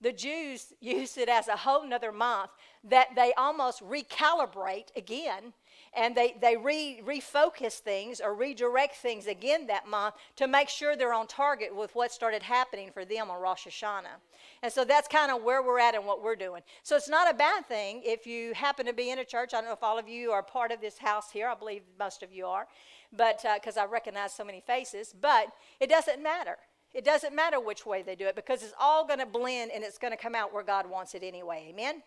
the 0.01 0.13
Jews 0.13 0.73
use 0.81 1.17
it 1.17 1.29
as 1.29 1.49
a 1.49 1.57
whole 1.57 1.87
nother 1.87 2.13
month 2.13 2.51
that 2.85 3.09
they 3.15 3.33
almost 3.37 3.83
recalibrate 3.83 4.89
again 4.97 5.53
and 5.95 6.15
they, 6.15 6.37
they 6.41 6.57
re, 6.57 7.03
refocus 7.05 7.79
things 7.79 8.21
or 8.21 8.35
redirect 8.35 8.97
things 8.97 9.27
again 9.27 9.67
that 9.67 9.87
month 9.87 10.15
to 10.37 10.47
make 10.47 10.69
sure 10.69 10.97
they're 10.97 11.13
on 11.13 11.27
target 11.27 11.75
with 11.75 11.95
what 11.95 12.11
started 12.11 12.43
happening 12.43 12.91
for 12.93 13.05
them 13.05 13.31
on 13.31 13.41
Rosh 13.41 13.67
Hashanah. 13.67 14.21
And 14.63 14.73
so 14.73 14.85
that's 14.85 15.07
kind 15.07 15.31
of 15.31 15.43
where 15.43 15.63
we're 15.63 15.79
at 15.79 15.95
and 15.95 16.07
what 16.07 16.23
we're 16.23 16.37
doing. 16.37 16.63
So 16.83 16.97
it's 16.97 17.09
not 17.09 17.31
a 17.31 17.35
bad 17.35 17.67
thing 17.67 18.03
if 18.05 18.27
you 18.27 18.55
happen 18.55 18.87
to 18.87 18.93
be 18.93 19.11
in 19.11 19.19
a 19.19 19.25
church. 19.25 19.53
I 19.53 19.59
don't 19.59 19.67
know 19.67 19.73
if 19.73 19.83
all 19.83 19.99
of 19.99 20.09
you 20.09 20.33
are 20.33 20.43
part 20.43 20.73
of 20.73 20.81
this 20.81 20.99
house 20.99 21.31
here. 21.31 21.49
I 21.49 21.55
believe 21.55 21.83
most 21.99 22.23
of 22.23 22.33
you 22.33 22.47
are, 22.47 22.67
but 23.15 23.45
because 23.55 23.77
uh, 23.77 23.83
I 23.83 23.87
recognize 23.87 24.33
so 24.33 24.45
many 24.45 24.61
faces. 24.61 25.15
But 25.21 25.49
it 25.79 25.91
doesn't 25.91 26.23
matter. 26.23 26.57
It 26.95 27.05
doesn't 27.05 27.35
matter 27.35 27.59
which 27.59 27.87
way 27.87 28.03
they 28.03 28.15
do 28.15 28.27
it 28.27 28.37
because 28.37 28.63
it's 28.63 28.75
all 28.79 29.07
going 29.07 29.19
to 29.19 29.27
blend 29.27 29.71
and 29.75 29.83
it's 29.83 29.99
going 29.99 30.11
to 30.11 30.17
come 30.17 30.35
out 30.35 30.53
where 30.53 30.63
God 30.63 30.89
wants 30.89 31.15
it 31.15 31.23
anyway. 31.23 31.69
Amen? 31.71 31.91
Amen. 31.91 32.03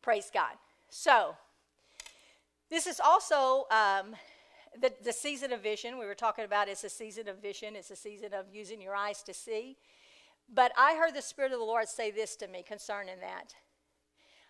Praise 0.00 0.30
God. 0.32 0.54
So, 0.88 1.36
this 2.72 2.86
is 2.86 3.00
also 3.04 3.66
um, 3.70 4.16
the, 4.80 4.90
the 5.04 5.12
season 5.12 5.52
of 5.52 5.62
vision. 5.62 5.98
We 5.98 6.06
were 6.06 6.14
talking 6.14 6.46
about 6.46 6.68
it's 6.68 6.84
a 6.84 6.88
season 6.88 7.28
of 7.28 7.42
vision, 7.42 7.76
it's 7.76 7.90
a 7.90 7.96
season 7.96 8.32
of 8.32 8.46
using 8.50 8.80
your 8.80 8.96
eyes 8.96 9.22
to 9.24 9.34
see. 9.34 9.76
But 10.52 10.72
I 10.78 10.94
heard 10.94 11.14
the 11.14 11.20
Spirit 11.20 11.52
of 11.52 11.58
the 11.58 11.66
Lord 11.66 11.86
say 11.86 12.10
this 12.10 12.34
to 12.36 12.48
me 12.48 12.64
concerning 12.66 13.20
that. 13.20 13.54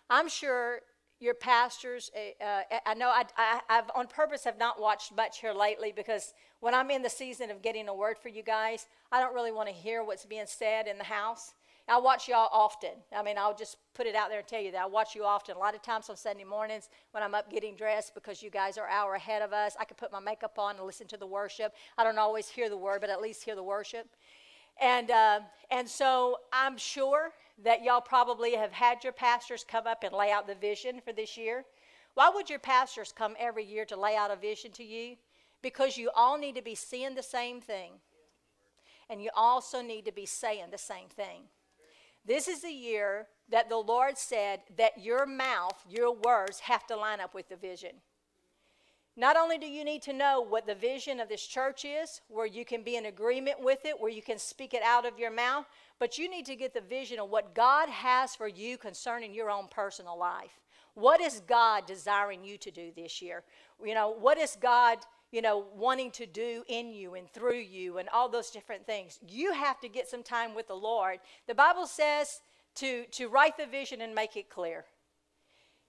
I'm 0.09 0.29
sure 0.29 0.79
your 1.19 1.33
pastors, 1.33 2.11
uh, 2.41 2.61
I 2.85 2.93
know 2.93 3.09
I, 3.09 3.25
I, 3.37 3.59
I've 3.69 3.91
on 3.93 4.07
purpose 4.07 4.45
have 4.45 4.57
not 4.57 4.79
watched 4.79 5.13
much 5.13 5.39
here 5.39 5.53
lately 5.53 5.91
because 5.93 6.33
when 6.61 6.73
I'm 6.73 6.91
in 6.91 7.03
the 7.03 7.09
season 7.09 7.51
of 7.51 7.61
getting 7.61 7.89
a 7.89 7.93
word 7.93 8.17
for 8.17 8.29
you 8.29 8.41
guys, 8.41 8.87
I 9.11 9.19
don't 9.19 9.33
really 9.33 9.51
want 9.51 9.67
to 9.67 9.75
hear 9.75 10.01
what's 10.01 10.25
being 10.25 10.45
said 10.47 10.87
in 10.87 10.97
the 10.97 11.03
house. 11.03 11.53
I 11.89 11.99
watch 11.99 12.29
y'all 12.29 12.49
often. 12.51 12.91
I 13.15 13.21
mean, 13.23 13.37
I'll 13.37 13.55
just 13.55 13.77
put 13.93 14.07
it 14.07 14.15
out 14.15 14.29
there 14.29 14.39
and 14.39 14.47
tell 14.47 14.61
you 14.61 14.71
that 14.71 14.81
I 14.81 14.85
watch 14.85 15.15
you 15.15 15.25
often. 15.25 15.57
A 15.57 15.59
lot 15.59 15.75
of 15.75 15.81
times 15.81 16.09
on 16.09 16.15
Sunday 16.15 16.45
mornings 16.45 16.87
when 17.11 17.21
I'm 17.21 17.35
up 17.35 17.51
getting 17.51 17.75
dressed 17.75 18.13
because 18.13 18.41
you 18.41 18.49
guys 18.49 18.77
are 18.77 18.87
hour 18.87 19.15
ahead 19.15 19.41
of 19.41 19.51
us, 19.51 19.75
I 19.77 19.83
can 19.83 19.97
put 19.97 20.11
my 20.11 20.21
makeup 20.21 20.57
on 20.57 20.77
and 20.77 20.85
listen 20.85 21.07
to 21.07 21.17
the 21.17 21.27
worship. 21.27 21.73
I 21.97 22.05
don't 22.05 22.17
always 22.17 22.47
hear 22.47 22.69
the 22.69 22.77
word, 22.77 23.01
but 23.01 23.09
at 23.09 23.21
least 23.21 23.43
hear 23.43 23.55
the 23.55 23.63
worship. 23.63 24.07
And, 24.81 25.11
uh, 25.11 25.41
and 25.71 25.87
so 25.87 26.37
I'm 26.53 26.77
sure 26.77 27.31
that 27.63 27.83
y'all 27.83 28.01
probably 28.01 28.55
have 28.55 28.71
had 28.71 29.03
your 29.03 29.13
pastors 29.13 29.65
come 29.67 29.85
up 29.85 30.03
and 30.03 30.13
lay 30.13 30.31
out 30.31 30.47
the 30.47 30.55
vision 30.55 31.01
for 31.03 31.11
this 31.11 31.37
year. 31.37 31.65
Why 32.13 32.31
would 32.33 32.49
your 32.49 32.59
pastors 32.59 33.11
come 33.11 33.35
every 33.37 33.65
year 33.65 33.85
to 33.85 33.99
lay 33.99 34.15
out 34.15 34.31
a 34.31 34.35
vision 34.37 34.71
to 34.73 34.83
you? 34.83 35.17
Because 35.61 35.97
you 35.97 36.11
all 36.15 36.37
need 36.37 36.55
to 36.55 36.61
be 36.61 36.75
seeing 36.75 37.15
the 37.15 37.23
same 37.23 37.59
thing. 37.59 37.93
And 39.09 39.21
you 39.21 39.29
also 39.35 39.81
need 39.81 40.05
to 40.05 40.11
be 40.13 40.25
saying 40.25 40.67
the 40.71 40.77
same 40.77 41.09
thing. 41.09 41.43
This 42.25 42.47
is 42.47 42.61
the 42.61 42.71
year 42.71 43.27
that 43.49 43.69
the 43.69 43.77
Lord 43.77 44.17
said 44.17 44.61
that 44.77 45.03
your 45.03 45.25
mouth, 45.25 45.83
your 45.89 46.13
words 46.13 46.59
have 46.61 46.87
to 46.87 46.95
line 46.95 47.19
up 47.19 47.33
with 47.33 47.49
the 47.49 47.55
vision. 47.55 47.91
Not 49.15 49.37
only 49.37 49.59
do 49.59 49.67
you 49.67 49.83
need 49.83 50.01
to 50.03 50.13
know 50.13 50.41
what 50.41 50.65
the 50.65 50.73
vision 50.73 51.19
of 51.19 51.29
this 51.29 51.45
church 51.45 51.85
is, 51.85 52.21
where 52.29 52.47
you 52.47 52.65
can 52.65 52.81
be 52.81 52.95
in 52.95 53.05
agreement 53.05 53.61
with 53.61 53.85
it, 53.85 53.99
where 53.99 54.09
you 54.09 54.23
can 54.23 54.39
speak 54.39 54.73
it 54.73 54.81
out 54.81 55.05
of 55.05 55.19
your 55.19 55.29
mouth, 55.29 55.67
but 55.99 56.17
you 56.17 56.27
need 56.27 56.47
to 56.47 56.55
get 56.55 56.73
the 56.73 56.81
vision 56.81 57.19
of 57.19 57.29
what 57.29 57.53
God 57.53 57.89
has 57.89 58.35
for 58.35 58.47
you 58.47 58.77
concerning 58.77 59.33
your 59.33 59.51
own 59.51 59.67
personal 59.69 60.17
life. 60.17 60.59
What 60.95 61.21
is 61.21 61.41
God 61.41 61.85
desiring 61.85 62.43
you 62.43 62.57
to 62.57 62.71
do 62.71 62.91
this 62.95 63.21
year? 63.21 63.43
You 63.83 63.93
know, 63.93 64.09
what 64.09 64.39
is 64.39 64.57
God 64.59 64.97
you 65.33 65.41
know, 65.41 65.65
wanting 65.75 66.11
to 66.11 66.27
do 66.27 66.63
in 66.67 66.93
you 66.93 67.15
and 67.15 67.27
through 67.27 67.57
you 67.57 67.97
and 67.97 68.07
all 68.09 68.29
those 68.29 68.51
different 68.51 68.85
things. 68.85 69.17
You 69.27 69.51
have 69.51 69.79
to 69.79 69.89
get 69.89 70.07
some 70.07 70.21
time 70.21 70.53
with 70.53 70.67
the 70.67 70.75
Lord. 70.75 71.17
The 71.47 71.55
Bible 71.55 71.87
says 71.87 72.41
to, 72.75 73.05
to 73.13 73.27
write 73.29 73.57
the 73.57 73.65
vision 73.65 73.99
and 73.99 74.13
make 74.13 74.37
it 74.37 74.47
clear. 74.47 74.85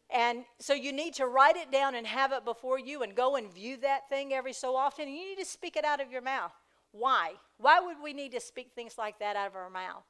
And 0.09 0.47
so 0.61 0.73
you 0.73 0.95
need 0.95 1.13
to 1.15 1.27
write 1.27 1.57
it 1.57 1.71
down 1.71 1.95
and 1.95 2.07
have 2.07 2.33
it 2.33 2.47
before 2.47 2.79
you 2.79 3.03
and 3.03 3.15
go 3.15 3.37
and 3.37 3.53
view 3.53 3.77
that 3.83 4.09
thing 4.09 4.33
every 4.33 4.55
so 4.55 4.77
often. 4.77 5.09
And 5.09 5.15
you 5.15 5.37
need 5.37 5.43
to 5.43 5.45
speak 5.45 5.77
it 5.77 5.85
out 5.85 6.01
of 6.01 6.11
your 6.11 6.23
mouth. 6.23 6.53
Why? 6.93 7.33
Why 7.59 7.81
would 7.81 7.99
we 8.03 8.15
need 8.15 8.33
to 8.33 8.41
speak 8.41 8.71
things 8.75 8.97
like 8.97 9.19
that 9.19 9.37
out 9.37 9.49
of 9.49 9.57
our 9.57 9.69
mouth? 9.69 10.05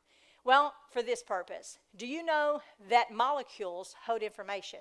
Well, 0.45 0.75
for 0.93 1.03
this 1.03 1.25
purpose. 1.25 1.79
Do 1.97 2.07
you 2.07 2.25
know 2.25 2.61
that 2.89 3.13
molecules 3.13 3.97
hold 4.07 4.23
information? 4.23 4.81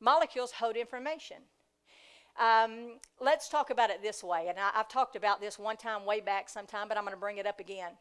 Molecules 0.00 0.52
hold 0.52 0.76
information. 0.76 1.38
Um, 2.40 2.98
let's 3.20 3.48
talk 3.48 3.70
about 3.70 3.90
it 3.90 4.02
this 4.02 4.24
way. 4.24 4.46
And 4.48 4.58
I, 4.58 4.70
have 4.74 4.88
talked 4.88 5.16
about 5.16 5.40
this 5.40 5.58
one 5.58 5.76
time 5.76 6.04
way 6.04 6.20
back 6.20 6.48
sometime, 6.48 6.88
but 6.88 6.96
I'm 6.96 7.04
going 7.04 7.14
to 7.14 7.20
bring 7.20 7.38
it 7.38 7.46
up 7.46 7.60
again. 7.60 7.92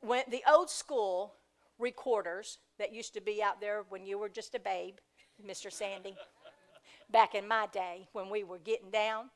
When 0.00 0.24
the 0.30 0.42
old 0.50 0.70
school 0.70 1.34
recorders 1.78 2.58
that 2.78 2.92
used 2.92 3.12
to 3.14 3.20
be 3.20 3.42
out 3.42 3.60
there 3.60 3.84
when 3.88 4.06
you 4.06 4.18
were 4.18 4.28
just 4.28 4.54
a 4.54 4.58
babe, 4.58 4.96
Mr. 5.44 5.70
Sandy, 5.70 6.16
back 7.10 7.34
in 7.34 7.46
my 7.46 7.66
day 7.72 8.08
when 8.12 8.30
we 8.30 8.44
were 8.44 8.58
getting 8.58 8.90
down, 8.90 9.30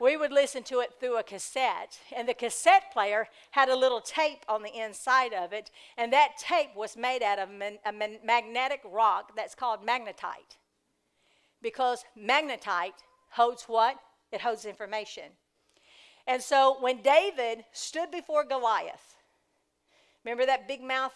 we 0.00 0.16
would 0.16 0.32
listen 0.32 0.62
to 0.64 0.80
it 0.80 0.94
through 1.00 1.18
a 1.18 1.22
cassette. 1.22 1.98
And 2.14 2.28
the 2.28 2.34
cassette 2.34 2.92
player 2.92 3.28
had 3.50 3.68
a 3.68 3.76
little 3.76 4.00
tape 4.00 4.44
on 4.48 4.62
the 4.62 4.78
inside 4.78 5.32
of 5.32 5.52
it, 5.52 5.70
and 5.96 6.12
that 6.12 6.36
tape 6.38 6.74
was 6.76 6.96
made 6.96 7.22
out 7.22 7.38
of 7.38 7.50
man, 7.50 7.78
a 7.84 7.92
man, 7.92 8.18
magnetic 8.24 8.80
rock 8.84 9.34
that's 9.36 9.54
called 9.54 9.86
magnetite 9.86 10.56
because 11.62 12.04
magnetite 12.18 13.02
holds 13.30 13.64
what? 13.64 13.96
It 14.32 14.40
holds 14.40 14.64
information. 14.64 15.24
And 16.26 16.42
so 16.42 16.76
when 16.80 17.02
David 17.02 17.64
stood 17.72 18.10
before 18.10 18.44
Goliath, 18.44 19.14
remember 20.24 20.46
that 20.46 20.66
big 20.66 20.82
mouth 20.82 21.14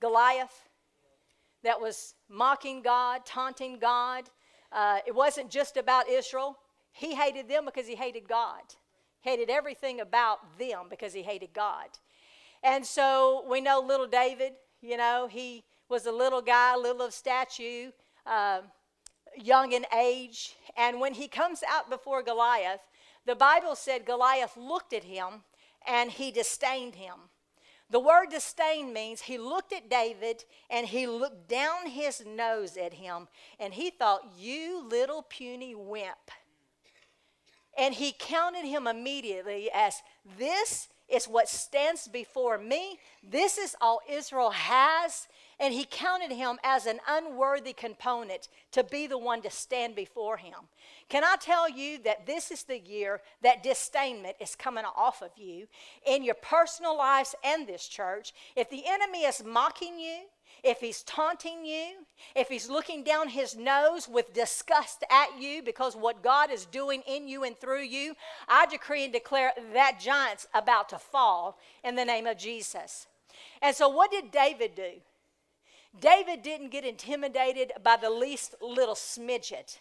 Goliath 0.00 0.68
that 1.62 1.80
was 1.80 2.14
mocking 2.28 2.80
God, 2.80 3.26
taunting 3.26 3.78
God? 3.78 4.24
Uh, 4.72 5.00
it 5.06 5.14
wasn't 5.14 5.50
just 5.50 5.76
about 5.76 6.08
Israel. 6.08 6.56
He 6.92 7.14
hated 7.14 7.48
them 7.48 7.66
because 7.66 7.86
he 7.86 7.94
hated 7.94 8.26
God. 8.28 8.62
hated 9.20 9.50
everything 9.50 10.00
about 10.00 10.58
them 10.58 10.86
because 10.88 11.12
he 11.12 11.22
hated 11.22 11.52
God. 11.52 11.88
And 12.62 12.84
so 12.86 13.44
we 13.48 13.60
know 13.60 13.80
little 13.80 14.06
David, 14.06 14.52
you 14.80 14.96
know, 14.96 15.28
he 15.30 15.64
was 15.90 16.06
a 16.06 16.12
little 16.12 16.40
guy, 16.40 16.74
little 16.76 17.02
of 17.02 17.12
statue. 17.12 17.90
Uh, 18.24 18.60
young 19.36 19.72
in 19.72 19.86
age. 19.96 20.56
And 20.76 21.00
when 21.00 21.14
he 21.14 21.28
comes 21.28 21.62
out 21.68 21.90
before 21.90 22.22
Goliath, 22.22 22.80
the 23.26 23.34
Bible 23.34 23.74
said 23.74 24.06
Goliath 24.06 24.56
looked 24.56 24.92
at 24.92 25.04
him 25.04 25.44
and 25.86 26.10
he 26.10 26.30
disdained 26.30 26.94
him. 26.94 27.14
The 27.90 28.00
word 28.00 28.30
disdain 28.30 28.92
means 28.92 29.22
he 29.22 29.36
looked 29.36 29.72
at 29.72 29.90
David 29.90 30.44
and 30.70 30.86
he 30.86 31.08
looked 31.08 31.48
down 31.48 31.86
his 31.86 32.24
nose 32.24 32.76
at 32.76 32.94
him 32.94 33.26
and 33.58 33.74
he 33.74 33.90
thought, 33.90 34.32
You 34.38 34.86
little 34.88 35.22
puny 35.22 35.74
wimp. 35.74 36.30
And 37.76 37.94
he 37.94 38.14
counted 38.16 38.64
him 38.64 38.86
immediately 38.86 39.70
as 39.74 40.02
this 40.38 40.88
is 41.08 41.26
what 41.26 41.48
stands 41.48 42.06
before 42.06 42.58
me. 42.58 42.98
This 43.22 43.58
is 43.58 43.74
all 43.80 44.00
Israel 44.08 44.50
has 44.50 45.26
and 45.60 45.74
he 45.74 45.86
counted 45.88 46.32
him 46.32 46.58
as 46.64 46.86
an 46.86 46.98
unworthy 47.06 47.74
component 47.74 48.48
to 48.72 48.82
be 48.82 49.06
the 49.06 49.18
one 49.18 49.42
to 49.42 49.50
stand 49.50 49.94
before 49.94 50.38
him. 50.38 50.54
Can 51.10 51.22
I 51.22 51.36
tell 51.38 51.68
you 51.68 51.98
that 52.04 52.26
this 52.26 52.50
is 52.50 52.62
the 52.62 52.78
year 52.78 53.20
that 53.42 53.62
disdainment 53.62 54.34
is 54.40 54.56
coming 54.56 54.84
off 54.96 55.22
of 55.22 55.30
you 55.36 55.66
in 56.06 56.24
your 56.24 56.34
personal 56.34 56.96
lives 56.96 57.34
and 57.44 57.66
this 57.66 57.86
church? 57.86 58.32
If 58.56 58.70
the 58.70 58.84
enemy 58.88 59.24
is 59.24 59.44
mocking 59.44 59.98
you, 59.98 60.20
if 60.64 60.80
he's 60.80 61.02
taunting 61.02 61.64
you, 61.64 62.06
if 62.34 62.48
he's 62.48 62.68
looking 62.68 63.02
down 63.02 63.28
his 63.28 63.56
nose 63.56 64.08
with 64.08 64.34
disgust 64.34 65.04
at 65.10 65.38
you 65.38 65.62
because 65.62 65.94
what 65.94 66.22
God 66.22 66.50
is 66.50 66.66
doing 66.66 67.02
in 67.06 67.28
you 67.28 67.44
and 67.44 67.56
through 67.56 67.82
you, 67.82 68.14
I 68.48 68.66
decree 68.66 69.04
and 69.04 69.12
declare 69.12 69.52
that 69.72 70.00
giant's 70.00 70.46
about 70.54 70.88
to 70.90 70.98
fall 70.98 71.58
in 71.84 71.96
the 71.96 72.04
name 72.04 72.26
of 72.26 72.38
Jesus. 72.38 73.06
And 73.62 73.74
so, 73.74 73.88
what 73.88 74.10
did 74.10 74.30
David 74.30 74.74
do? 74.74 74.92
David 75.98 76.42
didn't 76.42 76.70
get 76.70 76.84
intimidated 76.84 77.72
by 77.82 77.96
the 77.96 78.10
least 78.10 78.54
little 78.60 78.94
smidget. 78.94 79.78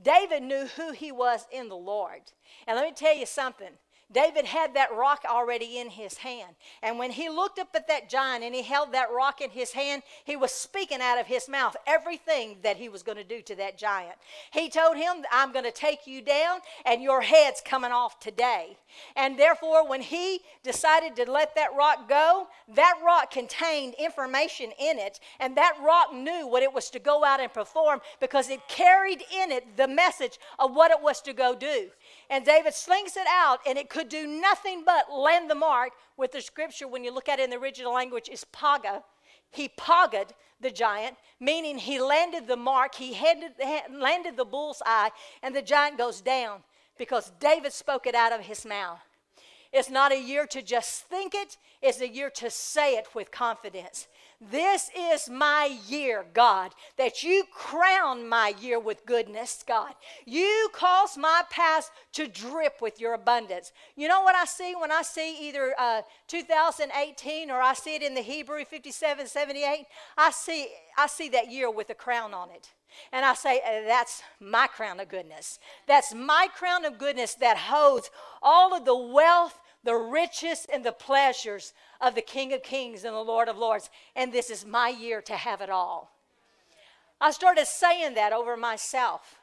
David 0.00 0.42
knew 0.42 0.66
who 0.76 0.92
he 0.92 1.10
was 1.10 1.46
in 1.50 1.68
the 1.68 1.76
Lord. 1.76 2.20
And 2.66 2.76
let 2.76 2.84
me 2.84 2.92
tell 2.92 3.16
you 3.16 3.26
something 3.26 3.72
David 4.10 4.46
had 4.46 4.74
that 4.74 4.94
rock 4.94 5.24
already 5.28 5.78
in 5.78 5.90
his 5.90 6.18
hand. 6.18 6.54
And 6.82 6.98
when 6.98 7.10
he 7.10 7.28
looked 7.28 7.58
up 7.58 7.68
at 7.74 7.88
that 7.88 8.08
giant 8.08 8.42
and 8.42 8.54
he 8.54 8.62
held 8.62 8.92
that 8.92 9.12
rock 9.12 9.42
in 9.42 9.50
his 9.50 9.72
hand, 9.72 10.02
he 10.24 10.34
was 10.34 10.50
speaking 10.50 11.00
out 11.02 11.20
of 11.20 11.26
his 11.26 11.48
mouth 11.48 11.76
everything 11.86 12.56
that 12.62 12.78
he 12.78 12.88
was 12.88 13.02
going 13.02 13.18
to 13.18 13.24
do 13.24 13.42
to 13.42 13.54
that 13.56 13.76
giant. 13.76 14.14
He 14.50 14.70
told 14.70 14.96
him, 14.96 15.24
I'm 15.30 15.52
going 15.52 15.66
to 15.66 15.70
take 15.70 16.06
you 16.06 16.22
down 16.22 16.60
and 16.86 17.02
your 17.02 17.20
head's 17.20 17.60
coming 17.60 17.92
off 17.92 18.18
today. 18.18 18.78
And 19.14 19.38
therefore, 19.38 19.86
when 19.86 20.00
he 20.00 20.40
decided 20.62 21.14
to 21.16 21.30
let 21.30 21.54
that 21.56 21.74
rock 21.76 22.08
go, 22.08 22.48
that 22.74 22.94
rock 23.04 23.30
contained 23.30 23.94
information 23.98 24.70
in 24.80 24.98
it. 24.98 25.20
And 25.38 25.54
that 25.56 25.76
rock 25.84 26.14
knew 26.14 26.46
what 26.46 26.62
it 26.62 26.72
was 26.72 26.88
to 26.90 26.98
go 26.98 27.24
out 27.24 27.40
and 27.40 27.52
perform 27.52 28.00
because 28.20 28.48
it 28.48 28.66
carried 28.68 29.22
in 29.34 29.52
it 29.52 29.76
the 29.76 29.88
message 29.88 30.38
of 30.58 30.74
what 30.74 30.90
it 30.90 31.02
was 31.02 31.20
to 31.22 31.34
go 31.34 31.54
do. 31.54 31.90
And 32.30 32.44
David 32.44 32.74
slings 32.74 33.16
it 33.16 33.26
out, 33.28 33.60
and 33.66 33.78
it 33.78 33.88
could 33.88 34.08
do 34.08 34.26
nothing 34.26 34.82
but 34.84 35.12
land 35.12 35.50
the 35.50 35.54
mark 35.54 35.92
with 36.16 36.32
the 36.32 36.42
scripture, 36.42 36.86
when 36.86 37.02
you 37.02 37.12
look 37.12 37.28
at 37.28 37.38
it 37.38 37.44
in 37.44 37.50
the 37.50 37.56
original 37.56 37.92
language, 37.94 38.28
is 38.28 38.44
paga. 38.44 39.02
He 39.50 39.68
pagad 39.68 40.34
the 40.60 40.70
giant, 40.70 41.16
meaning 41.40 41.78
he 41.78 42.00
landed 42.00 42.46
the 42.46 42.56
mark, 42.56 42.94
he 42.96 43.16
landed 43.90 44.36
the 44.36 44.44
bull's 44.44 44.82
eye, 44.84 45.10
and 45.42 45.56
the 45.56 45.62
giant 45.62 45.96
goes 45.96 46.20
down 46.20 46.62
because 46.98 47.32
David 47.40 47.72
spoke 47.72 48.06
it 48.06 48.14
out 48.14 48.32
of 48.32 48.40
his 48.40 48.66
mouth. 48.66 49.00
It's 49.72 49.90
not 49.90 50.12
a 50.12 50.20
year 50.20 50.46
to 50.46 50.62
just 50.62 51.04
think 51.04 51.34
it, 51.34 51.56
it's 51.80 52.00
a 52.00 52.08
year 52.08 52.30
to 52.30 52.50
say 52.50 52.96
it 52.96 53.14
with 53.14 53.30
confidence. 53.30 54.08
This 54.40 54.88
is 54.96 55.28
my 55.28 55.78
year, 55.88 56.24
God, 56.32 56.72
that 56.96 57.24
you 57.24 57.42
crown 57.52 58.28
my 58.28 58.54
year 58.60 58.78
with 58.78 59.04
goodness, 59.04 59.64
God. 59.66 59.94
You 60.26 60.68
cause 60.72 61.16
my 61.16 61.42
past 61.50 61.90
to 62.12 62.28
drip 62.28 62.80
with 62.80 63.00
your 63.00 63.14
abundance. 63.14 63.72
You 63.96 64.06
know 64.06 64.22
what 64.22 64.36
I 64.36 64.44
see 64.44 64.74
when 64.78 64.92
I 64.92 65.02
see 65.02 65.48
either 65.48 65.74
uh, 65.76 66.02
2018 66.28 67.50
or 67.50 67.60
I 67.60 67.74
see 67.74 67.96
it 67.96 68.02
in 68.02 68.14
the 68.14 68.20
Hebrew 68.20 68.64
57, 68.64 69.26
78? 69.26 69.86
I 70.16 70.30
see, 70.30 70.68
I 70.96 71.08
see 71.08 71.28
that 71.30 71.50
year 71.50 71.68
with 71.68 71.90
a 71.90 71.94
crown 71.94 72.32
on 72.32 72.50
it. 72.50 72.70
And 73.12 73.24
I 73.24 73.34
say, 73.34 73.58
uh, 73.58 73.86
that's 73.88 74.22
my 74.38 74.68
crown 74.68 75.00
of 75.00 75.08
goodness. 75.08 75.58
That's 75.88 76.14
my 76.14 76.46
crown 76.54 76.84
of 76.84 76.96
goodness 76.96 77.34
that 77.34 77.56
holds 77.56 78.08
all 78.40 78.72
of 78.72 78.84
the 78.84 78.96
wealth, 78.96 79.58
the 79.82 79.96
riches, 79.96 80.64
and 80.72 80.84
the 80.84 80.92
pleasures 80.92 81.72
of 82.00 82.14
the 82.14 82.22
King 82.22 82.52
of 82.52 82.62
Kings 82.62 83.04
and 83.04 83.14
the 83.14 83.20
Lord 83.20 83.48
of 83.48 83.58
Lords. 83.58 83.90
And 84.14 84.32
this 84.32 84.50
is 84.50 84.64
my 84.64 84.88
year 84.88 85.20
to 85.22 85.34
have 85.34 85.60
it 85.60 85.70
all. 85.70 86.12
I 87.20 87.30
started 87.32 87.66
saying 87.66 88.14
that 88.14 88.32
over 88.32 88.56
myself 88.56 89.38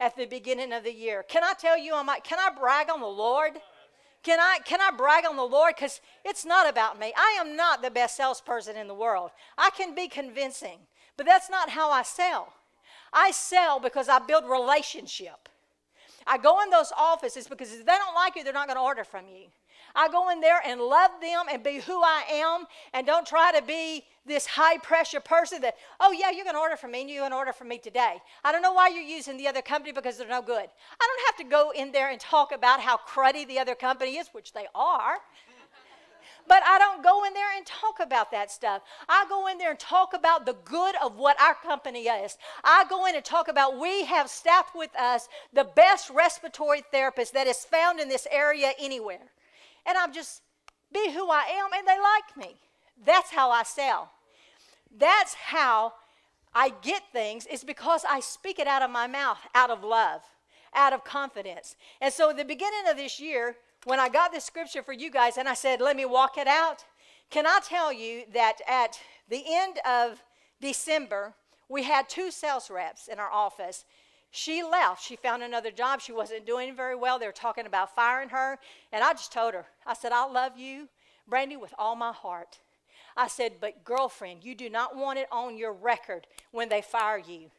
at 0.00 0.16
the 0.16 0.26
beginning 0.26 0.72
of 0.72 0.84
the 0.84 0.92
year. 0.92 1.22
Can 1.22 1.44
I 1.44 1.52
tell 1.58 1.78
you, 1.78 1.94
I 1.94 2.02
might 2.02 2.24
can 2.24 2.38
I 2.38 2.50
brag 2.58 2.90
on 2.90 3.00
the 3.00 3.06
Lord? 3.06 3.52
Can 4.22 4.38
I, 4.38 4.60
can 4.64 4.80
I 4.80 4.90
brag 4.96 5.24
on 5.26 5.36
the 5.36 5.42
Lord? 5.42 5.74
Because 5.74 6.00
it's 6.24 6.44
not 6.44 6.68
about 6.68 6.98
me. 6.98 7.12
I 7.16 7.38
am 7.40 7.56
not 7.56 7.82
the 7.82 7.90
best 7.90 8.16
salesperson 8.16 8.76
in 8.76 8.86
the 8.86 8.94
world. 8.94 9.32
I 9.58 9.70
can 9.70 9.94
be 9.94 10.06
convincing, 10.06 10.78
but 11.16 11.26
that's 11.26 11.50
not 11.50 11.70
how 11.70 11.90
I 11.90 12.02
sell. 12.04 12.52
I 13.12 13.32
sell 13.32 13.80
because 13.80 14.08
I 14.08 14.20
build 14.20 14.44
relationship. 14.48 15.48
I 16.24 16.38
go 16.38 16.62
in 16.62 16.70
those 16.70 16.92
offices 16.96 17.48
because 17.48 17.72
if 17.72 17.84
they 17.84 17.96
don't 17.96 18.14
like 18.14 18.36
you, 18.36 18.44
they're 18.44 18.52
not 18.52 18.68
going 18.68 18.76
to 18.76 18.82
order 18.82 19.02
from 19.02 19.26
you. 19.26 19.46
I 19.94 20.08
go 20.08 20.30
in 20.30 20.40
there 20.40 20.60
and 20.64 20.80
love 20.80 21.10
them 21.20 21.46
and 21.50 21.62
be 21.62 21.80
who 21.80 22.02
I 22.02 22.24
am 22.30 22.66
and 22.92 23.06
don't 23.06 23.26
try 23.26 23.52
to 23.52 23.62
be 23.62 24.04
this 24.24 24.46
high 24.46 24.78
pressure 24.78 25.20
person 25.20 25.60
that, 25.62 25.76
oh, 26.00 26.12
yeah, 26.12 26.30
you're 26.30 26.44
going 26.44 26.54
to 26.54 26.60
order 26.60 26.76
from 26.76 26.92
me 26.92 27.00
and 27.02 27.10
you're 27.10 27.20
going 27.20 27.32
to 27.32 27.36
order 27.36 27.52
from 27.52 27.68
me 27.68 27.78
today. 27.78 28.16
I 28.44 28.52
don't 28.52 28.62
know 28.62 28.72
why 28.72 28.88
you're 28.88 29.02
using 29.02 29.36
the 29.36 29.48
other 29.48 29.62
company 29.62 29.92
because 29.92 30.16
they're 30.16 30.28
no 30.28 30.42
good. 30.42 30.66
I 31.00 31.08
don't 31.08 31.26
have 31.26 31.36
to 31.38 31.44
go 31.44 31.72
in 31.72 31.92
there 31.92 32.10
and 32.10 32.20
talk 32.20 32.52
about 32.52 32.80
how 32.80 32.98
cruddy 32.98 33.46
the 33.46 33.58
other 33.58 33.74
company 33.74 34.18
is, 34.18 34.28
which 34.32 34.52
they 34.52 34.66
are. 34.74 35.18
But 36.48 36.62
I 36.66 36.78
don't 36.78 37.04
go 37.04 37.24
in 37.24 37.34
there 37.34 37.56
and 37.56 37.64
talk 37.64 38.00
about 38.00 38.32
that 38.32 38.50
stuff. 38.50 38.82
I 39.08 39.24
go 39.28 39.46
in 39.46 39.58
there 39.58 39.70
and 39.70 39.78
talk 39.78 40.12
about 40.12 40.44
the 40.44 40.56
good 40.64 40.96
of 41.02 41.16
what 41.16 41.40
our 41.40 41.54
company 41.54 42.02
is. 42.02 42.36
I 42.64 42.84
go 42.88 43.06
in 43.06 43.14
and 43.14 43.24
talk 43.24 43.46
about 43.46 43.78
we 43.78 44.04
have 44.06 44.28
staffed 44.28 44.74
with 44.74 44.94
us 44.98 45.28
the 45.52 45.64
best 45.64 46.10
respiratory 46.10 46.82
therapist 46.90 47.32
that 47.34 47.46
is 47.46 47.64
found 47.64 48.00
in 48.00 48.08
this 48.08 48.26
area 48.30 48.72
anywhere 48.78 49.30
and 49.86 49.96
I'm 49.98 50.12
just 50.12 50.42
be 50.92 51.12
who 51.12 51.30
I 51.30 51.44
am 51.50 51.70
and 51.76 51.86
they 51.86 51.98
like 51.98 52.36
me. 52.36 52.56
That's 53.04 53.30
how 53.30 53.50
I 53.50 53.62
sell. 53.62 54.10
That's 54.96 55.34
how 55.34 55.94
I 56.54 56.72
get 56.82 57.02
things 57.12 57.46
is 57.46 57.64
because 57.64 58.04
I 58.08 58.20
speak 58.20 58.58
it 58.58 58.66
out 58.66 58.82
of 58.82 58.90
my 58.90 59.06
mouth, 59.06 59.38
out 59.54 59.70
of 59.70 59.82
love, 59.82 60.20
out 60.74 60.92
of 60.92 61.04
confidence. 61.04 61.76
And 62.00 62.12
so 62.12 62.32
the 62.32 62.44
beginning 62.44 62.88
of 62.90 62.96
this 62.96 63.18
year, 63.18 63.56
when 63.84 63.98
I 63.98 64.08
got 64.08 64.32
this 64.32 64.44
scripture 64.44 64.82
for 64.82 64.92
you 64.92 65.10
guys 65.10 65.36
and 65.38 65.48
I 65.48 65.54
said, 65.54 65.80
let 65.80 65.96
me 65.96 66.04
walk 66.04 66.36
it 66.36 66.46
out, 66.46 66.84
can 67.30 67.46
I 67.46 67.60
tell 67.64 67.92
you 67.92 68.24
that 68.34 68.58
at 68.68 69.00
the 69.28 69.42
end 69.48 69.78
of 69.86 70.22
December, 70.60 71.34
we 71.68 71.82
had 71.84 72.08
two 72.08 72.30
sales 72.30 72.70
reps 72.70 73.08
in 73.08 73.18
our 73.18 73.30
office 73.30 73.84
she 74.32 74.62
left. 74.62 75.04
She 75.04 75.14
found 75.14 75.42
another 75.42 75.70
job. 75.70 76.00
She 76.00 76.10
wasn't 76.10 76.46
doing 76.46 76.74
very 76.74 76.96
well. 76.96 77.18
They 77.18 77.26
were 77.26 77.32
talking 77.32 77.66
about 77.66 77.94
firing 77.94 78.30
her. 78.30 78.58
And 78.90 79.04
I 79.04 79.12
just 79.12 79.30
told 79.30 79.52
her, 79.52 79.66
I 79.86 79.92
said, 79.92 80.10
I 80.10 80.24
love 80.24 80.56
you, 80.56 80.88
Brandy, 81.28 81.58
with 81.58 81.74
all 81.78 81.94
my 81.94 82.12
heart. 82.12 82.58
I 83.14 83.28
said, 83.28 83.56
but 83.60 83.84
girlfriend, 83.84 84.42
you 84.42 84.54
do 84.54 84.70
not 84.70 84.96
want 84.96 85.18
it 85.18 85.28
on 85.30 85.58
your 85.58 85.72
record 85.74 86.26
when 86.50 86.70
they 86.70 86.80
fire 86.80 87.18
you. 87.18 87.50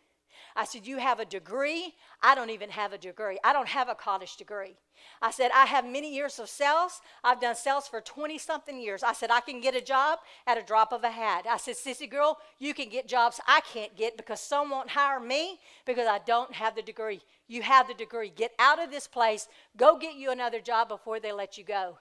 I 0.55 0.65
said, 0.65 0.85
You 0.85 0.97
have 0.97 1.19
a 1.19 1.25
degree. 1.25 1.95
I 2.21 2.35
don't 2.35 2.49
even 2.49 2.69
have 2.69 2.93
a 2.93 2.97
degree. 2.97 3.39
I 3.43 3.53
don't 3.53 3.67
have 3.67 3.89
a 3.89 3.95
college 3.95 4.37
degree. 4.37 4.75
I 5.21 5.31
said, 5.31 5.51
I 5.53 5.65
have 5.65 5.85
many 5.85 6.13
years 6.13 6.39
of 6.39 6.49
sales. 6.49 7.01
I've 7.23 7.41
done 7.41 7.55
sales 7.55 7.87
for 7.87 8.01
20 8.01 8.37
something 8.37 8.79
years. 8.79 9.03
I 9.03 9.13
said, 9.13 9.31
I 9.31 9.41
can 9.41 9.59
get 9.59 9.75
a 9.75 9.81
job 9.81 10.19
at 10.47 10.57
a 10.57 10.63
drop 10.63 10.93
of 10.93 11.03
a 11.03 11.09
hat. 11.09 11.45
I 11.49 11.57
said, 11.57 11.75
Sissy 11.75 12.09
girl, 12.09 12.37
you 12.59 12.73
can 12.73 12.89
get 12.89 13.07
jobs 13.07 13.39
I 13.47 13.61
can't 13.61 13.95
get 13.95 14.17
because 14.17 14.39
some 14.39 14.69
won't 14.69 14.89
hire 14.89 15.19
me 15.19 15.59
because 15.85 16.07
I 16.07 16.19
don't 16.25 16.53
have 16.53 16.75
the 16.75 16.81
degree. 16.81 17.21
You 17.47 17.61
have 17.61 17.87
the 17.87 17.93
degree. 17.93 18.31
Get 18.35 18.51
out 18.59 18.81
of 18.81 18.91
this 18.91 19.07
place. 19.07 19.47
Go 19.77 19.97
get 19.97 20.15
you 20.15 20.31
another 20.31 20.59
job 20.59 20.87
before 20.87 21.19
they 21.19 21.31
let 21.31 21.57
you 21.57 21.63
go. 21.63 21.97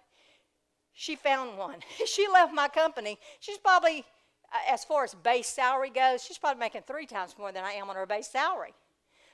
She 0.95 1.17
found 1.17 1.59
one. 1.59 1.81
she 2.07 2.27
left 2.29 2.53
my 2.53 2.69
company. 2.69 3.19
She's 3.41 3.59
probably 3.59 4.05
Uh, 4.53 4.73
as 4.73 4.85
far 4.85 5.05
as 5.05 5.15
base 5.15 5.49
salary 5.49 5.91
goes, 5.91 6.23
she's 6.23 6.39
probably 6.39 6.61
making 6.61 6.83
three 6.83 7.07
times 7.07 7.37
more 7.39 7.53
than 7.53 7.65
I 7.65 7.73
am 7.73 7.89
on 7.89 7.97
her 7.97 8.07
base 8.07 8.29
salary. 8.29 8.75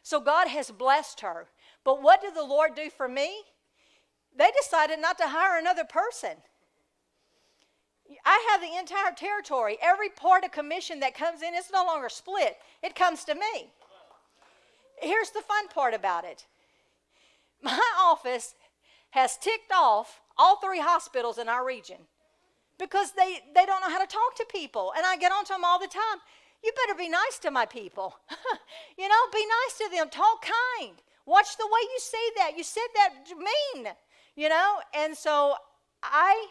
So 0.02 0.20
God 0.20 0.48
has 0.48 0.70
blessed 0.70 1.20
her. 1.20 1.48
But 1.84 2.02
what 2.02 2.22
did 2.22 2.34
the 2.34 2.44
Lord 2.44 2.74
do 2.74 2.90
for 2.90 3.08
me? 3.08 3.42
They 4.36 4.50
decided 4.62 5.00
not 5.00 5.18
to 5.18 5.28
hire 5.28 5.58
another 5.58 5.84
person. 5.84 6.36
I 8.24 8.48
have 8.50 8.60
the 8.60 8.78
entire 8.78 9.12
territory. 9.12 9.76
Every 9.82 10.08
part 10.08 10.44
of 10.44 10.52
commission 10.52 11.00
that 11.00 11.14
comes 11.14 11.42
in, 11.42 11.54
is 11.54 11.70
no 11.72 11.84
longer 11.84 12.08
split. 12.08 12.56
It 12.82 12.94
comes 12.94 13.24
to 13.24 13.34
me. 13.34 13.70
Here's 15.00 15.30
the 15.30 15.42
fun 15.42 15.68
part 15.68 15.94
about 15.94 16.24
it. 16.24 16.46
My 17.62 17.78
office 18.00 18.54
has 19.10 19.36
ticked 19.36 19.72
off 19.74 20.20
all 20.36 20.56
three 20.56 20.80
hospitals 20.80 21.38
in 21.38 21.48
our 21.48 21.66
region 21.66 21.98
because 22.78 23.12
they, 23.12 23.40
they 23.54 23.66
don't 23.66 23.80
know 23.80 23.90
how 23.90 24.00
to 24.00 24.06
talk 24.06 24.34
to 24.36 24.46
people. 24.50 24.92
And 24.96 25.04
I 25.04 25.16
get 25.16 25.32
on 25.32 25.44
to 25.46 25.52
them 25.52 25.64
all 25.64 25.78
the 25.78 25.86
time. 25.86 26.20
You 26.62 26.72
better 26.86 26.98
be 26.98 27.08
nice 27.08 27.38
to 27.42 27.50
my 27.50 27.66
people. 27.66 28.14
you 28.98 29.08
know, 29.08 29.14
be 29.32 29.44
nice 29.66 29.78
to 29.78 29.96
them. 29.96 30.08
Talk 30.08 30.42
kind. 30.42 30.96
Watch 31.26 31.56
the 31.56 31.66
way 31.66 31.80
you 31.82 31.98
say 31.98 32.30
that. 32.36 32.52
You 32.56 32.64
said 32.64 32.88
that 32.94 33.10
mean, 33.74 33.88
you 34.34 34.48
know? 34.48 34.76
And 34.94 35.16
so 35.16 35.54
I 36.02 36.46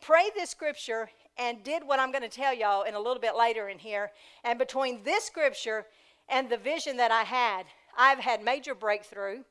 prayed 0.00 0.32
this 0.34 0.50
scripture 0.50 1.08
and 1.38 1.62
did 1.62 1.86
what 1.86 2.00
I'm 2.00 2.10
going 2.10 2.22
to 2.22 2.28
tell 2.28 2.54
y'all 2.54 2.82
in 2.82 2.94
a 2.94 2.98
little 2.98 3.20
bit 3.20 3.36
later 3.36 3.68
in 3.68 3.78
here. 3.78 4.10
And 4.44 4.58
between 4.58 5.02
this 5.04 5.24
scripture 5.24 5.86
and 6.28 6.48
the 6.48 6.56
vision 6.56 6.96
that 6.96 7.10
I 7.10 7.22
had, 7.22 7.64
I've 7.96 8.18
had 8.18 8.42
major 8.42 8.74
breakthrough. 8.74 9.42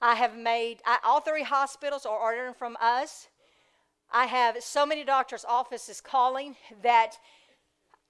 I 0.00 0.14
have 0.14 0.36
made, 0.36 0.78
I, 0.84 0.98
all 1.04 1.20
three 1.20 1.42
hospitals 1.42 2.04
are 2.04 2.18
ordering 2.18 2.54
from 2.54 2.76
us. 2.80 3.28
I 4.12 4.26
have 4.26 4.62
so 4.62 4.86
many 4.86 5.04
doctors' 5.04 5.44
offices 5.46 6.00
calling 6.00 6.56
that 6.82 7.18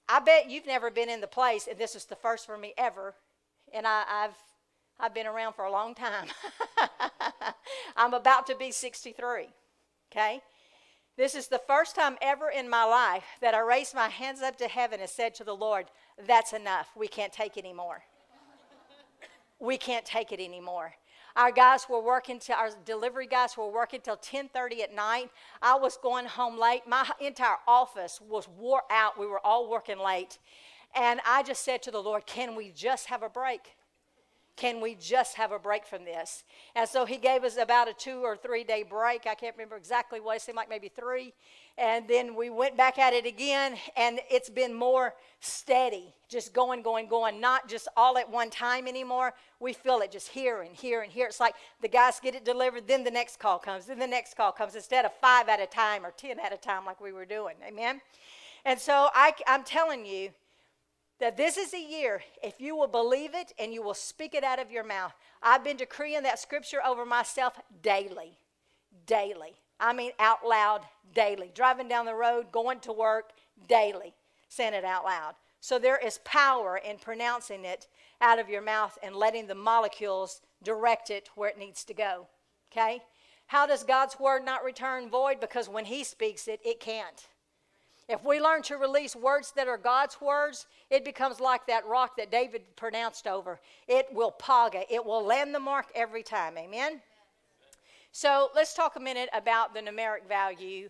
I 0.09 0.21
bet 0.21 0.51
you've 0.51 0.67
never 0.67 0.91
been 0.91 1.09
in 1.09 1.21
the 1.21 1.27
place, 1.27 1.67
and 1.69 1.79
this 1.79 1.95
is 1.95 2.05
the 2.05 2.17
first 2.17 2.47
for 2.47 2.57
me 2.57 2.75
ever. 2.79 3.15
And 3.73 3.87
I, 3.87 4.05
have 4.07 4.37
I've 5.01 5.15
been 5.15 5.27
around 5.27 5.55
for 5.55 5.65
a 5.65 5.73
long 5.73 5.95
time. 5.95 6.29
I'm 7.97 8.15
about 8.15 8.47
to 8.47 8.57
be 8.57 8.71
63. 8.71 9.49
Okay? 10.13 10.41
This 11.17 11.35
is 11.35 11.49
the 11.49 11.61
first 11.67 11.97
time 11.97 12.17
ever 12.21 12.51
in 12.51 12.69
my 12.69 12.85
life 12.85 13.25
that 13.41 13.55
I 13.55 13.61
raised 13.61 13.95
my 13.95 14.09
hands 14.09 14.43
up 14.43 14.57
to 14.59 14.69
heaven 14.69 15.01
and 15.01 15.09
said 15.09 15.35
to 15.37 15.45
the 15.45 15.57
Lord, 15.57 15.87
That's 16.27 16.53
enough. 16.53 16.89
We 16.95 17.09
can't 17.09 17.33
take 17.33 17.57
anymore. 17.57 18.03
we 19.59 19.79
can't 19.79 20.05
take 20.05 20.31
it 20.31 20.41
anymore. 20.41 20.95
Our 21.37 21.51
guys 21.51 21.87
were 21.87 22.01
working 22.01 22.39
till 22.39 22.57
our 22.57 22.71
delivery 22.87 23.27
guys 23.27 23.59
were 23.59 23.71
working 23.71 24.01
till 24.01 24.17
10:30 24.17 24.83
at 24.83 24.95
night. 24.95 25.31
I 25.61 25.75
was 25.75 25.99
going 25.99 26.25
home 26.25 26.59
late. 26.59 26.87
My 26.87 27.09
entire 27.21 27.59
office 27.69 28.21
was 28.23 28.49
wore 28.49 28.85
out. 28.91 29.19
We 29.19 29.27
were 29.27 29.45
all 29.45 29.69
working 29.69 29.99
late. 29.99 30.39
And 30.95 31.21
I 31.27 31.43
just 31.43 31.63
said 31.63 31.83
to 31.83 31.91
the 31.91 32.03
Lord, 32.03 32.25
"Can 32.25 32.55
we 32.55 32.71
just 32.71 33.09
have 33.09 33.23
a 33.23 33.29
break? 33.29 33.77
Can 34.57 34.81
we 34.81 34.95
just 34.95 35.35
have 35.35 35.53
a 35.53 35.59
break 35.59 35.85
from 35.85 36.07
this? 36.07 36.43
And 36.75 36.89
so 36.89 37.05
he 37.05 37.19
gave 37.19 37.45
us 37.45 37.59
about 37.59 37.89
a 37.89 37.93
two 37.93 38.25
or 38.25 38.39
three 38.39 38.65
day 38.65 38.83
break. 38.83 39.27
I 39.27 39.35
can't 39.35 39.55
remember 39.55 39.77
exactly 39.77 40.19
what, 40.19 40.37
it 40.37 40.43
seemed 40.43 40.57
like 40.57 40.71
maybe 40.71 40.89
three. 40.89 41.35
And 41.79 42.09
then 42.09 42.35
we 42.35 42.49
went 42.49 42.77
back 42.77 42.99
at 42.99 43.13
it 43.13 43.27
again, 43.27 43.77
and 43.97 44.21
it's 44.31 44.49
been 44.49 44.73
more 44.73 45.15
steady, 45.41 46.15
just 46.29 46.55
going, 46.55 46.81
going, 46.81 47.07
going, 47.07 47.39
not 47.39 47.69
just 47.69 47.87
all 47.99 48.17
at 48.17 48.31
one 48.31 48.49
time 48.49 48.89
anymore. 48.89 49.35
We 49.61 49.75
feel 49.75 50.01
it 50.01 50.11
just 50.11 50.29
here 50.29 50.63
and 50.63 50.75
here 50.75 51.03
and 51.03 51.13
here. 51.13 51.27
It's 51.27 51.39
like 51.39 51.55
the 51.83 51.89
guys 51.89 52.19
get 52.19 52.35
it 52.35 52.47
delivered, 52.47 52.89
then 52.89 53.05
the 53.05 53.11
next 53.11 53.39
call 53.39 53.59
comes, 53.59 53.85
then 53.85 53.99
the 53.99 54.07
next 54.07 54.39
call 54.39 54.53
comes, 54.53 54.75
instead 54.75 55.05
of 55.05 55.13
five 55.21 55.51
at 55.51 55.61
a 55.61 55.67
time 55.67 56.07
or 56.07 56.13
10 56.13 56.41
at 56.41 56.53
a 56.53 56.57
time 56.57 56.87
like 56.87 57.01
we 57.01 57.13
were 57.13 57.27
doing. 57.27 57.57
Amen? 57.67 58.01
And 58.65 58.81
so 58.81 59.11
I, 59.15 59.35
I'm 59.47 59.63
telling 59.63 60.07
you, 60.07 60.31
that 61.19 61.37
this 61.37 61.57
is 61.57 61.73
a 61.73 61.81
year, 61.81 62.23
if 62.43 62.61
you 62.61 62.77
will 62.77 62.87
believe 62.87 63.31
it 63.35 63.53
and 63.59 63.73
you 63.73 63.83
will 63.83 63.95
speak 63.95 64.35
it 64.35 64.45
out 64.45 64.59
of 64.59 64.71
your 64.71 64.85
mouth. 64.85 65.15
I've 65.43 65.65
been 65.65 65.79
decreeing 65.79 66.23
that 66.25 66.39
scripture 66.39 66.85
over 66.85 67.07
myself 67.07 67.59
daily, 67.83 68.37
daily. 69.07 69.55
I 69.79 69.93
mean, 69.93 70.13
out 70.19 70.47
loud 70.47 70.83
daily. 71.15 71.51
Driving 71.55 71.89
down 71.89 72.07
the 72.07 72.15
road, 72.15 72.53
going 72.53 72.81
to 72.81 72.93
work 72.93 73.33
daily, 73.69 74.15
saying 74.49 74.75
it 74.75 74.85
out 74.85 75.05
loud. 75.05 75.35
So 75.61 75.79
there 75.79 75.99
is 75.99 76.21
power 76.25 76.77
in 76.77 76.99
pronouncing 76.99 77.65
it 77.65 77.89
out 78.21 78.39
of 78.39 78.49
your 78.49 78.63
mouth 78.63 78.97
and 79.03 79.15
letting 79.17 79.47
the 79.47 79.55
molecules 79.55 80.41
direct 80.63 81.11
it 81.11 81.29
where 81.35 81.51
it 81.51 81.59
needs 81.59 81.85
to 81.85 81.95
go. 81.95 82.29
Okay? 82.73 83.01
How 83.47 83.67
does 83.67 83.85
God's 83.85 84.19
word 84.19 84.45
not 84.45 84.65
return 84.65 85.09
void? 85.09 85.41
Because 85.41 85.69
when 85.69 85.85
He 85.85 86.05
speaks 86.05 86.49
it, 86.49 86.61
it 86.65 86.81
can't. 86.81 87.27
If 88.09 88.25
we 88.25 88.41
learn 88.41 88.63
to 88.63 88.77
release 88.77 89.17
words 89.17 89.53
that 89.57 89.67
are 89.67 89.79
God's 89.79 90.21
words, 90.21 90.67
it 90.91 91.05
becomes 91.05 91.41
like 91.41 91.67
that 91.67 91.87
rock 91.87 92.17
that 92.17 92.31
David 92.31 92.63
pronounced 92.77 93.27
over. 93.27 93.59
It 93.89 94.07
will 94.13 94.31
paga, 94.31 94.83
it 94.93 95.05
will 95.05 95.25
land 95.25 95.55
the 95.55 95.61
mark 95.61 95.87
every 95.95 96.23
time. 96.23 96.57
Amen? 96.57 97.01
So 98.19 98.49
let's 98.55 98.73
talk 98.73 98.97
a 98.97 99.01
minute 99.01 99.29
about 99.35 99.75
the 99.75 99.81
numeric 99.81 100.27
value 100.27 100.89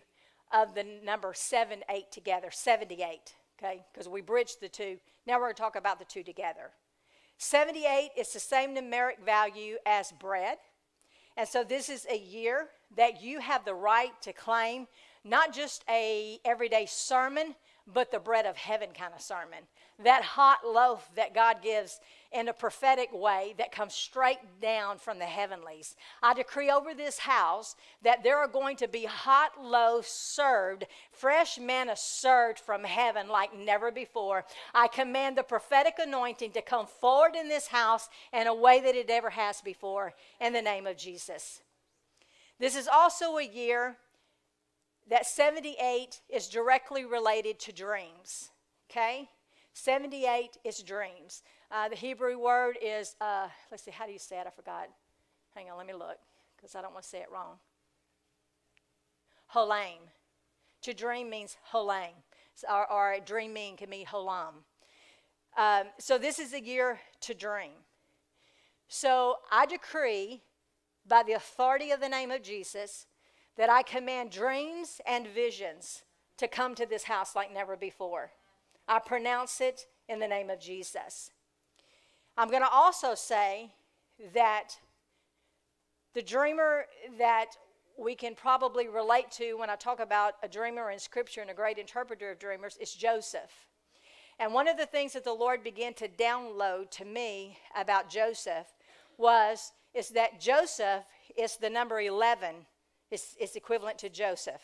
of 0.53 0.73
the 0.73 0.85
number 1.03 1.33
7 1.35 1.83
8 1.89 2.09
together 2.09 2.47
78, 2.49 3.35
okay? 3.59 3.83
Because 3.91 4.07
we 4.07 4.21
bridged 4.21 4.61
the 4.61 4.69
two. 4.69 4.97
Now 5.25 5.33
we're 5.33 5.47
going 5.47 5.55
to 5.55 5.61
talk 5.61 5.75
about 5.75 5.99
the 5.99 6.05
two 6.05 6.23
together. 6.23 6.71
78 7.37 8.11
is 8.17 8.31
the 8.31 8.39
same 8.39 8.73
numeric 8.73 9.19
value 9.25 9.75
as 9.85 10.13
bread. 10.13 10.57
And 11.35 11.45
so 11.45 11.65
this 11.65 11.89
is 11.89 12.07
a 12.09 12.17
year 12.17 12.69
that 12.95 13.21
you 13.21 13.41
have 13.41 13.65
the 13.65 13.75
right 13.75 14.13
to 14.21 14.31
claim 14.31 14.87
not 15.25 15.53
just 15.53 15.83
a 15.89 16.39
everyday 16.45 16.85
sermon, 16.85 17.55
but 17.93 18.09
the 18.09 18.19
bread 18.19 18.45
of 18.45 18.55
heaven 18.55 18.91
kind 18.97 19.13
of 19.13 19.19
sermon. 19.19 19.67
That 20.03 20.23
hot 20.23 20.59
loaf 20.65 21.09
that 21.15 21.33
God 21.33 21.63
gives 21.63 21.99
in 22.31 22.47
a 22.49 22.53
prophetic 22.53 23.09
way 23.13 23.55
that 23.57 23.71
comes 23.71 23.93
straight 23.93 24.37
down 24.61 24.97
from 24.97 25.17
the 25.17 25.25
heavenlies. 25.25 25.95
I 26.21 26.33
decree 26.33 26.69
over 26.69 26.93
this 26.93 27.19
house 27.19 27.75
that 28.03 28.23
there 28.23 28.37
are 28.37 28.47
going 28.47 28.75
to 28.77 28.87
be 28.87 29.05
hot 29.05 29.63
loaves 29.63 30.07
served, 30.07 30.85
fresh 31.11 31.57
manna 31.57 31.95
served 31.95 32.59
from 32.59 32.83
heaven 32.83 33.27
like 33.27 33.57
never 33.57 33.91
before. 33.91 34.45
I 34.73 34.87
command 34.87 35.37
the 35.37 35.43
prophetic 35.43 35.95
anointing 35.99 36.51
to 36.51 36.61
come 36.61 36.85
forward 36.85 37.35
in 37.35 37.47
this 37.47 37.67
house 37.67 38.09
in 38.33 38.47
a 38.47 38.53
way 38.53 38.81
that 38.81 38.95
it 38.95 39.09
ever 39.09 39.29
has 39.29 39.61
before 39.61 40.13
in 40.41 40.53
the 40.53 40.61
name 40.61 40.85
of 40.85 40.97
Jesus. 40.97 41.61
This 42.59 42.75
is 42.75 42.87
also 42.87 43.37
a 43.37 43.43
year 43.43 43.97
that 45.09 45.25
78 45.25 46.21
is 46.29 46.47
directly 46.49 47.05
related 47.05 47.59
to 47.61 47.71
dreams. 47.71 48.49
Okay? 48.89 49.29
78 49.77 50.57
is 50.63 50.79
dreams. 50.79 51.43
Uh, 51.69 51.87
the 51.87 51.95
Hebrew 51.95 52.39
word 52.39 52.77
is, 52.81 53.15
uh, 53.21 53.47
let's 53.69 53.83
see, 53.83 53.91
how 53.91 54.07
do 54.07 54.11
you 54.11 54.17
say 54.17 54.39
it? 54.39 54.47
I 54.47 54.49
forgot. 54.49 54.89
Hang 55.55 55.69
on, 55.69 55.77
let 55.77 55.85
me 55.85 55.93
look, 55.93 56.17
because 56.55 56.73
I 56.73 56.81
don't 56.81 56.93
want 56.93 57.03
to 57.03 57.09
say 57.09 57.19
it 57.19 57.27
wrong. 57.31 57.59
Holam. 59.53 59.99
To 60.81 60.93
dream 60.93 61.29
means 61.29 61.57
holam, 61.71 62.09
or, 62.67 62.91
or 62.91 63.17
dreaming 63.23 63.77
can 63.77 63.89
mean 63.89 64.07
holam. 64.07 64.63
Um, 65.55 65.83
so 65.99 66.17
this 66.17 66.39
is 66.39 66.53
a 66.53 66.61
year 66.61 66.99
to 67.21 67.35
dream. 67.35 67.85
So 68.87 69.35
I 69.51 69.67
decree, 69.67 70.41
by 71.07 71.21
the 71.21 71.33
authority 71.33 71.91
of 71.91 71.99
the 71.99 72.09
name 72.09 72.31
of 72.31 72.41
Jesus, 72.41 73.05
that 73.57 73.69
I 73.69 73.83
command 73.83 74.31
dreams 74.31 75.01
and 75.05 75.27
visions 75.27 76.03
to 76.37 76.47
come 76.47 76.73
to 76.75 76.85
this 76.87 77.03
house 77.03 77.35
like 77.35 77.53
never 77.53 77.75
before. 77.75 78.31
I 78.87 78.99
pronounce 78.99 79.61
it 79.61 79.87
in 80.07 80.19
the 80.19 80.27
name 80.27 80.49
of 80.49 80.59
Jesus. 80.59 81.31
I'm 82.37 82.49
going 82.49 82.61
to 82.61 82.69
also 82.69 83.15
say 83.15 83.71
that 84.33 84.77
the 86.13 86.21
dreamer 86.21 86.85
that 87.17 87.57
we 87.97 88.15
can 88.15 88.35
probably 88.35 88.87
relate 88.87 89.31
to 89.31 89.55
when 89.55 89.69
I 89.69 89.75
talk 89.75 89.99
about 89.99 90.35
a 90.43 90.47
dreamer 90.47 90.91
in 90.91 90.99
Scripture 90.99 91.41
and 91.41 91.49
a 91.49 91.55
great 91.55 91.77
interpreter 91.77 92.31
of 92.31 92.39
dreamers 92.39 92.77
is 92.79 92.93
Joseph. 92.93 93.67
And 94.39 94.53
one 94.53 94.67
of 94.67 94.77
the 94.77 94.85
things 94.85 95.13
that 95.13 95.23
the 95.23 95.33
Lord 95.33 95.63
began 95.63 95.95
to 95.95 96.07
download 96.07 96.91
to 96.91 97.05
me 97.05 97.57
about 97.75 98.09
Joseph 98.09 98.67
was 99.17 99.71
is 99.95 100.09
that 100.09 100.39
Joseph 100.39 101.03
is 101.35 101.57
the 101.57 101.69
number 101.69 101.99
11 101.99 102.55
is, 103.09 103.35
is 103.39 103.55
equivalent 103.55 103.97
to 103.99 104.09
Joseph. 104.09 104.61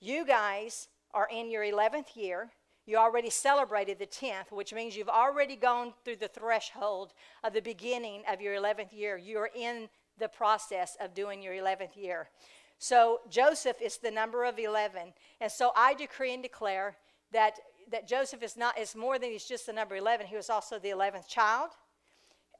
You 0.00 0.26
guys 0.26 0.88
are 1.14 1.28
in 1.32 1.50
your 1.50 1.64
11th 1.64 2.14
year. 2.14 2.50
You 2.86 2.96
already 2.96 3.30
celebrated 3.30 3.98
the 3.98 4.06
10th, 4.06 4.50
which 4.50 4.72
means 4.72 4.96
you've 4.96 5.08
already 5.08 5.56
gone 5.56 5.92
through 6.04 6.16
the 6.16 6.28
threshold 6.28 7.12
of 7.44 7.52
the 7.52 7.60
beginning 7.60 8.22
of 8.30 8.40
your 8.40 8.54
11th 8.54 8.92
year. 8.92 9.16
You're 9.16 9.50
in 9.54 9.88
the 10.18 10.28
process 10.28 10.96
of 11.00 11.14
doing 11.14 11.42
your 11.42 11.54
11th 11.54 11.96
year. 11.96 12.28
So 12.78 13.20
Joseph 13.28 13.80
is 13.82 13.98
the 13.98 14.10
number 14.10 14.44
of 14.44 14.58
11. 14.58 15.12
And 15.40 15.52
so 15.52 15.72
I 15.76 15.94
decree 15.94 16.32
and 16.32 16.42
declare 16.42 16.96
that, 17.32 17.58
that 17.90 18.08
Joseph 18.08 18.42
is 18.42 18.56
not 18.56 18.78
is 18.78 18.96
more 18.96 19.18
than 19.18 19.30
he's 19.30 19.44
just 19.44 19.66
the 19.66 19.72
number 19.72 19.96
11. 19.96 20.26
He 20.26 20.36
was 20.36 20.50
also 20.50 20.78
the 20.78 20.88
11th 20.88 21.28
child. 21.28 21.70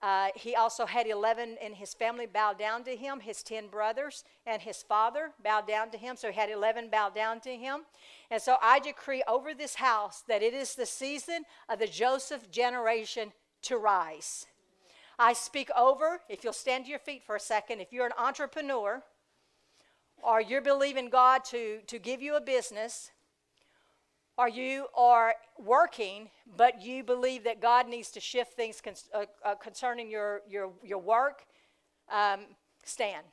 Uh, 0.02 0.28
he 0.34 0.54
also 0.56 0.86
had 0.86 1.06
11 1.06 1.58
in 1.62 1.74
his 1.74 1.92
family 1.92 2.26
bow 2.26 2.54
down 2.54 2.82
to 2.84 2.96
him. 2.96 3.20
His 3.20 3.42
10 3.42 3.68
brothers 3.68 4.24
and 4.46 4.62
his 4.62 4.82
father 4.82 5.32
bowed 5.44 5.66
down 5.66 5.90
to 5.90 5.98
him. 5.98 6.16
So 6.16 6.30
he 6.30 6.40
had 6.40 6.50
11 6.50 6.88
bow 6.90 7.10
down 7.10 7.40
to 7.40 7.54
him. 7.54 7.80
And 8.30 8.40
so 8.40 8.56
I 8.62 8.78
decree 8.78 9.22
over 9.28 9.52
this 9.52 9.74
house 9.74 10.22
that 10.26 10.42
it 10.42 10.54
is 10.54 10.74
the 10.74 10.86
season 10.86 11.44
of 11.68 11.78
the 11.78 11.86
Joseph 11.86 12.50
generation 12.50 13.32
to 13.62 13.76
rise. 13.76 14.46
I 15.18 15.34
speak 15.34 15.68
over, 15.76 16.22
if 16.30 16.44
you'll 16.44 16.54
stand 16.54 16.86
to 16.86 16.90
your 16.90 16.98
feet 16.98 17.22
for 17.22 17.36
a 17.36 17.40
second, 17.40 17.80
if 17.80 17.92
you're 17.92 18.06
an 18.06 18.12
entrepreneur 18.16 19.02
or 20.22 20.40
you're 20.40 20.62
believing 20.62 21.10
God 21.10 21.44
to, 21.46 21.80
to 21.86 21.98
give 21.98 22.22
you 22.22 22.36
a 22.36 22.40
business, 22.40 23.10
or 24.36 24.48
you 24.48 24.86
are 24.96 25.34
working, 25.58 26.30
but 26.56 26.82
you 26.82 27.04
believe 27.04 27.44
that 27.44 27.60
God 27.60 27.88
needs 27.88 28.10
to 28.12 28.20
shift 28.20 28.54
things 28.54 28.80
con- 28.80 28.94
uh, 29.14 29.24
uh, 29.44 29.54
concerning 29.56 30.10
your, 30.10 30.42
your, 30.48 30.72
your 30.82 30.98
work, 30.98 31.42
um, 32.10 32.40
stand. 32.84 33.26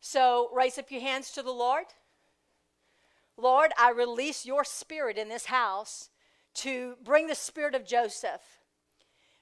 So 0.00 0.50
raise 0.54 0.78
up 0.78 0.90
your 0.90 1.00
hands 1.00 1.32
to 1.32 1.42
the 1.42 1.50
Lord. 1.50 1.86
Lord, 3.36 3.72
I 3.78 3.90
release 3.90 4.46
your 4.46 4.64
spirit 4.64 5.18
in 5.18 5.28
this 5.28 5.46
house 5.46 6.10
to 6.54 6.96
bring 7.04 7.26
the 7.26 7.34
spirit 7.34 7.74
of 7.74 7.86
Joseph. 7.86 8.40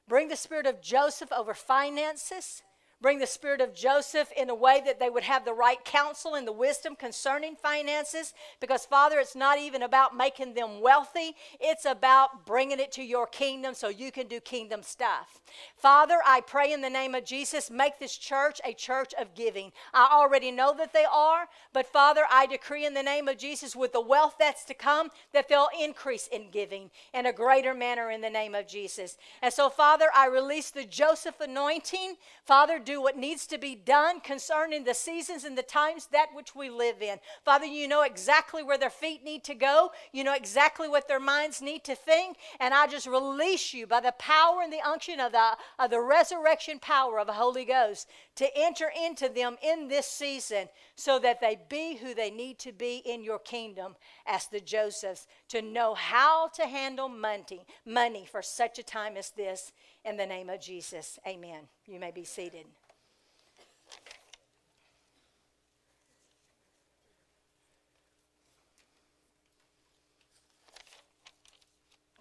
Bring 0.08 0.28
the 0.28 0.36
spirit 0.36 0.66
of 0.66 0.82
Joseph 0.82 1.32
over 1.32 1.54
finances, 1.54 2.62
bring 3.00 3.18
the 3.18 3.26
spirit 3.26 3.60
of 3.60 3.74
Joseph 3.74 4.32
in 4.36 4.48
a 4.50 4.54
way 4.54 4.80
that 4.84 4.98
they 4.98 5.10
would 5.10 5.22
have 5.22 5.44
the 5.44 5.52
right 5.52 5.84
counsel 5.84 6.34
and 6.34 6.46
the 6.46 6.52
wisdom 6.52 6.96
concerning 6.96 7.54
finances. 7.54 8.32
Because, 8.60 8.86
Father, 8.86 9.18
it's 9.18 9.36
not 9.36 9.58
even 9.58 9.82
about 9.82 10.16
making 10.16 10.54
them 10.54 10.80
wealthy, 10.80 11.34
it's 11.60 11.84
about 11.84 12.46
bringing 12.46 12.80
it 12.80 12.92
to 12.92 13.02
your 13.02 13.26
kingdom 13.26 13.74
so 13.74 13.88
you 13.88 14.10
can 14.10 14.26
do 14.26 14.40
kingdom 14.40 14.82
stuff. 14.82 15.40
Father, 15.76 16.18
I 16.24 16.40
pray 16.40 16.72
in 16.72 16.80
the 16.80 16.90
name 16.90 17.14
of 17.14 17.24
Jesus, 17.24 17.70
make 17.70 17.98
this 17.98 18.16
church 18.16 18.60
a 18.64 18.72
church 18.72 19.12
of 19.20 19.34
giving. 19.34 19.72
I 19.92 20.08
already 20.10 20.50
know 20.50 20.74
that 20.76 20.92
they 20.92 21.04
are, 21.10 21.48
but 21.72 21.86
Father, 21.86 22.22
I 22.30 22.46
decree 22.46 22.86
in 22.86 22.94
the 22.94 23.02
name 23.02 23.28
of 23.28 23.38
Jesus, 23.38 23.76
with 23.76 23.92
the 23.92 24.00
wealth 24.00 24.36
that's 24.38 24.64
to 24.64 24.74
come, 24.74 25.10
that 25.32 25.48
they'll 25.48 25.68
increase 25.80 26.28
in 26.28 26.50
giving 26.50 26.90
in 27.12 27.26
a 27.26 27.32
greater 27.32 27.74
manner 27.74 28.10
in 28.10 28.20
the 28.20 28.30
name 28.30 28.54
of 28.54 28.66
Jesus. 28.66 29.16
And 29.42 29.52
so, 29.52 29.68
Father, 29.68 30.06
I 30.14 30.26
release 30.26 30.70
the 30.70 30.84
Joseph 30.84 31.40
anointing. 31.40 32.16
Father, 32.44 32.78
do 32.86 33.02
what 33.02 33.18
needs 33.18 33.46
to 33.48 33.58
be 33.58 33.74
done 33.74 34.20
concerning 34.20 34.84
the 34.84 34.94
seasons 34.94 35.44
and 35.44 35.58
the 35.58 35.62
times 35.62 36.06
that 36.12 36.28
which 36.32 36.54
we 36.54 36.70
live 36.70 37.02
in. 37.02 37.18
Father, 37.44 37.66
you 37.66 37.86
know 37.88 38.02
exactly 38.02 38.62
where 38.62 38.78
their 38.78 38.88
feet 38.88 39.22
need 39.24 39.44
to 39.44 39.54
go, 39.54 39.90
you 40.12 40.24
know 40.24 40.32
exactly 40.34 40.88
what 40.88 41.08
their 41.08 41.20
minds 41.20 41.60
need 41.60 41.84
to 41.84 41.94
think, 41.94 42.38
and 42.60 42.72
I 42.72 42.86
just 42.86 43.06
release 43.06 43.74
you 43.74 43.86
by 43.86 44.00
the 44.00 44.12
power 44.12 44.62
and 44.62 44.72
the 44.72 44.86
unction 44.86 45.20
of 45.20 45.32
the, 45.32 45.56
of 45.78 45.90
the 45.90 46.00
resurrection 46.00 46.78
power 46.78 47.18
of 47.18 47.26
the 47.26 47.32
Holy 47.34 47.64
Ghost 47.64 48.08
to 48.36 48.48
enter 48.56 48.90
into 49.04 49.28
them 49.28 49.56
in 49.62 49.88
this 49.88 50.06
season 50.06 50.68
so 50.94 51.18
that 51.18 51.40
they 51.40 51.58
be 51.68 51.96
who 51.96 52.14
they 52.14 52.30
need 52.30 52.58
to 52.60 52.72
be 52.72 53.02
in 53.04 53.22
your 53.22 53.38
kingdom 53.40 53.96
as 54.26 54.46
the 54.46 54.60
Josephs 54.60 55.26
to 55.48 55.60
know 55.60 55.94
how 55.94 56.48
to 56.48 56.66
handle 56.66 57.08
money, 57.08 57.66
money 57.84 58.26
for 58.30 58.42
such 58.42 58.78
a 58.78 58.82
time 58.82 59.16
as 59.16 59.30
this 59.30 59.72
in 60.06 60.16
the 60.16 60.26
name 60.26 60.48
of 60.48 60.60
Jesus. 60.60 61.18
Amen. 61.26 61.62
You 61.86 61.98
may 61.98 62.12
be 62.12 62.24
seated. 62.24 62.64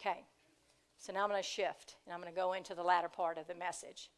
Okay, 0.02 0.24
so 1.00 1.14
now 1.14 1.24
I'm 1.24 1.30
going 1.30 1.42
to 1.42 1.48
shift 1.48 1.96
and 2.06 2.14
I'm 2.14 2.22
going 2.22 2.32
to 2.32 2.36
go 2.36 2.54
into 2.54 2.76
the 2.76 2.84
latter 2.84 3.08
part 3.08 3.38
of 3.38 3.48
the 3.48 3.56
message. 3.56 4.10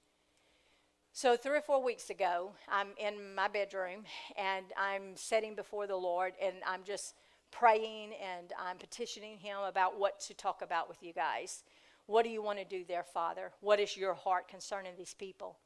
So, 1.13 1.35
three 1.35 1.57
or 1.57 1.61
four 1.61 1.81
weeks 1.81 2.09
ago, 2.09 2.51
I'm 2.69 2.89
in 2.97 3.33
my 3.33 3.47
bedroom 3.47 4.03
and 4.37 4.65
I'm 4.77 5.15
sitting 5.15 5.55
before 5.55 5.87
the 5.87 5.95
Lord 5.95 6.33
and 6.41 6.57
I'm 6.65 6.83
just 6.83 7.15
praying 7.51 8.11
and 8.21 8.51
I'm 8.59 8.77
petitioning 8.77 9.37
Him 9.37 9.57
about 9.65 9.97
what 9.97 10.19
to 10.21 10.33
talk 10.33 10.61
about 10.61 10.89
with 10.89 11.01
you 11.01 11.13
guys. 11.13 11.63
What 12.07 12.23
do 12.23 12.29
you 12.29 12.41
want 12.41 12.57
to 12.59 12.65
do 12.65 12.83
there, 12.87 13.03
Father? 13.03 13.51
What 13.61 13.79
is 13.79 13.95
your 13.95 14.13
heart 14.13 14.47
concerning 14.47 14.93
these 14.97 15.13
people? 15.13 15.57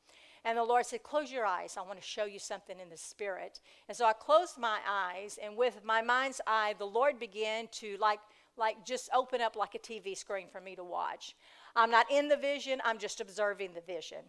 And 0.44 0.58
the 0.58 0.64
Lord 0.64 0.86
said, 0.86 1.04
Close 1.04 1.32
your 1.32 1.46
eyes. 1.46 1.78
I 1.78 1.82
want 1.84 2.02
to 2.02 2.06
show 2.06 2.26
you 2.26 2.39
something 2.39 2.80
in 2.80 2.89
the 2.89 2.98
Spirit. 2.98 3.60
And 3.88 3.96
so 3.96 4.06
I 4.06 4.14
closed 4.14 4.58
my 4.58 4.80
eyes, 4.89 5.38
and 5.42 5.56
with 5.56 5.82
my 5.84 6.02
mind's 6.02 6.42
eye, 6.48 6.74
the 6.78 6.86
Lord 6.86 7.20
began 7.20 7.68
to, 7.74 7.96
like, 8.00 8.20
like 8.58 8.84
just 8.86 9.10
open 9.14 9.39
up 9.39 9.56
like 9.56 9.76
a 9.76 9.80
TV 9.80 10.18
screen 10.18 10.48
for 10.52 10.60
me 10.60 10.76
to 10.76 10.84
watch. 10.84 11.36
I'm 11.76 11.92
not 11.92 12.12
in 12.12 12.28
the 12.28 12.38
vision, 12.38 12.82
I'm 12.84 12.98
just 12.98 13.22
observing 13.22 13.74
the 13.74 13.82
vision. 13.82 14.20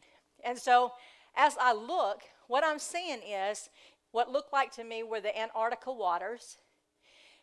And 0.45 0.59
so 0.59 0.93
as 1.35 1.57
I 1.61 1.73
look, 1.73 2.23
what 2.47 2.65
I'm 2.65 2.79
seeing 2.79 3.21
is 3.23 3.71
what 4.11 4.31
looked 4.31 4.53
like 4.53 4.71
to 4.73 4.85
me 4.85 5.03
were 5.03 5.21
the 5.21 5.37
Antarctica 5.39 5.93
waters. 5.93 6.59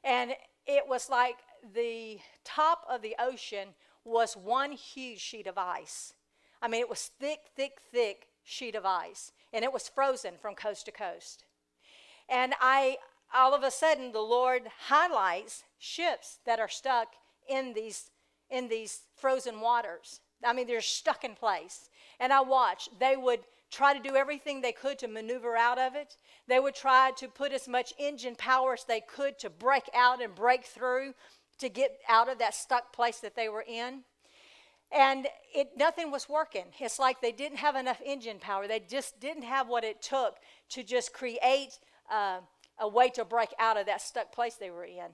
And 0.03 0.33
it 0.65 0.83
was 0.87 1.09
like 1.09 1.37
the 1.73 2.19
top 2.45 2.85
of 2.89 3.01
the 3.01 3.15
ocean 3.19 3.69
was 4.09 4.35
one 4.35 4.71
huge 4.71 5.19
sheet 5.19 5.47
of 5.47 5.57
ice. 5.57 6.13
I 6.61 6.67
mean, 6.67 6.81
it 6.81 6.89
was 6.89 7.11
thick, 7.19 7.39
thick, 7.55 7.79
thick 7.91 8.27
sheet 8.43 8.75
of 8.75 8.85
ice, 8.85 9.31
and 9.53 9.63
it 9.63 9.71
was 9.71 9.87
frozen 9.87 10.33
from 10.41 10.55
coast 10.55 10.85
to 10.85 10.91
coast. 10.91 11.45
And 12.27 12.53
I, 12.59 12.97
all 13.33 13.53
of 13.53 13.63
a 13.63 13.71
sudden, 13.71 14.11
the 14.11 14.19
Lord 14.19 14.63
highlights 14.87 15.63
ships 15.77 16.39
that 16.45 16.59
are 16.59 16.67
stuck 16.67 17.13
in 17.47 17.73
these 17.73 18.11
in 18.49 18.67
these 18.67 19.01
frozen 19.15 19.61
waters. 19.61 20.21
I 20.43 20.53
mean, 20.53 20.67
they're 20.67 20.81
stuck 20.81 21.23
in 21.23 21.35
place. 21.35 21.89
And 22.19 22.33
I 22.33 22.41
watched. 22.41 22.99
They 22.99 23.15
would 23.15 23.41
try 23.69 23.93
to 23.93 23.99
do 23.99 24.15
everything 24.15 24.61
they 24.61 24.71
could 24.71 24.97
to 24.99 25.07
maneuver 25.07 25.55
out 25.55 25.77
of 25.77 25.95
it. 25.95 26.17
They 26.47 26.59
would 26.59 26.75
try 26.75 27.11
to 27.17 27.27
put 27.27 27.51
as 27.51 27.67
much 27.67 27.93
engine 27.99 28.35
power 28.35 28.73
as 28.73 28.83
they 28.85 29.01
could 29.01 29.37
to 29.39 29.49
break 29.49 29.89
out 29.93 30.21
and 30.21 30.33
break 30.33 30.65
through 30.65 31.13
to 31.59 31.69
get 31.69 31.99
out 32.07 32.29
of 32.29 32.39
that 32.39 32.55
stuck 32.55 32.93
place 32.93 33.19
that 33.19 33.35
they 33.35 33.49
were 33.49 33.65
in. 33.67 34.01
And 34.91 35.27
it, 35.53 35.69
nothing 35.77 36.11
was 36.11 36.27
working. 36.27 36.65
It's 36.79 36.97
like 36.97 37.21
they 37.21 37.31
didn't 37.31 37.59
have 37.59 37.75
enough 37.75 38.01
engine 38.03 38.39
power. 38.39 38.67
They 38.67 38.79
just 38.79 39.19
didn't 39.19 39.43
have 39.43 39.67
what 39.67 39.83
it 39.83 40.01
took 40.01 40.37
to 40.69 40.83
just 40.83 41.13
create 41.13 41.77
uh, 42.11 42.39
a 42.79 42.87
way 42.87 43.09
to 43.09 43.23
break 43.23 43.49
out 43.59 43.77
of 43.77 43.85
that 43.85 44.01
stuck 44.01 44.31
place 44.31 44.55
they 44.55 44.71
were 44.71 44.85
in. 44.85 45.11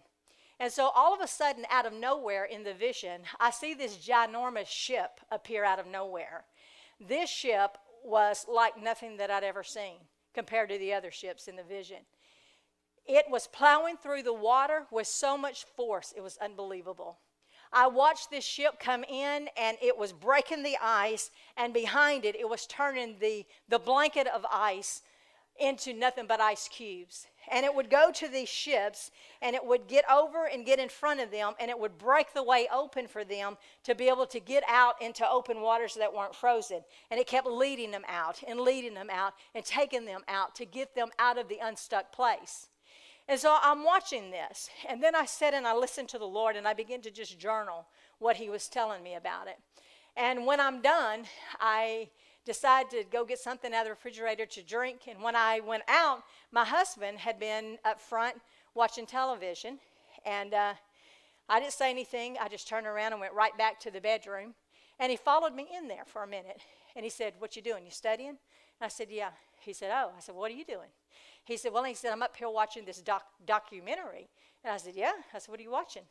And 0.59 0.71
so 0.71 0.89
all 0.95 1.13
of 1.13 1.19
a 1.19 1.27
sudden, 1.27 1.65
out 1.69 1.85
of 1.85 1.91
nowhere 1.91 2.45
in 2.45 2.63
the 2.63 2.73
vision, 2.73 3.21
I 3.39 3.51
see 3.51 3.73
this 3.73 3.97
ginormous 3.97 4.67
ship 4.67 5.19
appear 5.29 5.65
out 5.65 5.79
of 5.79 5.87
nowhere. 5.87 6.45
This 6.99 7.29
ship 7.29 7.77
was 8.05 8.45
like 8.47 8.81
nothing 8.81 9.17
that 9.17 9.29
I'd 9.29 9.43
ever 9.43 9.63
seen 9.63 9.97
compared 10.33 10.69
to 10.69 10.77
the 10.77 10.93
other 10.93 11.11
ships 11.11 11.47
in 11.49 11.57
the 11.57 11.63
vision. 11.63 11.97
It 13.07 13.25
was 13.29 13.47
plowing 13.47 13.97
through 13.97 14.23
the 14.23 14.33
water 14.33 14.87
with 14.91 15.07
so 15.07 15.37
much 15.37 15.65
force, 15.75 16.13
it 16.15 16.21
was 16.21 16.37
unbelievable. 16.37 17.19
I 17.71 17.87
watched 17.87 18.29
this 18.29 18.45
ship 18.45 18.79
come 18.79 19.03
in 19.03 19.49
and 19.57 19.77
it 19.81 19.97
was 19.97 20.13
breaking 20.13 20.63
the 20.63 20.77
ice, 20.81 21.29
and 21.57 21.73
behind 21.73 22.23
it, 22.23 22.35
it 22.35 22.49
was 22.49 22.65
turning 22.65 23.17
the, 23.19 23.45
the 23.67 23.79
blanket 23.79 24.27
of 24.27 24.45
ice 24.49 25.01
into 25.59 25.93
nothing 25.93 26.25
but 26.27 26.41
ice 26.41 26.67
cubes. 26.67 27.27
And 27.51 27.65
it 27.65 27.73
would 27.73 27.89
go 27.89 28.11
to 28.11 28.27
these 28.27 28.49
ships 28.49 29.11
and 29.41 29.55
it 29.55 29.65
would 29.65 29.87
get 29.87 30.03
over 30.11 30.45
and 30.45 30.65
get 30.65 30.79
in 30.79 30.89
front 30.89 31.19
of 31.19 31.31
them 31.31 31.53
and 31.59 31.69
it 31.69 31.79
would 31.79 31.97
break 31.97 32.33
the 32.33 32.43
way 32.43 32.67
open 32.73 33.07
for 33.07 33.23
them 33.23 33.57
to 33.83 33.93
be 33.93 34.09
able 34.09 34.25
to 34.27 34.39
get 34.39 34.63
out 34.67 35.01
into 35.01 35.27
open 35.29 35.61
waters 35.61 35.93
that 35.95 36.13
weren't 36.13 36.35
frozen. 36.35 36.81
And 37.11 37.19
it 37.19 37.27
kept 37.27 37.47
leading 37.47 37.91
them 37.91 38.03
out 38.07 38.41
and 38.47 38.59
leading 38.59 38.95
them 38.95 39.09
out 39.11 39.33
and 39.53 39.63
taking 39.63 40.05
them 40.05 40.21
out 40.27 40.55
to 40.55 40.65
get 40.65 40.95
them 40.95 41.09
out 41.19 41.37
of 41.37 41.47
the 41.47 41.59
unstuck 41.61 42.11
place. 42.11 42.67
And 43.27 43.39
so 43.39 43.57
I'm 43.61 43.83
watching 43.83 44.29
this. 44.29 44.69
And 44.87 45.01
then 45.01 45.15
I 45.15 45.25
sat 45.25 45.53
and 45.53 45.67
I 45.67 45.75
listened 45.75 46.09
to 46.09 46.19
the 46.19 46.27
Lord 46.27 46.55
and 46.55 46.67
I 46.67 46.73
began 46.73 47.01
to 47.01 47.11
just 47.11 47.39
journal 47.39 47.87
what 48.19 48.35
He 48.35 48.49
was 48.49 48.67
telling 48.67 49.01
me 49.03 49.15
about 49.15 49.47
it. 49.47 49.57
And 50.15 50.45
when 50.45 50.59
I'm 50.59 50.81
done, 50.81 51.25
I 51.59 52.09
decided 52.45 52.91
to 52.91 53.03
go 53.11 53.25
get 53.25 53.39
something 53.39 53.73
out 53.73 53.81
of 53.81 53.85
the 53.85 53.89
refrigerator 53.91 54.45
to 54.45 54.61
drink. 54.61 55.01
And 55.07 55.21
when 55.21 55.35
I 55.35 55.59
went 55.59 55.83
out, 55.87 56.23
my 56.51 56.63
husband 56.63 57.17
had 57.17 57.39
been 57.39 57.77
up 57.83 57.99
front 57.99 58.35
watching 58.75 59.05
television. 59.05 59.79
And 60.25 60.53
uh, 60.53 60.73
I 61.49 61.59
didn't 61.59 61.73
say 61.73 61.89
anything. 61.89 62.37
I 62.39 62.47
just 62.47 62.67
turned 62.67 62.87
around 62.87 63.11
and 63.11 63.19
went 63.19 63.33
right 63.33 63.57
back 63.57 63.79
to 63.81 63.91
the 63.91 63.99
bedroom. 63.99 64.53
And 64.99 65.11
he 65.11 65.17
followed 65.17 65.53
me 65.53 65.67
in 65.75 65.87
there 65.87 66.05
for 66.05 66.23
a 66.23 66.27
minute. 66.27 66.59
And 66.95 67.03
he 67.03 67.09
said, 67.09 67.33
What 67.39 67.55
you 67.55 67.61
doing? 67.61 67.83
You 67.83 67.91
studying? 67.91 68.29
And 68.29 68.37
I 68.81 68.87
said, 68.87 69.07
Yeah. 69.09 69.31
He 69.59 69.73
said, 69.73 69.91
Oh. 69.93 70.11
I 70.15 70.21
said, 70.21 70.35
What 70.35 70.51
are 70.51 70.55
you 70.55 70.65
doing? 70.65 70.89
He 71.45 71.57
said, 71.57 71.71
Well, 71.71 71.83
he 71.83 71.93
said, 71.93 72.11
I'm 72.11 72.23
up 72.23 72.35
here 72.35 72.49
watching 72.49 72.85
this 72.85 73.01
doc- 73.01 73.27
documentary. 73.45 74.27
And 74.63 74.73
I 74.73 74.77
said, 74.77 74.93
Yeah. 74.95 75.13
I 75.33 75.39
said, 75.39 75.49
What 75.49 75.59
are 75.59 75.63
you 75.63 75.71
watching? 75.71 76.03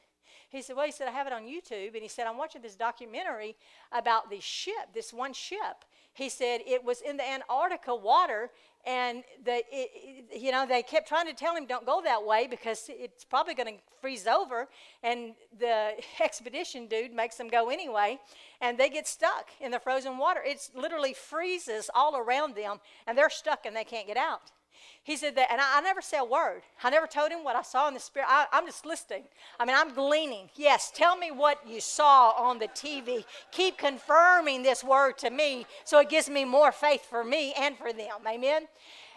He 0.49 0.63
said, 0.63 0.77
Well, 0.77 0.87
he 0.87 0.93
said, 0.93 1.09
I 1.09 1.11
have 1.11 1.27
it 1.27 1.33
on 1.33 1.43
YouTube. 1.43 1.95
And 1.95 2.03
he 2.03 2.09
said, 2.09 2.27
I'm 2.27 2.39
watching 2.39 2.63
this 2.63 2.77
documentary 2.77 3.57
about 3.93 4.31
this 4.31 4.45
ship, 4.45 4.95
this 4.95 5.13
one 5.13 5.33
ship. 5.33 5.85
He 6.13 6.29
said, 6.29 6.61
It 6.67 6.85
was 6.85 7.01
in 7.01 7.17
the 7.17 7.29
Antarctica 7.29 7.95
water. 7.95 8.51
And 8.87 9.25
the, 9.45 9.57
it, 9.57 9.65
it, 9.73 10.41
you 10.41 10.53
know, 10.53 10.67
they 10.67 10.83
kept 10.83 11.09
trying 11.09 11.27
to 11.27 11.33
tell 11.33 11.57
him, 11.57 11.67
don't 11.67 11.87
go 11.87 12.03
that 12.05 12.25
way 12.25 12.47
because 12.47 12.85
it's 12.91 13.25
probably 13.25 13.55
going 13.55 13.77
to 13.77 13.81
freeze 14.01 14.27
over. 14.27 14.69
And 15.03 15.35
the 15.59 15.93
expedition 16.23 16.87
dude 16.87 17.13
makes 17.13 17.37
them 17.37 17.49
go 17.49 17.71
anyway. 17.71 18.19
And 18.61 18.79
they 18.79 18.91
get 18.91 19.09
stuck 19.09 19.49
in 19.61 19.71
the 19.71 19.81
frozen 19.81 20.19
water. 20.19 20.41
It 20.45 20.71
literally 20.75 21.15
freezes 21.15 21.91
all 21.95 22.17
around 22.17 22.55
them. 22.55 22.79
And 23.07 23.17
they're 23.17 23.31
stuck 23.31 23.65
and 23.67 23.75
they 23.75 23.85
can't 23.85 24.07
get 24.07 24.19
out. 24.19 24.53
He 25.03 25.17
said 25.17 25.37
that, 25.37 25.49
and 25.51 25.61
I, 25.61 25.79
I, 25.79 25.81
never 25.83 26.01
said 26.01 26.21
a 26.21 26.25
word. 26.25 26.63
I 26.83 26.91
never 26.91 27.07
told 27.07 27.31
him 27.31 27.45
what 27.45 27.57
I 27.57 27.63
saw 27.63 27.89
in 27.89 27.95
the 27.95 28.01
spirit. 28.01 28.27
I, 28.29 28.47
I'm 28.53 28.67
just 28.67 28.87
listening. 28.87 29.25
I 29.61 29.65
mean, 29.65 29.77
I'm 29.77 29.95
gleaning. 29.95 30.49
Yes, 30.57 30.91
tell 30.95 31.17
me 31.17 31.31
what 31.31 31.59
you 31.69 31.81
saw 31.81 32.31
on 32.31 32.59
the 32.59 32.69
TV. 32.69 33.25
Keep 33.53 33.79
confirming 33.79 34.63
this 34.63 34.83
word 34.83 35.19
to 35.19 35.31
me 35.31 35.67
so 35.85 36.01
it 36.01 36.09
gives 36.09 36.31
me 36.31 36.45
more 36.45 36.73
faith 36.73 37.05
for 37.05 37.23
me 37.23 37.53
and 37.59 37.77
for 37.77 37.93
them. 37.93 38.27
Amen. 38.27 38.67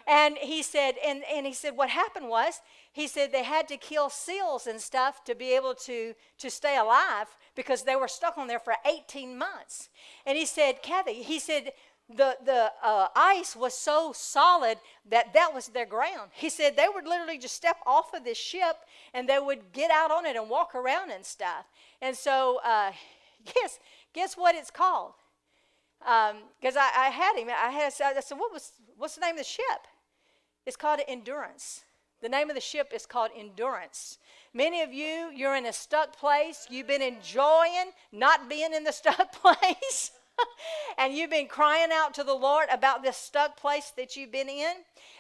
And 0.08 0.38
he 0.38 0.64
said, 0.64 0.96
and, 1.06 1.22
and 1.32 1.46
he 1.46 1.54
said, 1.54 1.76
what 1.76 1.90
happened 1.90 2.30
was, 2.30 2.62
he 2.94 3.08
said 3.08 3.32
they 3.32 3.44
had 3.44 3.68
to 3.68 3.78
kill 3.78 4.10
seals 4.10 4.66
and 4.66 4.80
stuff 4.80 5.24
to 5.26 5.36
be 5.36 5.54
able 5.54 5.76
to, 5.76 6.16
to 6.40 6.50
stay 6.50 6.78
alive 6.78 7.28
because 7.56 7.84
they 7.84 7.96
were 7.96 8.08
stuck 8.08 8.38
on 8.38 8.48
there 8.48 8.60
for 8.60 8.74
18 8.86 9.38
months. 9.38 9.90
And 10.26 10.38
he 10.38 10.46
said, 10.46 10.82
Kathy, 10.82 11.24
he 11.24 11.40
said, 11.40 11.74
the, 12.10 12.38
the 12.46 12.72
uh, 12.82 13.08
ice 13.16 13.56
was 13.56 13.74
so 13.74 14.14
solid 14.16 14.78
that 15.10 15.34
that 15.34 15.54
was 15.54 15.68
their 15.68 15.86
ground. 15.86 16.32
He 16.34 16.50
said 16.50 16.78
they 16.78 16.88
would 16.94 17.06
literally 17.06 17.38
just 17.38 17.56
step 17.56 17.78
off 17.86 18.14
of 18.14 18.24
this 18.24 18.38
ship 18.38 18.78
and 19.14 19.28
they 19.28 19.40
would 19.40 19.74
get 19.74 19.92
out 19.92 20.10
on 20.10 20.26
it 20.26 20.36
and 20.36 20.50
walk 20.50 20.74
around 20.74 21.12
and 21.12 21.26
stuff. 21.26 21.66
And 22.02 22.16
so, 22.16 22.60
uh, 22.64 22.92
guess, 23.46 23.80
guess 24.14 24.36
what 24.36 24.56
it's 24.56 24.72
called? 24.72 25.14
Because 26.00 26.76
um, 26.76 26.82
I, 26.82 27.08
I, 27.08 27.10
had 27.10 27.36
him, 27.38 27.50
I, 27.50 27.72
had, 27.72 27.88
I 27.88 28.20
said, 28.22 28.36
what 28.36 28.54
was, 28.54 28.72
what's 28.96 29.16
the 29.16 29.22
name 29.22 29.32
of 29.32 29.40
the 29.40 29.44
ship? 29.44 29.88
It's 30.66 30.78
called 30.78 31.02
Endurance. 31.08 31.82
The 32.22 32.30
name 32.30 32.50
of 32.50 32.56
the 32.56 32.62
ship 32.62 32.92
is 32.96 33.06
called 33.06 33.32
Endurance. 33.38 34.18
Many 34.54 34.82
of 34.82 34.92
you, 34.92 35.30
you're 35.36 35.56
in 35.56 35.66
a 35.66 35.74
stuck 35.74 36.18
place. 36.18 36.68
You've 36.70 36.88
been 36.88 37.02
enjoying 37.02 37.92
not 38.12 38.50
being 38.50 38.74
in 38.74 38.84
the 38.84 38.92
stuck 38.94 39.32
place. 39.34 40.12
and 40.98 41.14
you've 41.14 41.30
been 41.30 41.48
crying 41.48 41.90
out 41.92 42.14
to 42.16 42.24
the 42.24 42.34
Lord 42.34 42.68
about 42.72 43.04
this 43.04 43.18
stuck 43.18 43.58
place 43.58 43.92
that 43.98 44.16
you've 44.16 44.32
been 44.32 44.50
in. 44.50 44.74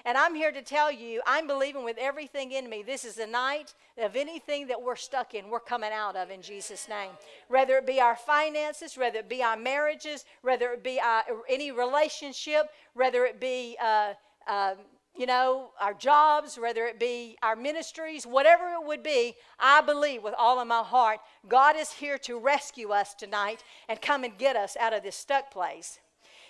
And 0.05 0.17
I'm 0.17 0.35
here 0.35 0.51
to 0.51 0.61
tell 0.61 0.91
you, 0.91 1.21
I'm 1.25 1.47
believing 1.47 1.83
with 1.83 1.97
everything 1.99 2.51
in 2.51 2.69
me, 2.69 2.83
this 2.83 3.03
is 3.03 3.17
a 3.17 3.27
night 3.27 3.73
of 3.97 4.15
anything 4.15 4.67
that 4.67 4.81
we're 4.81 4.95
stuck 4.95 5.33
in, 5.33 5.49
we're 5.49 5.59
coming 5.59 5.91
out 5.91 6.15
of 6.15 6.29
in 6.29 6.41
Jesus' 6.41 6.87
name. 6.87 7.11
Whether 7.47 7.77
it 7.77 7.87
be 7.87 7.99
our 7.99 8.15
finances, 8.15 8.97
whether 8.97 9.19
it 9.19 9.29
be 9.29 9.43
our 9.43 9.57
marriages, 9.57 10.25
whether 10.41 10.71
it 10.71 10.83
be 10.83 10.99
our, 10.99 11.23
any 11.49 11.71
relationship, 11.71 12.69
whether 12.93 13.25
it 13.25 13.39
be. 13.39 13.77
Uh, 13.81 14.13
uh, 14.47 14.75
you 15.17 15.25
know, 15.25 15.69
our 15.81 15.93
jobs, 15.93 16.57
whether 16.57 16.85
it 16.85 16.99
be 16.99 17.37
our 17.41 17.55
ministries, 17.55 18.25
whatever 18.25 18.73
it 18.73 18.85
would 18.85 19.01
be, 19.01 19.33
I 19.59 19.81
believe 19.81 20.23
with 20.23 20.35
all 20.37 20.59
of 20.59 20.67
my 20.67 20.83
heart, 20.83 21.19
God 21.47 21.75
is 21.75 21.91
here 21.91 22.17
to 22.19 22.39
rescue 22.39 22.91
us 22.91 23.13
tonight 23.13 23.63
and 23.89 24.01
come 24.01 24.23
and 24.23 24.37
get 24.37 24.55
us 24.55 24.77
out 24.79 24.93
of 24.93 25.03
this 25.03 25.15
stuck 25.15 25.51
place. 25.51 25.99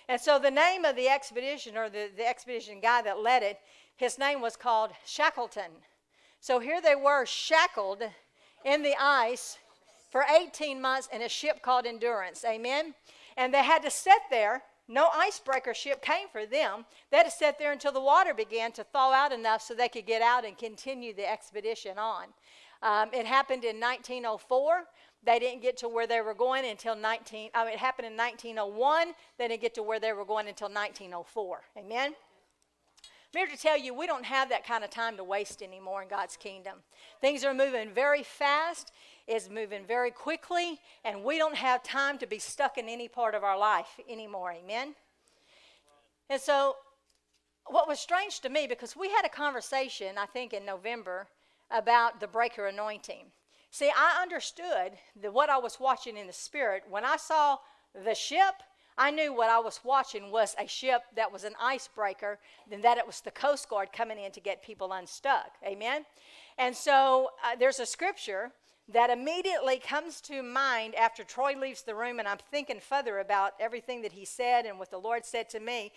And 0.09 0.19
so 0.19 0.39
the 0.39 0.51
name 0.51 0.85
of 0.85 0.95
the 0.95 1.09
expedition, 1.09 1.77
or 1.77 1.89
the, 1.89 2.09
the 2.15 2.27
expedition 2.27 2.79
guy 2.81 3.01
that 3.01 3.19
led 3.19 3.43
it, 3.43 3.59
his 3.95 4.17
name 4.17 4.41
was 4.41 4.55
called 4.55 4.91
Shackleton. 5.05 5.71
So 6.39 6.59
here 6.59 6.81
they 6.81 6.95
were 6.95 7.25
shackled 7.25 8.03
in 8.63 8.83
the 8.83 8.95
ice 8.99 9.57
for 10.09 10.23
18 10.23 10.81
months 10.81 11.09
in 11.11 11.21
a 11.21 11.29
ship 11.29 11.61
called 11.61 11.85
Endurance. 11.85 12.45
Amen? 12.45 12.93
And 13.35 13.53
they 13.53 13.63
had 13.63 13.83
to 13.83 13.91
sit 13.91 14.19
there. 14.29 14.63
No 14.87 15.09
icebreaker 15.13 15.73
ship 15.73 16.01
came 16.01 16.29
for 16.29 16.45
them. 16.45 16.85
They 17.11 17.17
had 17.17 17.25
to 17.25 17.31
sit 17.31 17.59
there 17.59 17.71
until 17.73 17.91
the 17.91 17.99
water 17.99 18.33
began 18.33 18.71
to 18.73 18.83
thaw 18.85 19.11
out 19.11 19.31
enough 19.31 19.61
so 19.61 19.73
they 19.73 19.89
could 19.89 20.05
get 20.05 20.21
out 20.21 20.45
and 20.45 20.57
continue 20.57 21.13
the 21.13 21.29
expedition 21.29 21.97
on. 21.97 22.27
Um, 22.81 23.09
it 23.11 23.25
happened 23.25 23.63
in 23.63 23.79
1904. 23.79 24.85
They 25.23 25.39
didn't 25.39 25.61
get 25.61 25.77
to 25.77 25.89
where 25.89 26.07
they 26.07 26.21
were 26.21 26.33
going 26.33 26.65
until 26.65 26.95
19. 26.95 27.49
I 27.53 27.65
mean, 27.65 27.73
it 27.73 27.79
happened 27.79 28.07
in 28.07 28.15
1901. 28.15 29.13
They 29.37 29.47
didn't 29.47 29.61
get 29.61 29.73
to 29.75 29.83
where 29.83 29.99
they 29.99 30.13
were 30.13 30.25
going 30.25 30.47
until 30.47 30.69
1904. 30.69 31.61
Amen. 31.77 32.13
I'm 33.33 33.39
here 33.39 33.47
to 33.47 33.61
tell 33.61 33.77
you 33.77 33.93
we 33.93 34.07
don't 34.07 34.25
have 34.25 34.49
that 34.49 34.65
kind 34.65 34.85
of 34.85 34.89
time 34.89 35.17
to 35.17 35.23
waste 35.23 35.61
anymore 35.61 36.01
in 36.01 36.07
God's 36.07 36.37
kingdom. 36.37 36.77
Things 37.19 37.43
are 37.43 37.53
moving 37.53 37.89
very 37.89 38.23
fast, 38.23 38.93
it's 39.27 39.49
moving 39.49 39.85
very 39.85 40.11
quickly, 40.11 40.79
and 41.03 41.23
we 41.23 41.37
don't 41.37 41.55
have 41.55 41.83
time 41.83 42.17
to 42.19 42.27
be 42.27 42.39
stuck 42.39 42.77
in 42.77 42.87
any 42.87 43.07
part 43.07 43.35
of 43.35 43.43
our 43.43 43.57
life 43.57 43.99
anymore. 44.09 44.53
Amen? 44.53 44.95
And 46.29 46.41
so, 46.41 46.75
what 47.65 47.87
was 47.87 47.99
strange 47.99 48.39
to 48.41 48.49
me, 48.49 48.67
because 48.67 48.95
we 48.95 49.09
had 49.09 49.25
a 49.25 49.29
conversation, 49.29 50.17
I 50.17 50.25
think, 50.25 50.53
in 50.53 50.65
November 50.65 51.27
about 51.69 52.19
the 52.19 52.27
breaker 52.27 52.67
anointing. 52.67 53.25
See, 53.69 53.91
I 53.95 54.21
understood 54.21 54.93
that 55.21 55.33
what 55.33 55.49
I 55.49 55.57
was 55.57 55.79
watching 55.79 56.15
in 56.15 56.27
the 56.27 56.33
spirit 56.33 56.83
when 56.89 57.03
I 57.03 57.17
saw 57.17 57.57
the 57.93 58.15
ship 58.15 58.55
I 58.97 59.11
knew 59.11 59.31
what 59.31 59.49
I 59.51 59.59
was 59.59 59.81
watching 59.83 60.31
was 60.31 60.55
a 60.57 60.67
ship 60.67 61.03
that 61.15 61.31
was 61.31 61.43
an 61.43 61.53
icebreaker, 61.61 62.39
than 62.69 62.81
that 62.81 62.97
it 62.97 63.05
was 63.05 63.21
the 63.21 63.31
Coast 63.31 63.69
Guard 63.69 63.89
coming 63.93 64.17
in 64.17 64.31
to 64.31 64.39
get 64.39 64.63
people 64.63 64.91
unstuck. 64.91 65.51
Amen? 65.63 66.05
And 66.57 66.75
so 66.75 67.29
uh, 67.45 67.55
there's 67.55 67.79
a 67.79 67.85
scripture 67.85 68.51
that 68.89 69.09
immediately 69.09 69.79
comes 69.79 70.21
to 70.21 70.41
mind 70.41 70.95
after 70.95 71.23
Troy 71.23 71.55
leaves 71.59 71.81
the 71.81 71.95
room, 71.95 72.19
and 72.19 72.27
I'm 72.27 72.37
thinking 72.51 72.79
further 72.79 73.19
about 73.19 73.53
everything 73.59 74.01
that 74.03 74.13
he 74.13 74.23
said 74.23 74.65
and 74.65 74.79
what 74.79 74.91
the 74.91 74.97
Lord 74.97 75.25
said 75.25 75.49
to 75.49 75.59
me. 75.59 75.91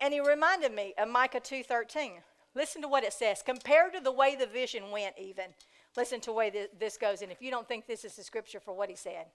And 0.00 0.14
he 0.14 0.20
reminded 0.20 0.72
me 0.72 0.94
of 0.96 1.08
Micah 1.08 1.40
2:13. 1.40 2.22
Listen 2.54 2.82
to 2.82 2.88
what 2.88 3.04
it 3.04 3.12
says. 3.12 3.42
Compared 3.42 3.94
to 3.94 4.00
the 4.00 4.12
way 4.12 4.36
the 4.36 4.46
vision 4.46 4.90
went, 4.90 5.18
even. 5.18 5.54
Listen 5.96 6.20
to 6.20 6.26
the 6.26 6.34
way 6.34 6.68
this 6.78 6.96
goes. 6.96 7.22
And 7.22 7.32
if 7.32 7.42
you 7.42 7.50
don't 7.50 7.66
think 7.66 7.86
this 7.86 8.04
is 8.04 8.14
the 8.14 8.22
scripture 8.22 8.60
for 8.60 8.74
what 8.74 8.88
he 8.88 8.96
said, 8.96 9.26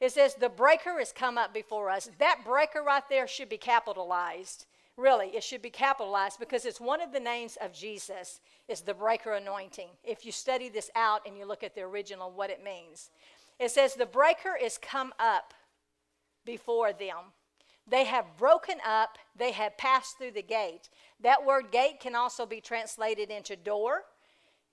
it 0.00 0.12
says, 0.12 0.34
The 0.34 0.48
breaker 0.48 0.98
has 0.98 1.12
come 1.12 1.36
up 1.36 1.52
before 1.52 1.90
us. 1.90 2.10
That 2.18 2.40
breaker 2.44 2.82
right 2.82 3.06
there 3.10 3.26
should 3.26 3.50
be 3.50 3.58
capitalized. 3.58 4.66
Really, 5.00 5.28
it 5.28 5.42
should 5.42 5.62
be 5.62 5.70
capitalized 5.70 6.38
because 6.38 6.66
it's 6.66 6.78
one 6.78 7.00
of 7.00 7.10
the 7.10 7.20
names 7.20 7.56
of 7.62 7.72
Jesus, 7.72 8.38
is 8.68 8.82
the 8.82 8.92
breaker 8.92 9.32
anointing. 9.32 9.88
If 10.04 10.26
you 10.26 10.30
study 10.30 10.68
this 10.68 10.90
out 10.94 11.22
and 11.26 11.38
you 11.38 11.46
look 11.46 11.62
at 11.62 11.74
the 11.74 11.80
original, 11.80 12.30
what 12.30 12.50
it 12.50 12.62
means. 12.62 13.08
It 13.58 13.70
says, 13.70 13.94
The 13.94 14.04
breaker 14.04 14.58
is 14.62 14.76
come 14.76 15.14
up 15.18 15.54
before 16.44 16.92
them. 16.92 17.32
They 17.88 18.04
have 18.04 18.36
broken 18.36 18.76
up, 18.86 19.16
they 19.34 19.52
have 19.52 19.78
passed 19.78 20.18
through 20.18 20.32
the 20.32 20.42
gate. 20.42 20.90
That 21.18 21.46
word 21.46 21.70
gate 21.70 22.00
can 22.00 22.14
also 22.14 22.44
be 22.44 22.60
translated 22.60 23.30
into 23.30 23.56
door 23.56 24.02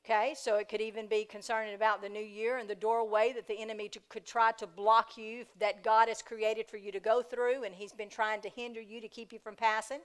Okay, 0.10 0.36
so 0.38 0.56
it 0.56 0.70
could 0.70 0.80
even 0.80 1.08
be 1.08 1.26
concerning 1.26 1.76
about 1.76 2.02
the 2.02 2.08
new 2.08 2.24
year 2.24 2.60
and 2.60 2.70
the 2.70 2.76
doorway 2.76 3.34
that 3.36 3.46
the 3.46 3.60
enemy 3.60 3.90
to, 3.90 4.00
could 4.08 4.26
try 4.26 4.54
to 4.54 4.66
block 4.66 5.18
you 5.18 5.44
that 5.60 5.84
God 5.84 6.08
has 6.08 6.22
created 6.22 6.66
for 6.66 6.78
you 6.78 6.94
to 6.94 7.00
go 7.02 7.22
through, 7.22 7.66
and 7.66 7.76
he's 7.76 7.92
been 7.92 8.08
trying 8.08 8.40
to 8.40 8.50
hinder 8.50 8.80
you 8.80 9.02
to 9.02 9.10
keep 9.10 9.34
you 9.34 9.40
from 9.40 9.56
passing. 9.56 10.00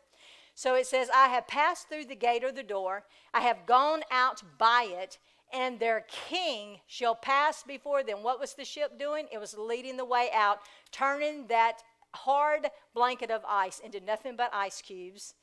So 0.57 0.75
it 0.75 0.89
says, 0.89 1.09
I 1.15 1.29
have 1.29 1.47
passed 1.47 1.89
through 1.89 2.07
the 2.07 2.17
gate 2.17 2.43
or 2.43 2.51
the 2.51 2.65
door, 2.65 3.05
I 3.33 3.43
have 3.43 3.65
gone 3.65 4.01
out 4.11 4.43
by 4.59 4.89
it, 4.91 5.21
and 5.53 5.79
their 5.79 6.05
king 6.09 6.81
shall 6.89 7.15
pass 7.15 7.63
before 7.63 8.03
them. 8.03 8.25
What 8.25 8.41
was 8.41 8.55
the 8.55 8.65
ship 8.65 8.99
doing? 8.99 9.29
It 9.31 9.39
was 9.39 9.55
leading 9.57 9.97
the 9.97 10.05
way 10.05 10.31
out, 10.35 10.59
turning 10.91 11.47
that 11.47 11.85
hard 12.13 12.67
blanket 12.93 13.31
of 13.31 13.43
ice 13.49 13.79
into 13.79 14.01
nothing 14.01 14.35
but 14.35 14.51
ice 14.53 14.83
cubes 14.83 15.35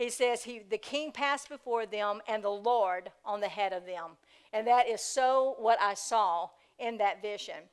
he 0.00 0.08
says 0.08 0.44
he, 0.44 0.62
the 0.66 0.78
king 0.78 1.12
passed 1.12 1.50
before 1.50 1.84
them 1.84 2.22
and 2.26 2.42
the 2.42 2.48
Lord 2.48 3.10
on 3.22 3.40
the 3.40 3.48
head 3.48 3.74
of 3.74 3.84
them. 3.84 4.12
And 4.50 4.66
that 4.66 4.88
is 4.88 5.02
so 5.02 5.56
what 5.58 5.78
I 5.78 5.92
saw 5.92 6.48
in 6.78 6.96
that 6.96 7.20
vision. 7.20 7.68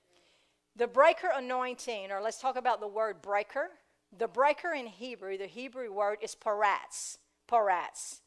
The 0.75 0.87
breaker 0.87 1.29
anointing, 1.33 2.11
or 2.11 2.21
let's 2.21 2.41
talk 2.41 2.57
about 2.57 2.81
the 2.81 2.87
word 2.87 3.21
breaker. 3.21 3.69
The 4.17 4.27
breaker 4.27 4.73
in 4.73 4.87
Hebrew, 4.87 5.37
the 5.37 5.45
Hebrew 5.45 5.93
word 5.93 6.17
is 6.21 6.35
paratz. 6.35 7.17
Paratz. 7.49 8.19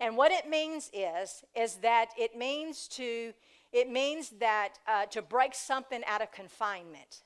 And 0.00 0.16
what 0.16 0.32
it 0.32 0.48
means 0.48 0.90
is, 0.92 1.44
is 1.54 1.76
that 1.76 2.06
it 2.18 2.36
means 2.36 2.88
to, 2.88 3.32
it 3.72 3.88
means 3.88 4.30
that 4.40 4.80
uh, 4.88 5.06
to 5.06 5.22
break 5.22 5.54
something 5.54 6.02
out 6.08 6.20
of 6.20 6.32
confinement 6.32 7.22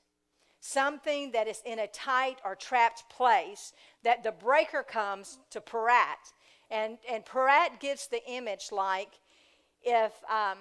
something 0.60 1.32
that 1.32 1.46
is 1.46 1.62
in 1.64 1.78
a 1.78 1.86
tight 1.86 2.38
or 2.44 2.54
trapped 2.54 3.08
place, 3.10 3.72
that 4.02 4.22
the 4.22 4.32
breaker 4.32 4.82
comes 4.82 5.38
to 5.50 5.60
parat. 5.60 6.32
And, 6.70 6.98
and 7.10 7.24
parat 7.24 7.80
gives 7.80 8.08
the 8.08 8.20
image 8.30 8.68
like 8.72 9.10
if, 9.82 10.12
um, 10.30 10.58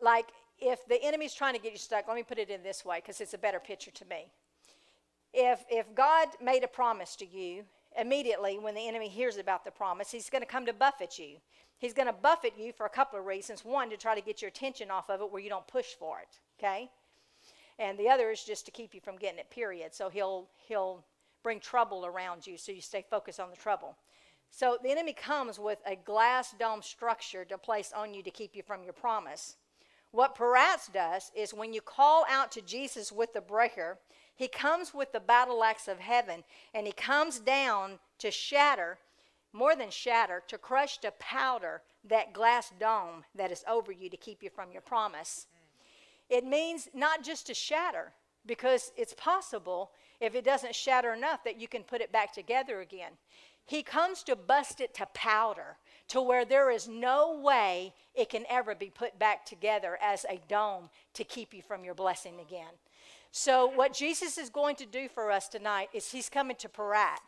like 0.00 0.26
if 0.58 0.86
the 0.86 1.02
enemy's 1.02 1.34
trying 1.34 1.54
to 1.54 1.60
get 1.60 1.72
you 1.72 1.78
stuck, 1.78 2.08
let 2.08 2.16
me 2.16 2.22
put 2.22 2.38
it 2.38 2.50
in 2.50 2.62
this 2.62 2.84
way 2.84 2.98
because 2.98 3.20
it's 3.20 3.34
a 3.34 3.38
better 3.38 3.60
picture 3.60 3.90
to 3.90 4.04
me. 4.06 4.26
If, 5.32 5.64
if 5.70 5.94
God 5.94 6.28
made 6.42 6.64
a 6.64 6.68
promise 6.68 7.14
to 7.16 7.26
you, 7.26 7.64
immediately 7.98 8.58
when 8.58 8.74
the 8.74 8.88
enemy 8.88 9.08
hears 9.08 9.36
about 9.36 9.64
the 9.64 9.70
promise, 9.70 10.10
he's 10.10 10.30
going 10.30 10.42
to 10.42 10.46
come 10.46 10.66
to 10.66 10.72
buffet 10.72 11.18
you. 11.18 11.36
He's 11.78 11.92
going 11.92 12.08
to 12.08 12.14
buffet 12.14 12.54
you 12.58 12.72
for 12.72 12.86
a 12.86 12.90
couple 12.90 13.18
of 13.18 13.26
reasons. 13.26 13.64
One, 13.64 13.90
to 13.90 13.98
try 13.98 14.14
to 14.14 14.22
get 14.22 14.40
your 14.40 14.48
attention 14.48 14.90
off 14.90 15.10
of 15.10 15.20
it 15.20 15.30
where 15.30 15.42
you 15.42 15.50
don't 15.50 15.66
push 15.66 15.88
for 15.98 16.20
it, 16.20 16.40
okay? 16.58 16.90
And 17.78 17.98
the 17.98 18.08
other 18.08 18.30
is 18.30 18.42
just 18.42 18.64
to 18.66 18.70
keep 18.70 18.94
you 18.94 19.00
from 19.00 19.16
getting 19.16 19.38
it 19.38 19.50
period. 19.50 19.94
So 19.94 20.08
he'll 20.08 20.48
he'll 20.68 21.04
bring 21.42 21.60
trouble 21.60 22.06
around 22.06 22.46
you 22.46 22.56
so 22.56 22.72
you 22.72 22.80
stay 22.80 23.04
focused 23.08 23.40
on 23.40 23.50
the 23.50 23.56
trouble. 23.56 23.96
So 24.50 24.78
the 24.82 24.90
enemy 24.90 25.12
comes 25.12 25.58
with 25.58 25.78
a 25.86 25.96
glass 25.96 26.54
dome 26.58 26.82
structure 26.82 27.44
to 27.44 27.58
place 27.58 27.92
on 27.94 28.14
you 28.14 28.22
to 28.22 28.30
keep 28.30 28.56
you 28.56 28.62
from 28.62 28.82
your 28.82 28.92
promise. 28.92 29.56
What 30.12 30.34
Paratz 30.34 30.90
does 30.92 31.30
is 31.34 31.52
when 31.52 31.74
you 31.74 31.80
call 31.82 32.24
out 32.30 32.50
to 32.52 32.62
jesus 32.62 33.12
with 33.12 33.34
the 33.34 33.40
breaker 33.40 33.98
he 34.34 34.48
comes 34.48 34.92
with 34.92 35.12
the 35.12 35.20
battle 35.20 35.64
axe 35.64 35.88
of 35.88 35.98
heaven 35.98 36.44
and 36.74 36.86
he 36.86 36.92
comes 36.92 37.38
down 37.38 37.98
to 38.18 38.30
shatter 38.30 38.98
more 39.52 39.74
than 39.74 39.90
shatter 39.90 40.42
to 40.48 40.58
crush 40.58 40.98
to 40.98 41.10
powder 41.18 41.82
that 42.04 42.32
glass 42.32 42.72
dome 42.78 43.24
that 43.34 43.50
is 43.50 43.64
over 43.68 43.90
you 43.90 44.08
to 44.10 44.16
keep 44.16 44.42
you 44.42 44.50
from 44.50 44.70
your 44.70 44.82
promise 44.82 45.46
it 46.28 46.44
means 46.44 46.88
not 46.94 47.22
just 47.22 47.46
to 47.46 47.54
shatter, 47.54 48.12
because 48.46 48.92
it's 48.96 49.14
possible 49.14 49.90
if 50.20 50.34
it 50.34 50.44
doesn't 50.44 50.74
shatter 50.74 51.12
enough 51.12 51.44
that 51.44 51.60
you 51.60 51.68
can 51.68 51.82
put 51.82 52.00
it 52.00 52.12
back 52.12 52.32
together 52.32 52.80
again. 52.80 53.12
He 53.64 53.82
comes 53.82 54.22
to 54.24 54.36
bust 54.36 54.80
it 54.80 54.94
to 54.94 55.06
powder, 55.06 55.76
to 56.08 56.22
where 56.22 56.44
there 56.44 56.70
is 56.70 56.86
no 56.86 57.40
way 57.40 57.92
it 58.14 58.28
can 58.30 58.44
ever 58.48 58.76
be 58.76 58.90
put 58.90 59.18
back 59.18 59.44
together 59.44 59.98
as 60.00 60.24
a 60.28 60.40
dome 60.48 60.88
to 61.14 61.24
keep 61.24 61.52
you 61.52 61.62
from 61.62 61.84
your 61.84 61.94
blessing 61.94 62.38
again. 62.40 62.72
So, 63.32 63.66
what 63.66 63.92
Jesus 63.92 64.38
is 64.38 64.50
going 64.50 64.76
to 64.76 64.86
do 64.86 65.08
for 65.08 65.30
us 65.32 65.48
tonight 65.48 65.88
is 65.92 66.10
He's 66.10 66.28
coming 66.28 66.56
to 66.56 66.68
parat. 66.68 67.18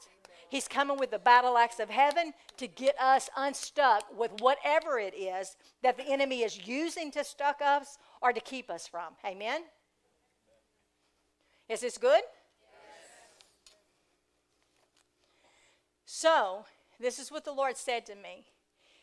He's 0.49 0.69
coming 0.69 0.97
with 0.99 1.11
the 1.11 1.19
battle 1.19 1.59
axe 1.59 1.79
of 1.79 1.91
heaven 1.91 2.33
to 2.57 2.67
get 2.67 2.99
us 2.99 3.29
unstuck 3.37 4.05
with 4.17 4.31
whatever 4.41 4.99
it 4.99 5.15
is 5.15 5.57
that 5.83 5.99
the 5.99 6.09
enemy 6.09 6.43
is 6.43 6.67
using 6.67 7.11
to 7.11 7.25
stuck 7.25 7.61
us 7.61 7.99
or 8.21 8.33
to 8.33 8.41
keep 8.41 8.71
us 8.71 8.87
from. 8.87 9.15
Amen? 9.25 9.63
Is 11.69 11.81
this 11.81 11.99
good? 11.99 12.23
Yes. 12.23 12.73
So, 16.05 16.65
this 16.99 17.19
is 17.19 17.31
what 17.31 17.45
the 17.45 17.53
Lord 17.53 17.77
said 17.77 18.07
to 18.07 18.15
me. 18.15 18.47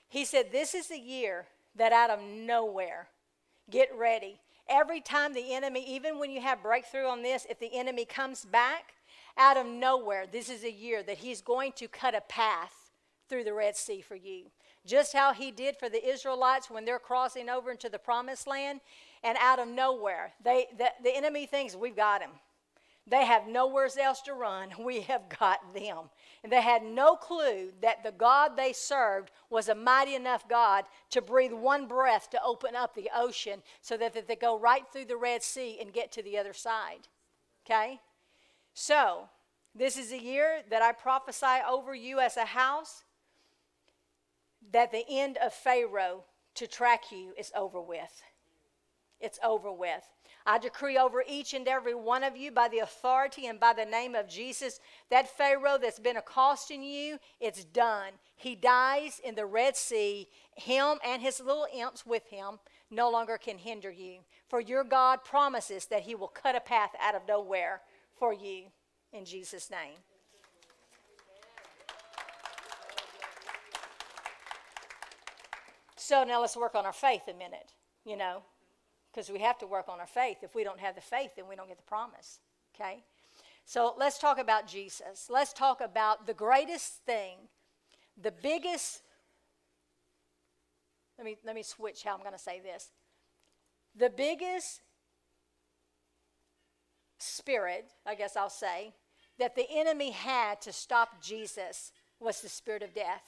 He 0.09 0.25
said, 0.25 0.51
This 0.51 0.73
is 0.73 0.87
the 0.87 0.99
year 0.99 1.45
that 1.75 1.91
out 1.91 2.09
of 2.09 2.21
nowhere, 2.21 3.07
get 3.69 3.89
ready. 3.95 4.39
Every 4.67 4.99
time 4.99 5.33
the 5.33 5.53
enemy, 5.53 5.85
even 5.87 6.17
when 6.17 6.31
you 6.31 6.41
have 6.41 6.63
breakthrough 6.63 7.05
on 7.05 7.21
this, 7.21 7.45
if 7.49 7.59
the 7.59 7.77
enemy 7.77 8.05
comes 8.05 8.45
back, 8.45 8.93
out 9.37 9.57
of 9.57 9.65
nowhere, 9.65 10.25
this 10.31 10.49
is 10.49 10.63
a 10.63 10.71
year 10.71 11.03
that 11.03 11.19
He's 11.19 11.41
going 11.41 11.73
to 11.73 11.87
cut 11.87 12.15
a 12.15 12.21
path 12.21 12.91
through 13.29 13.43
the 13.43 13.53
Red 13.53 13.75
Sea 13.75 14.01
for 14.01 14.15
you. 14.15 14.45
Just 14.85 15.13
how 15.13 15.33
He 15.33 15.51
did 15.51 15.77
for 15.77 15.89
the 15.89 16.07
Israelites 16.07 16.69
when 16.69 16.85
they're 16.85 16.99
crossing 16.99 17.49
over 17.49 17.71
into 17.71 17.89
the 17.89 17.99
promised 17.99 18.47
land, 18.47 18.81
and 19.23 19.37
out 19.41 19.57
of 19.57 19.67
nowhere, 19.67 20.33
they, 20.43 20.67
the, 20.77 20.91
the 21.03 21.15
enemy 21.15 21.47
thinks 21.47 21.75
we've 21.75 21.95
got 21.95 22.21
him. 22.21 22.29
They 23.07 23.25
have 23.25 23.47
nowhere 23.47 23.89
else 23.99 24.21
to 24.21 24.33
run. 24.33 24.69
We 24.79 25.01
have 25.01 25.29
got 25.29 25.73
them. 25.73 26.09
And 26.43 26.51
they 26.51 26.61
had 26.61 26.83
no 26.83 27.15
clue 27.15 27.71
that 27.81 28.03
the 28.03 28.11
God 28.11 28.55
they 28.55 28.71
served 28.71 29.31
was 29.49 29.67
a 29.67 29.75
mighty 29.75 30.15
enough 30.15 30.47
God 30.47 30.85
to 31.09 31.21
breathe 31.21 31.53
one 31.53 31.87
breath 31.87 32.29
to 32.31 32.43
open 32.43 32.75
up 32.75 32.93
the 32.93 33.09
ocean 33.15 33.63
so 33.81 33.97
that, 33.97 34.13
that 34.13 34.27
they 34.27 34.35
go 34.35 34.59
right 34.59 34.83
through 34.91 35.05
the 35.05 35.17
Red 35.17 35.41
Sea 35.41 35.77
and 35.81 35.91
get 35.91 36.11
to 36.13 36.23
the 36.23 36.37
other 36.37 36.53
side. 36.53 37.07
Okay? 37.65 37.99
So, 38.73 39.29
this 39.73 39.97
is 39.97 40.11
a 40.11 40.21
year 40.21 40.61
that 40.69 40.81
I 40.81 40.91
prophesy 40.91 41.61
over 41.67 41.95
you 41.95 42.19
as 42.19 42.37
a 42.37 42.45
house 42.45 43.03
that 44.71 44.91
the 44.91 45.05
end 45.09 45.37
of 45.37 45.53
Pharaoh 45.53 46.23
to 46.55 46.67
track 46.67 47.11
you 47.11 47.33
is 47.37 47.51
over 47.55 47.81
with. 47.81 48.23
It's 49.19 49.39
over 49.43 49.71
with. 49.71 50.03
I 50.45 50.59
decree 50.59 50.97
over 50.97 51.23
each 51.27 51.53
and 51.53 51.67
every 51.67 51.95
one 51.95 52.23
of 52.23 52.37
you 52.37 52.51
by 52.51 52.67
the 52.67 52.79
authority 52.79 53.47
and 53.47 53.59
by 53.59 53.73
the 53.73 53.85
name 53.85 54.13
of 54.13 54.27
Jesus 54.29 54.79
that 55.09 55.35
Pharaoh 55.35 55.79
that's 55.81 55.99
been 55.99 56.17
accosting 56.17 56.83
you, 56.83 57.17
it's 57.39 57.63
done. 57.63 58.11
He 58.35 58.55
dies 58.55 59.19
in 59.23 59.33
the 59.33 59.45
Red 59.45 59.75
Sea. 59.75 60.27
Him 60.55 60.99
and 61.03 61.21
his 61.21 61.39
little 61.39 61.67
imps 61.73 62.05
with 62.05 62.27
him 62.27 62.59
no 62.91 63.09
longer 63.09 63.37
can 63.37 63.57
hinder 63.57 63.89
you. 63.89 64.19
For 64.47 64.59
your 64.59 64.83
God 64.83 65.23
promises 65.23 65.85
that 65.87 66.03
he 66.03 66.13
will 66.13 66.27
cut 66.27 66.55
a 66.55 66.59
path 66.59 66.91
out 67.01 67.15
of 67.15 67.27
nowhere 67.27 67.81
for 68.19 68.31
you 68.31 68.65
in 69.11 69.25
Jesus' 69.25 69.71
name. 69.71 69.97
So 76.05 76.23
now 76.23 76.39
let's 76.39 76.55
work 76.55 76.75
on 76.75 76.85
our 76.85 76.93
faith 76.93 77.23
a 77.27 77.33
minute, 77.33 77.73
you 78.05 78.15
know, 78.15 78.43
because 79.11 79.31
we 79.31 79.39
have 79.39 79.57
to 79.57 79.65
work 79.65 79.89
on 79.89 79.99
our 79.99 80.05
faith. 80.05 80.37
If 80.43 80.53
we 80.53 80.63
don't 80.63 80.79
have 80.79 80.93
the 80.93 81.01
faith, 81.01 81.31
then 81.35 81.47
we 81.49 81.55
don't 81.55 81.67
get 81.67 81.77
the 81.77 81.83
promise, 81.83 82.37
okay? 82.75 83.03
So 83.65 83.95
let's 83.97 84.19
talk 84.19 84.37
about 84.37 84.67
Jesus. 84.67 85.29
Let's 85.31 85.51
talk 85.51 85.81
about 85.81 86.27
the 86.27 86.35
greatest 86.35 87.03
thing, 87.07 87.37
the 88.21 88.31
biggest. 88.31 89.01
Let 91.17 91.25
me, 91.25 91.37
let 91.43 91.55
me 91.55 91.63
switch 91.63 92.03
how 92.03 92.13
I'm 92.13 92.19
going 92.19 92.33
to 92.33 92.37
say 92.37 92.59
this. 92.59 92.89
The 93.95 94.11
biggest 94.11 94.81
spirit, 97.17 97.89
I 98.05 98.13
guess 98.13 98.37
I'll 98.37 98.51
say, 98.51 98.93
that 99.39 99.55
the 99.55 99.65
enemy 99.71 100.11
had 100.11 100.61
to 100.61 100.71
stop 100.71 101.19
Jesus 101.23 101.91
was 102.19 102.41
the 102.41 102.49
spirit 102.49 102.83
of 102.83 102.93
death. 102.93 103.23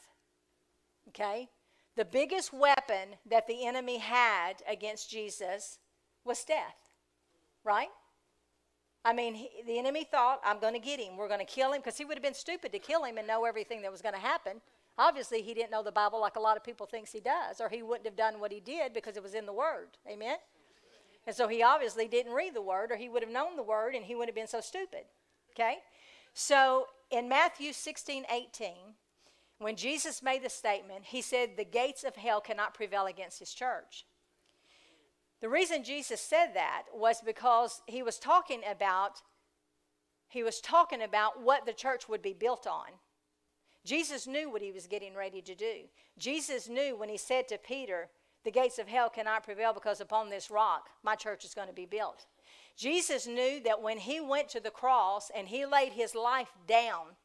Okay? 1.07 1.49
The 1.97 2.05
biggest 2.05 2.53
weapon 2.53 3.17
that 3.25 3.47
the 3.47 3.65
enemy 3.65 3.97
had 3.97 4.61
against 4.69 5.09
Jesus 5.09 5.79
was 6.23 6.43
death, 6.43 6.77
right? 7.63 7.89
I 9.03 9.13
mean, 9.13 9.33
he, 9.33 9.49
the 9.65 9.79
enemy 9.79 10.03
thought, 10.03 10.39
I'm 10.45 10.59
going 10.59 10.73
to 10.73 10.79
get 10.79 10.99
him. 10.99 11.17
We're 11.17 11.27
going 11.27 11.39
to 11.39 11.45
kill 11.45 11.73
him 11.73 11.81
because 11.81 11.97
he 11.97 12.05
would 12.05 12.15
have 12.15 12.23
been 12.23 12.35
stupid 12.35 12.71
to 12.73 12.79
kill 12.79 13.03
him 13.03 13.17
and 13.17 13.25
know 13.25 13.45
everything 13.45 13.81
that 13.81 13.91
was 13.91 14.03
going 14.03 14.13
to 14.13 14.21
happen. 14.21 14.61
Obviously, 14.99 15.41
he 15.41 15.55
didn't 15.55 15.71
know 15.71 15.81
the 15.81 15.91
Bible 15.91 16.21
like 16.21 16.35
a 16.35 16.39
lot 16.39 16.55
of 16.55 16.63
people 16.63 16.85
thinks 16.85 17.11
he 17.11 17.19
does, 17.19 17.59
or 17.59 17.67
he 17.67 17.81
wouldn't 17.81 18.05
have 18.05 18.15
done 18.15 18.39
what 18.39 18.51
he 18.51 18.59
did 18.59 18.93
because 18.93 19.17
it 19.17 19.23
was 19.23 19.33
in 19.33 19.47
the 19.47 19.53
Word. 19.53 19.97
Amen? 20.07 20.37
And 21.25 21.35
so 21.35 21.47
he 21.47 21.63
obviously 21.63 22.07
didn't 22.07 22.33
read 22.33 22.53
the 22.53 22.61
Word, 22.61 22.91
or 22.91 22.95
he 22.95 23.09
would 23.09 23.23
have 23.23 23.31
known 23.31 23.55
the 23.55 23.63
Word 23.63 23.95
and 23.95 24.05
he 24.05 24.13
wouldn't 24.13 24.29
have 24.29 24.35
been 24.35 24.47
so 24.47 24.61
stupid. 24.61 25.05
Okay? 25.55 25.77
So 26.35 26.85
in 27.09 27.27
Matthew 27.27 27.73
16, 27.73 28.25
18, 28.31 28.73
when 29.60 29.76
Jesus 29.76 30.22
made 30.22 30.43
the 30.43 30.49
statement, 30.49 31.05
he 31.05 31.22
said, 31.22 31.51
The 31.58 31.66
gates 31.66 32.03
of 32.03 32.16
hell 32.16 32.41
cannot 32.41 32.74
prevail 32.74 33.05
against 33.05 33.39
his 33.39 33.53
church. 33.53 34.05
The 35.41 35.49
reason 35.49 35.84
Jesus 35.84 36.22
said 36.22 36.47
that 36.53 36.84
was 36.93 37.22
because 37.22 37.82
he 37.86 38.01
was 38.01 38.18
talking 38.18 38.62
about 38.70 39.22
he 40.30 40.43
was 40.43 40.60
talking 40.60 41.01
about 41.01 41.41
what 41.41 41.66
the 41.66 41.72
church 41.72 42.10
would 42.10 42.22
be 42.22 42.34
built 42.34 42.68
on. 42.68 42.88
Jesus 43.86 44.28
knew 44.28 44.51
what 44.51 44.62
he 44.62 44.74
was 44.74 44.86
getting 44.86 45.16
ready 45.16 45.41
to 45.41 45.55
do. 45.55 45.84
Jesus 46.18 46.68
knew 46.68 46.97
when 46.97 47.08
he 47.08 47.18
said 47.18 47.47
to 47.47 47.58
Peter, 47.58 48.10
The 48.43 48.51
gates 48.51 48.78
of 48.78 48.89
hell 48.89 49.10
cannot 49.10 49.45
prevail 49.45 49.74
because 49.74 50.01
upon 50.01 50.30
this 50.30 50.51
rock 50.51 50.89
my 51.01 51.16
church 51.16 51.45
is 51.45 51.53
going 51.53 51.70
to 51.70 51.74
be 51.74 51.86
built. 51.86 52.26
Jesus 52.76 53.26
knew 53.26 53.62
that 53.64 53.82
when 53.82 53.97
he 53.97 54.20
went 54.20 54.49
to 54.49 54.60
the 54.60 54.70
cross 54.70 55.32
and 55.36 55.47
he 55.47 55.66
laid 55.66 55.93
his 55.93 56.14
life 56.14 56.51
down, 56.68 57.16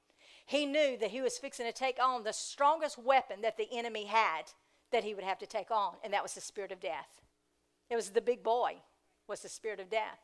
he 0.45 0.67
knew 0.67 0.97
that 0.99 1.11
he 1.11 1.21
was 1.21 1.39
fixing 1.39 1.67
to 1.67 1.73
take 1.73 1.99
on 2.03 2.25
the 2.25 2.33
strongest 2.33 2.99
weapon 2.99 3.41
that 3.43 3.57
the 3.57 3.69
enemy 3.73 4.05
had 4.05 4.53
that 4.91 5.05
he 5.05 5.15
would 5.15 5.25
have 5.25 5.39
to 5.39 5.47
take 5.47 5.71
on, 5.71 5.95
and 6.05 6.13
that 6.13 6.23
was 6.23 6.35
the 6.35 6.41
spirit 6.41 6.73
of 6.73 6.81
death. 6.81 7.23
It 7.89 7.97
was 7.97 8.11
the 8.11 8.21
big 8.21 8.43
boy, 8.43 8.77
was 9.27 9.41
the 9.41 9.49
spirit 9.49 9.81
of 9.81 9.91
death. 9.91 10.19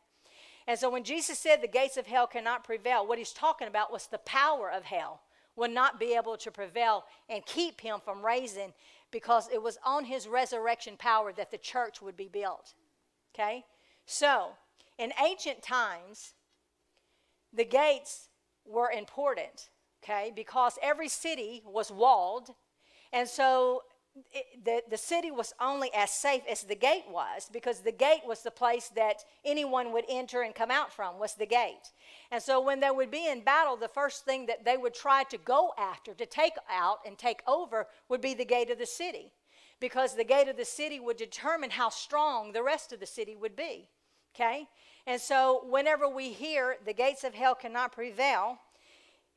And 0.67 0.79
so 0.79 0.91
when 0.91 1.05
Jesus 1.05 1.39
said 1.39 1.63
the 1.63 1.69
gates 1.69 1.97
of 1.97 2.07
hell 2.07 2.27
cannot 2.27 2.65
prevail, 2.65 3.07
what 3.07 3.19
he's 3.19 3.33
talking 3.33 3.69
about 3.69 3.91
was 3.91 4.07
the 4.07 4.19
power 4.19 4.71
of 4.71 4.85
hell 4.85 5.23
would 5.57 5.71
not 5.71 5.99
be 5.99 6.15
able 6.15 6.37
to 6.37 6.51
prevail 6.51 7.05
and 7.29 7.45
keep 7.47 7.81
him 7.81 8.01
from 8.05 8.25
raising 8.25 8.73
because 9.11 9.49
it 9.53 9.63
was 9.63 9.79
on 9.85 10.05
his 10.05 10.29
resurrection 10.29 10.97
power 10.99 11.33
that 11.33 11.51
the 11.51 11.59
church 11.59 12.03
would 12.03 12.17
be 12.17 12.29
built. 12.29 12.75
Okay? 13.35 13.65
So, 14.05 14.51
in 14.99 15.13
ancient 15.25 15.63
times, 15.63 16.35
the 17.53 17.65
gates 17.65 18.29
were 18.67 18.91
important 18.91 19.71
okay, 20.03 20.33
because 20.35 20.79
every 20.83 21.09
city 21.09 21.63
was 21.65 21.91
walled. 21.91 22.51
And 23.13 23.29
so 23.29 23.83
it, 24.33 24.65
the, 24.65 24.83
the 24.91 24.97
city 24.97 25.31
was 25.31 25.53
only 25.61 25.91
as 25.95 26.11
safe 26.11 26.43
as 26.51 26.63
the 26.63 26.75
gate 26.75 27.05
was 27.11 27.49
because 27.53 27.81
the 27.81 27.93
gate 27.93 28.23
was 28.27 28.43
the 28.43 28.51
place 28.51 28.91
that 28.97 29.25
anyone 29.45 29.93
would 29.93 30.05
enter 30.09 30.43
and 30.43 30.55
come 30.55 30.71
out 30.71 30.93
from 30.93 31.19
was 31.19 31.35
the 31.35 31.47
gate 31.47 31.93
and 32.31 32.43
so 32.43 32.61
when 32.61 32.81
they 32.81 32.91
would 32.91 33.11
be 33.11 33.29
in 33.29 33.43
battle 33.43 33.77
the 33.77 33.89
first 33.89 34.25
thing 34.25 34.47
that 34.47 34.65
they 34.65 34.77
would 34.77 34.95
try 34.95 35.23
to 35.25 35.39
go 35.39 35.73
after 35.79 36.15
to 36.15 36.27
take 36.27 36.55
out 36.71 36.99
and 37.07 37.17
take 37.17 37.43
over 37.47 37.87
would 38.09 38.21
be 38.21 38.35
the 38.35 38.45
gate 38.45 38.71
of 38.71 38.79
the 38.79 38.87
city 38.87 39.33
because 39.81 40.15
the 40.15 40.25
gate 40.25 40.49
of 40.49 40.57
the 40.57 40.65
city 40.65 40.99
would 40.99 41.17
determine 41.17 41.71
how 41.71 41.89
strong 41.89 42.53
the 42.53 42.63
rest 42.63 42.93
of 42.93 43.01
the 43.01 43.07
city 43.07 43.37
would 43.37 43.55
be 43.55 43.89
okay 44.35 44.67
and 45.07 45.21
so 45.21 45.65
whenever 45.69 46.09
we 46.09 46.31
hear 46.31 46.77
the 46.85 46.93
gates 46.93 47.25
of 47.25 47.35
hell 47.35 47.55
cannot 47.55 47.93
prevail 47.93 48.59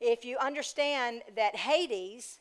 if 0.02 0.24
you 0.24 0.36
understand 0.38 1.22
that 1.36 1.56
Hades, 1.56 2.40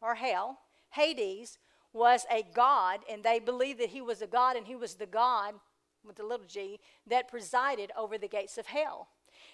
or 0.00 0.14
hell, 0.14 0.58
Hades 0.90 1.58
was 1.92 2.24
a 2.30 2.44
god, 2.54 3.00
and 3.10 3.22
they 3.22 3.40
believed 3.40 3.80
that 3.80 3.90
he 3.90 4.00
was 4.00 4.22
a 4.22 4.26
god, 4.26 4.56
and 4.56 4.66
he 4.66 4.76
was 4.76 4.94
the 4.94 5.06
god, 5.06 5.54
with 6.04 6.16
the 6.16 6.22
little 6.22 6.46
g, 6.46 6.78
that 7.06 7.28
presided 7.28 7.90
over 7.96 8.18
the 8.18 8.28
gates 8.28 8.56
of 8.58 8.66
hell. 8.66 9.08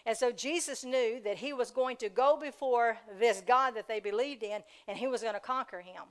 And 0.07 0.16
so 0.16 0.32
Jesus 0.32 0.84
knew 0.84 1.20
that 1.24 1.38
he 1.38 1.53
was 1.53 1.70
going 1.70 1.96
to 1.98 2.09
go 2.09 2.38
before 2.40 2.98
this 3.18 3.42
God 3.46 3.72
that 3.72 3.88
they 3.88 4.01
believed 4.01 4.42
in, 4.42 4.62
and 4.88 4.96
he 4.96 5.07
was 5.07 5.22
going 5.22 5.34
to 5.34 5.40
conquer 5.40 5.80
him. 5.80 6.03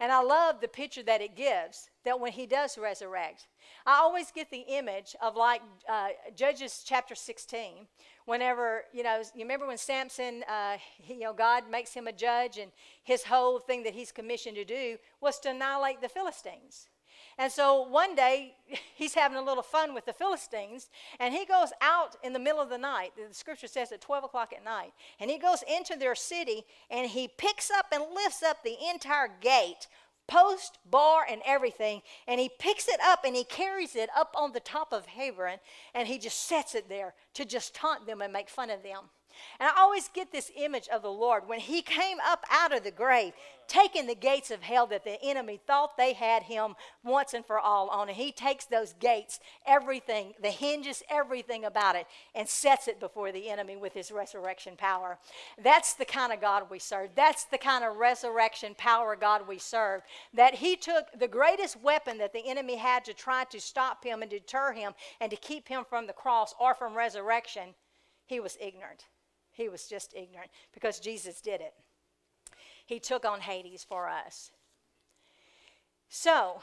And 0.00 0.12
I 0.12 0.22
love 0.22 0.60
the 0.60 0.68
picture 0.68 1.02
that 1.04 1.20
it 1.20 1.34
gives 1.34 1.90
that 2.04 2.20
when 2.20 2.32
he 2.32 2.46
does 2.46 2.78
resurrect, 2.78 3.48
I 3.84 3.94
always 3.94 4.30
get 4.30 4.50
the 4.50 4.64
image 4.68 5.16
of 5.20 5.34
like 5.34 5.60
uh, 5.88 6.08
Judges 6.36 6.82
chapter 6.86 7.14
16, 7.14 7.86
whenever, 8.24 8.84
you 8.92 9.02
know, 9.02 9.22
you 9.34 9.42
remember 9.42 9.66
when 9.66 9.78
Samson, 9.78 10.44
uh, 10.48 10.76
he, 10.98 11.14
you 11.14 11.20
know, 11.20 11.32
God 11.32 11.68
makes 11.70 11.92
him 11.92 12.06
a 12.06 12.12
judge, 12.12 12.58
and 12.58 12.70
his 13.02 13.24
whole 13.24 13.58
thing 13.58 13.82
that 13.84 13.94
he's 13.94 14.12
commissioned 14.12 14.56
to 14.56 14.64
do 14.64 14.98
was 15.20 15.38
to 15.40 15.50
annihilate 15.50 16.00
the 16.00 16.08
Philistines. 16.08 16.88
And 17.38 17.52
so 17.52 17.82
one 17.82 18.14
day, 18.14 18.54
he's 18.96 19.14
having 19.14 19.38
a 19.38 19.42
little 19.42 19.62
fun 19.62 19.94
with 19.94 20.04
the 20.04 20.12
Philistines, 20.12 20.90
and 21.20 21.32
he 21.32 21.46
goes 21.46 21.72
out 21.80 22.16
in 22.22 22.32
the 22.32 22.38
middle 22.38 22.60
of 22.60 22.68
the 22.68 22.78
night. 22.78 23.12
The 23.16 23.32
scripture 23.32 23.68
says 23.68 23.92
at 23.92 24.00
12 24.00 24.24
o'clock 24.24 24.52
at 24.54 24.64
night. 24.64 24.92
And 25.20 25.30
he 25.30 25.38
goes 25.38 25.62
into 25.62 25.96
their 25.96 26.14
city, 26.14 26.64
and 26.90 27.08
he 27.08 27.28
picks 27.28 27.70
up 27.70 27.86
and 27.92 28.04
lifts 28.14 28.42
up 28.42 28.62
the 28.62 28.76
entire 28.92 29.30
gate 29.40 29.86
post, 30.28 30.78
bar, 30.88 31.26
and 31.28 31.40
everything. 31.44 32.02
And 32.28 32.38
he 32.38 32.50
picks 32.58 32.86
it 32.86 33.00
up 33.02 33.24
and 33.24 33.34
he 33.34 33.44
carries 33.44 33.96
it 33.96 34.10
up 34.14 34.34
on 34.36 34.52
the 34.52 34.60
top 34.60 34.92
of 34.92 35.06
Hebron 35.06 35.56
and 35.94 36.06
he 36.06 36.18
just 36.18 36.46
sets 36.46 36.74
it 36.74 36.88
there 36.88 37.14
to 37.34 37.44
just 37.44 37.74
taunt 37.74 38.06
them 38.06 38.20
and 38.20 38.32
make 38.32 38.50
fun 38.50 38.70
of 38.70 38.82
them. 38.82 39.04
And 39.60 39.68
I 39.68 39.80
always 39.80 40.08
get 40.08 40.32
this 40.32 40.50
image 40.56 40.88
of 40.88 41.02
the 41.02 41.10
Lord 41.10 41.48
when 41.48 41.60
he 41.60 41.82
came 41.82 42.18
up 42.24 42.44
out 42.50 42.74
of 42.74 42.84
the 42.84 42.90
grave, 42.90 43.32
taking 43.66 44.06
the 44.06 44.14
gates 44.14 44.50
of 44.50 44.62
hell 44.62 44.86
that 44.86 45.04
the 45.04 45.22
enemy 45.22 45.60
thought 45.66 45.96
they 45.96 46.14
had 46.14 46.44
him 46.44 46.74
once 47.04 47.34
and 47.34 47.44
for 47.44 47.58
all 47.58 47.88
on. 47.88 48.08
And 48.08 48.16
he 48.16 48.32
takes 48.32 48.64
those 48.64 48.94
gates, 48.94 49.40
everything, 49.66 50.32
the 50.40 50.50
hinges, 50.50 51.02
everything 51.10 51.64
about 51.64 51.96
it, 51.96 52.06
and 52.34 52.48
sets 52.48 52.88
it 52.88 52.98
before 52.98 53.30
the 53.30 53.50
enemy 53.50 53.76
with 53.76 53.92
his 53.92 54.10
resurrection 54.10 54.74
power. 54.76 55.18
That's 55.62 55.94
the 55.94 56.04
kind 56.04 56.32
of 56.32 56.40
God 56.40 56.64
we 56.70 56.78
serve. 56.78 57.10
That's 57.14 57.44
the 57.44 57.58
kind 57.58 57.84
of 57.84 57.96
resurrection 57.96 58.74
power 58.76 59.16
God 59.16 59.46
we 59.46 59.58
serve. 59.58 60.02
That 60.32 60.54
he 60.54 60.76
took 60.76 61.06
the 61.18 61.28
greatest 61.28 61.80
weapon 61.82 62.18
that 62.18 62.32
the 62.32 62.48
enemy 62.48 62.76
had 62.76 63.04
to 63.04 63.14
try 63.14 63.44
to 63.44 63.60
stop 63.60 64.02
him 64.02 64.22
and 64.22 64.30
deter 64.30 64.72
him 64.72 64.94
and 65.20 65.30
to 65.30 65.36
keep 65.36 65.68
him 65.68 65.84
from 65.88 66.06
the 66.06 66.12
cross 66.12 66.54
or 66.58 66.74
from 66.74 66.96
resurrection. 66.96 67.74
He 68.26 68.40
was 68.40 68.56
ignorant. 68.60 69.06
He 69.58 69.68
was 69.68 69.88
just 69.88 70.14
ignorant 70.14 70.52
because 70.72 71.00
Jesus 71.00 71.40
did 71.40 71.60
it. 71.60 71.74
He 72.86 73.00
took 73.00 73.24
on 73.24 73.40
Hades 73.40 73.82
for 73.82 74.08
us. 74.08 74.52
So, 76.08 76.62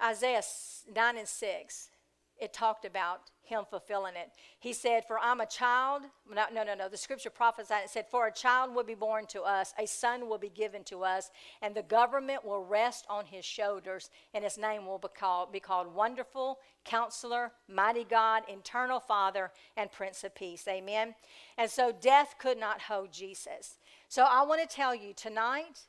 Isaiah 0.00 0.42
9 0.94 1.18
and 1.18 1.28
6 1.28 1.90
it 2.38 2.52
talked 2.52 2.84
about 2.84 3.22
him 3.50 3.64
fulfilling 3.68 4.16
it. 4.16 4.30
He 4.58 4.72
said, 4.72 5.04
For 5.06 5.18
I'm 5.18 5.42
a 5.42 5.46
child. 5.46 6.02
No, 6.32 6.44
no, 6.50 6.64
no, 6.64 6.74
no. 6.74 6.88
The 6.88 6.96
scripture 6.96 7.28
prophesied 7.28 7.84
it 7.84 7.90
said, 7.90 8.06
For 8.10 8.26
a 8.26 8.32
child 8.32 8.74
will 8.74 8.84
be 8.84 8.94
born 8.94 9.26
to 9.26 9.42
us, 9.42 9.74
a 9.78 9.86
son 9.86 10.28
will 10.28 10.38
be 10.38 10.48
given 10.48 10.82
to 10.84 11.04
us, 11.04 11.30
and 11.60 11.74
the 11.74 11.82
government 11.82 12.44
will 12.44 12.64
rest 12.64 13.04
on 13.10 13.26
his 13.26 13.44
shoulders, 13.44 14.08
and 14.32 14.42
his 14.42 14.56
name 14.56 14.86
will 14.86 14.98
be 14.98 15.08
called, 15.14 15.52
be 15.52 15.60
called 15.60 15.94
Wonderful, 15.94 16.58
Counselor, 16.84 17.52
Mighty 17.68 18.04
God, 18.04 18.44
Eternal 18.48 19.00
Father, 19.00 19.50
and 19.76 19.92
Prince 19.92 20.24
of 20.24 20.34
Peace. 20.34 20.66
Amen. 20.66 21.14
And 21.58 21.70
so 21.70 21.92
death 21.92 22.36
could 22.38 22.58
not 22.58 22.80
hold 22.80 23.12
Jesus. 23.12 23.76
So 24.08 24.24
I 24.24 24.42
want 24.44 24.62
to 24.62 24.74
tell 24.74 24.94
you 24.94 25.12
tonight, 25.12 25.82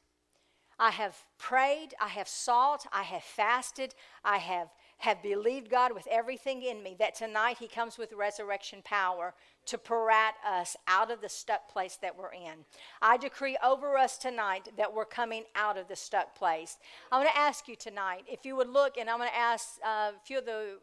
I 0.82 0.90
have 0.90 1.16
prayed, 1.38 1.94
I 2.02 2.08
have 2.08 2.28
sought, 2.28 2.88
I 2.92 3.04
have 3.04 3.24
fasted, 3.24 3.94
I 4.26 4.38
have 4.38 4.70
have 5.02 5.22
believed 5.24 5.70
God 5.70 5.94
with 5.94 6.08
everything 6.10 6.62
in 6.62 6.84
me 6.84 6.96
that 7.00 7.16
tonight 7.16 7.58
He 7.60 7.68
comes 7.68 7.98
with 7.98 8.14
resurrection 8.14 8.82
power 8.84 9.34
to 9.66 9.78
parat 9.78 10.34
us 10.48 10.78
out 10.88 11.10
of 11.10 11.22
the 11.22 11.30
stuck 11.30 11.68
place 11.70 11.98
that 12.02 12.18
we're 12.18 12.34
in. 12.34 12.66
I 13.02 13.18
decree 13.18 13.58
over 13.64 13.98
us 13.98 14.18
tonight 14.18 14.70
that 14.78 14.94
we're 14.94 15.06
coming 15.06 15.44
out 15.56 15.78
of 15.78 15.88
the 15.88 15.96
stuck 15.96 16.36
place. 16.36 16.78
I 17.12 17.18
want 17.18 17.30
to 17.30 17.38
ask 17.38 17.68
you 17.68 17.76
tonight 17.76 18.26
if 18.28 18.46
you 18.46 18.56
would 18.56 18.70
look, 18.70 18.98
and 18.98 19.10
I'm 19.10 19.18
going 19.18 19.30
to 19.30 19.38
ask 19.38 19.80
uh, 19.84 20.12
a 20.16 20.20
few 20.24 20.38
of 20.38 20.46
the 20.46 20.78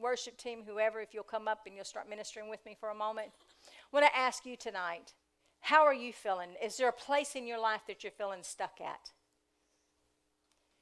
worship 0.00 0.36
team, 0.36 0.62
whoever, 0.66 1.00
if 1.00 1.14
you'll 1.14 1.22
come 1.22 1.46
up 1.46 1.60
and 1.66 1.76
you'll 1.76 1.84
start 1.84 2.08
ministering 2.08 2.50
with 2.50 2.64
me 2.66 2.76
for 2.78 2.90
a 2.90 2.94
moment. 2.94 3.28
I 3.66 3.96
want 3.96 4.06
to 4.06 4.18
ask 4.18 4.44
you 4.44 4.56
tonight 4.56 5.12
how 5.60 5.84
are 5.84 5.94
you 5.94 6.12
feeling? 6.12 6.50
Is 6.62 6.76
there 6.76 6.88
a 6.88 6.92
place 6.92 7.36
in 7.36 7.46
your 7.46 7.60
life 7.60 7.82
that 7.86 8.02
you're 8.02 8.10
feeling 8.10 8.42
stuck 8.42 8.80
at? 8.80 9.12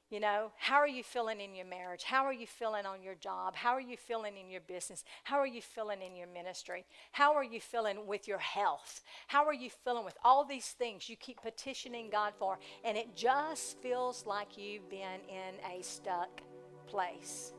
You 0.09 0.19
know, 0.19 0.51
how 0.57 0.77
are 0.77 0.87
you 0.87 1.03
feeling 1.03 1.39
in 1.39 1.53
your 1.53 1.67
marriage? 1.67 2.03
How 2.03 2.25
are 2.25 2.33
you 2.33 2.47
feeling 2.47 2.87
on 2.87 3.03
your 3.03 3.13
job? 3.13 3.55
How 3.55 3.73
are 3.73 3.81
you 3.81 3.95
feeling 3.95 4.37
in 4.37 4.49
your 4.49 4.61
business? 4.61 5.03
How 5.23 5.37
are 5.37 5.45
you 5.45 5.61
feeling 5.61 6.01
in 6.01 6.15
your 6.15 6.25
ministry? 6.25 6.83
How 7.11 7.35
are 7.35 7.43
you 7.43 7.61
feeling 7.61 8.07
with 8.07 8.27
your 8.27 8.39
health? 8.39 9.01
How 9.27 9.45
are 9.45 9.53
you 9.53 9.69
feeling 9.69 10.05
with 10.05 10.17
all 10.25 10.43
these 10.43 10.65
things 10.65 11.09
you 11.09 11.15
keep 11.15 11.39
petitioning 11.43 12.09
God 12.11 12.33
for, 12.39 12.57
and 12.83 12.97
it 12.97 13.15
just 13.15 13.77
feels 13.83 14.25
like 14.25 14.57
you've 14.57 14.89
been 14.89 15.19
in 15.29 15.53
a 15.71 15.83
stuck 15.83 16.41
place? 16.87 17.53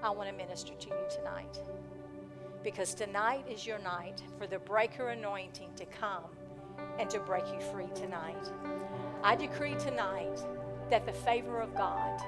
I 0.00 0.10
want 0.10 0.28
to 0.30 0.34
minister 0.36 0.74
to 0.74 0.88
you 0.90 0.94
tonight 1.10 1.60
because 2.62 2.94
tonight 2.94 3.44
is 3.50 3.66
your 3.66 3.80
night 3.80 4.22
for 4.38 4.46
the 4.46 4.60
breaker 4.60 5.08
anointing 5.08 5.70
to 5.74 5.86
come 5.86 6.24
and 7.00 7.10
to 7.10 7.18
break 7.18 7.44
you 7.52 7.60
free 7.72 7.88
tonight. 7.96 8.52
I 9.24 9.34
decree 9.34 9.74
tonight 9.74 10.38
that 10.90 11.06
the 11.06 11.12
favor 11.12 11.60
of 11.60 11.74
God 11.74 12.20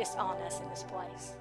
is 0.00 0.08
on 0.16 0.36
us 0.42 0.60
in 0.60 0.68
this 0.70 0.84
place. 0.84 1.32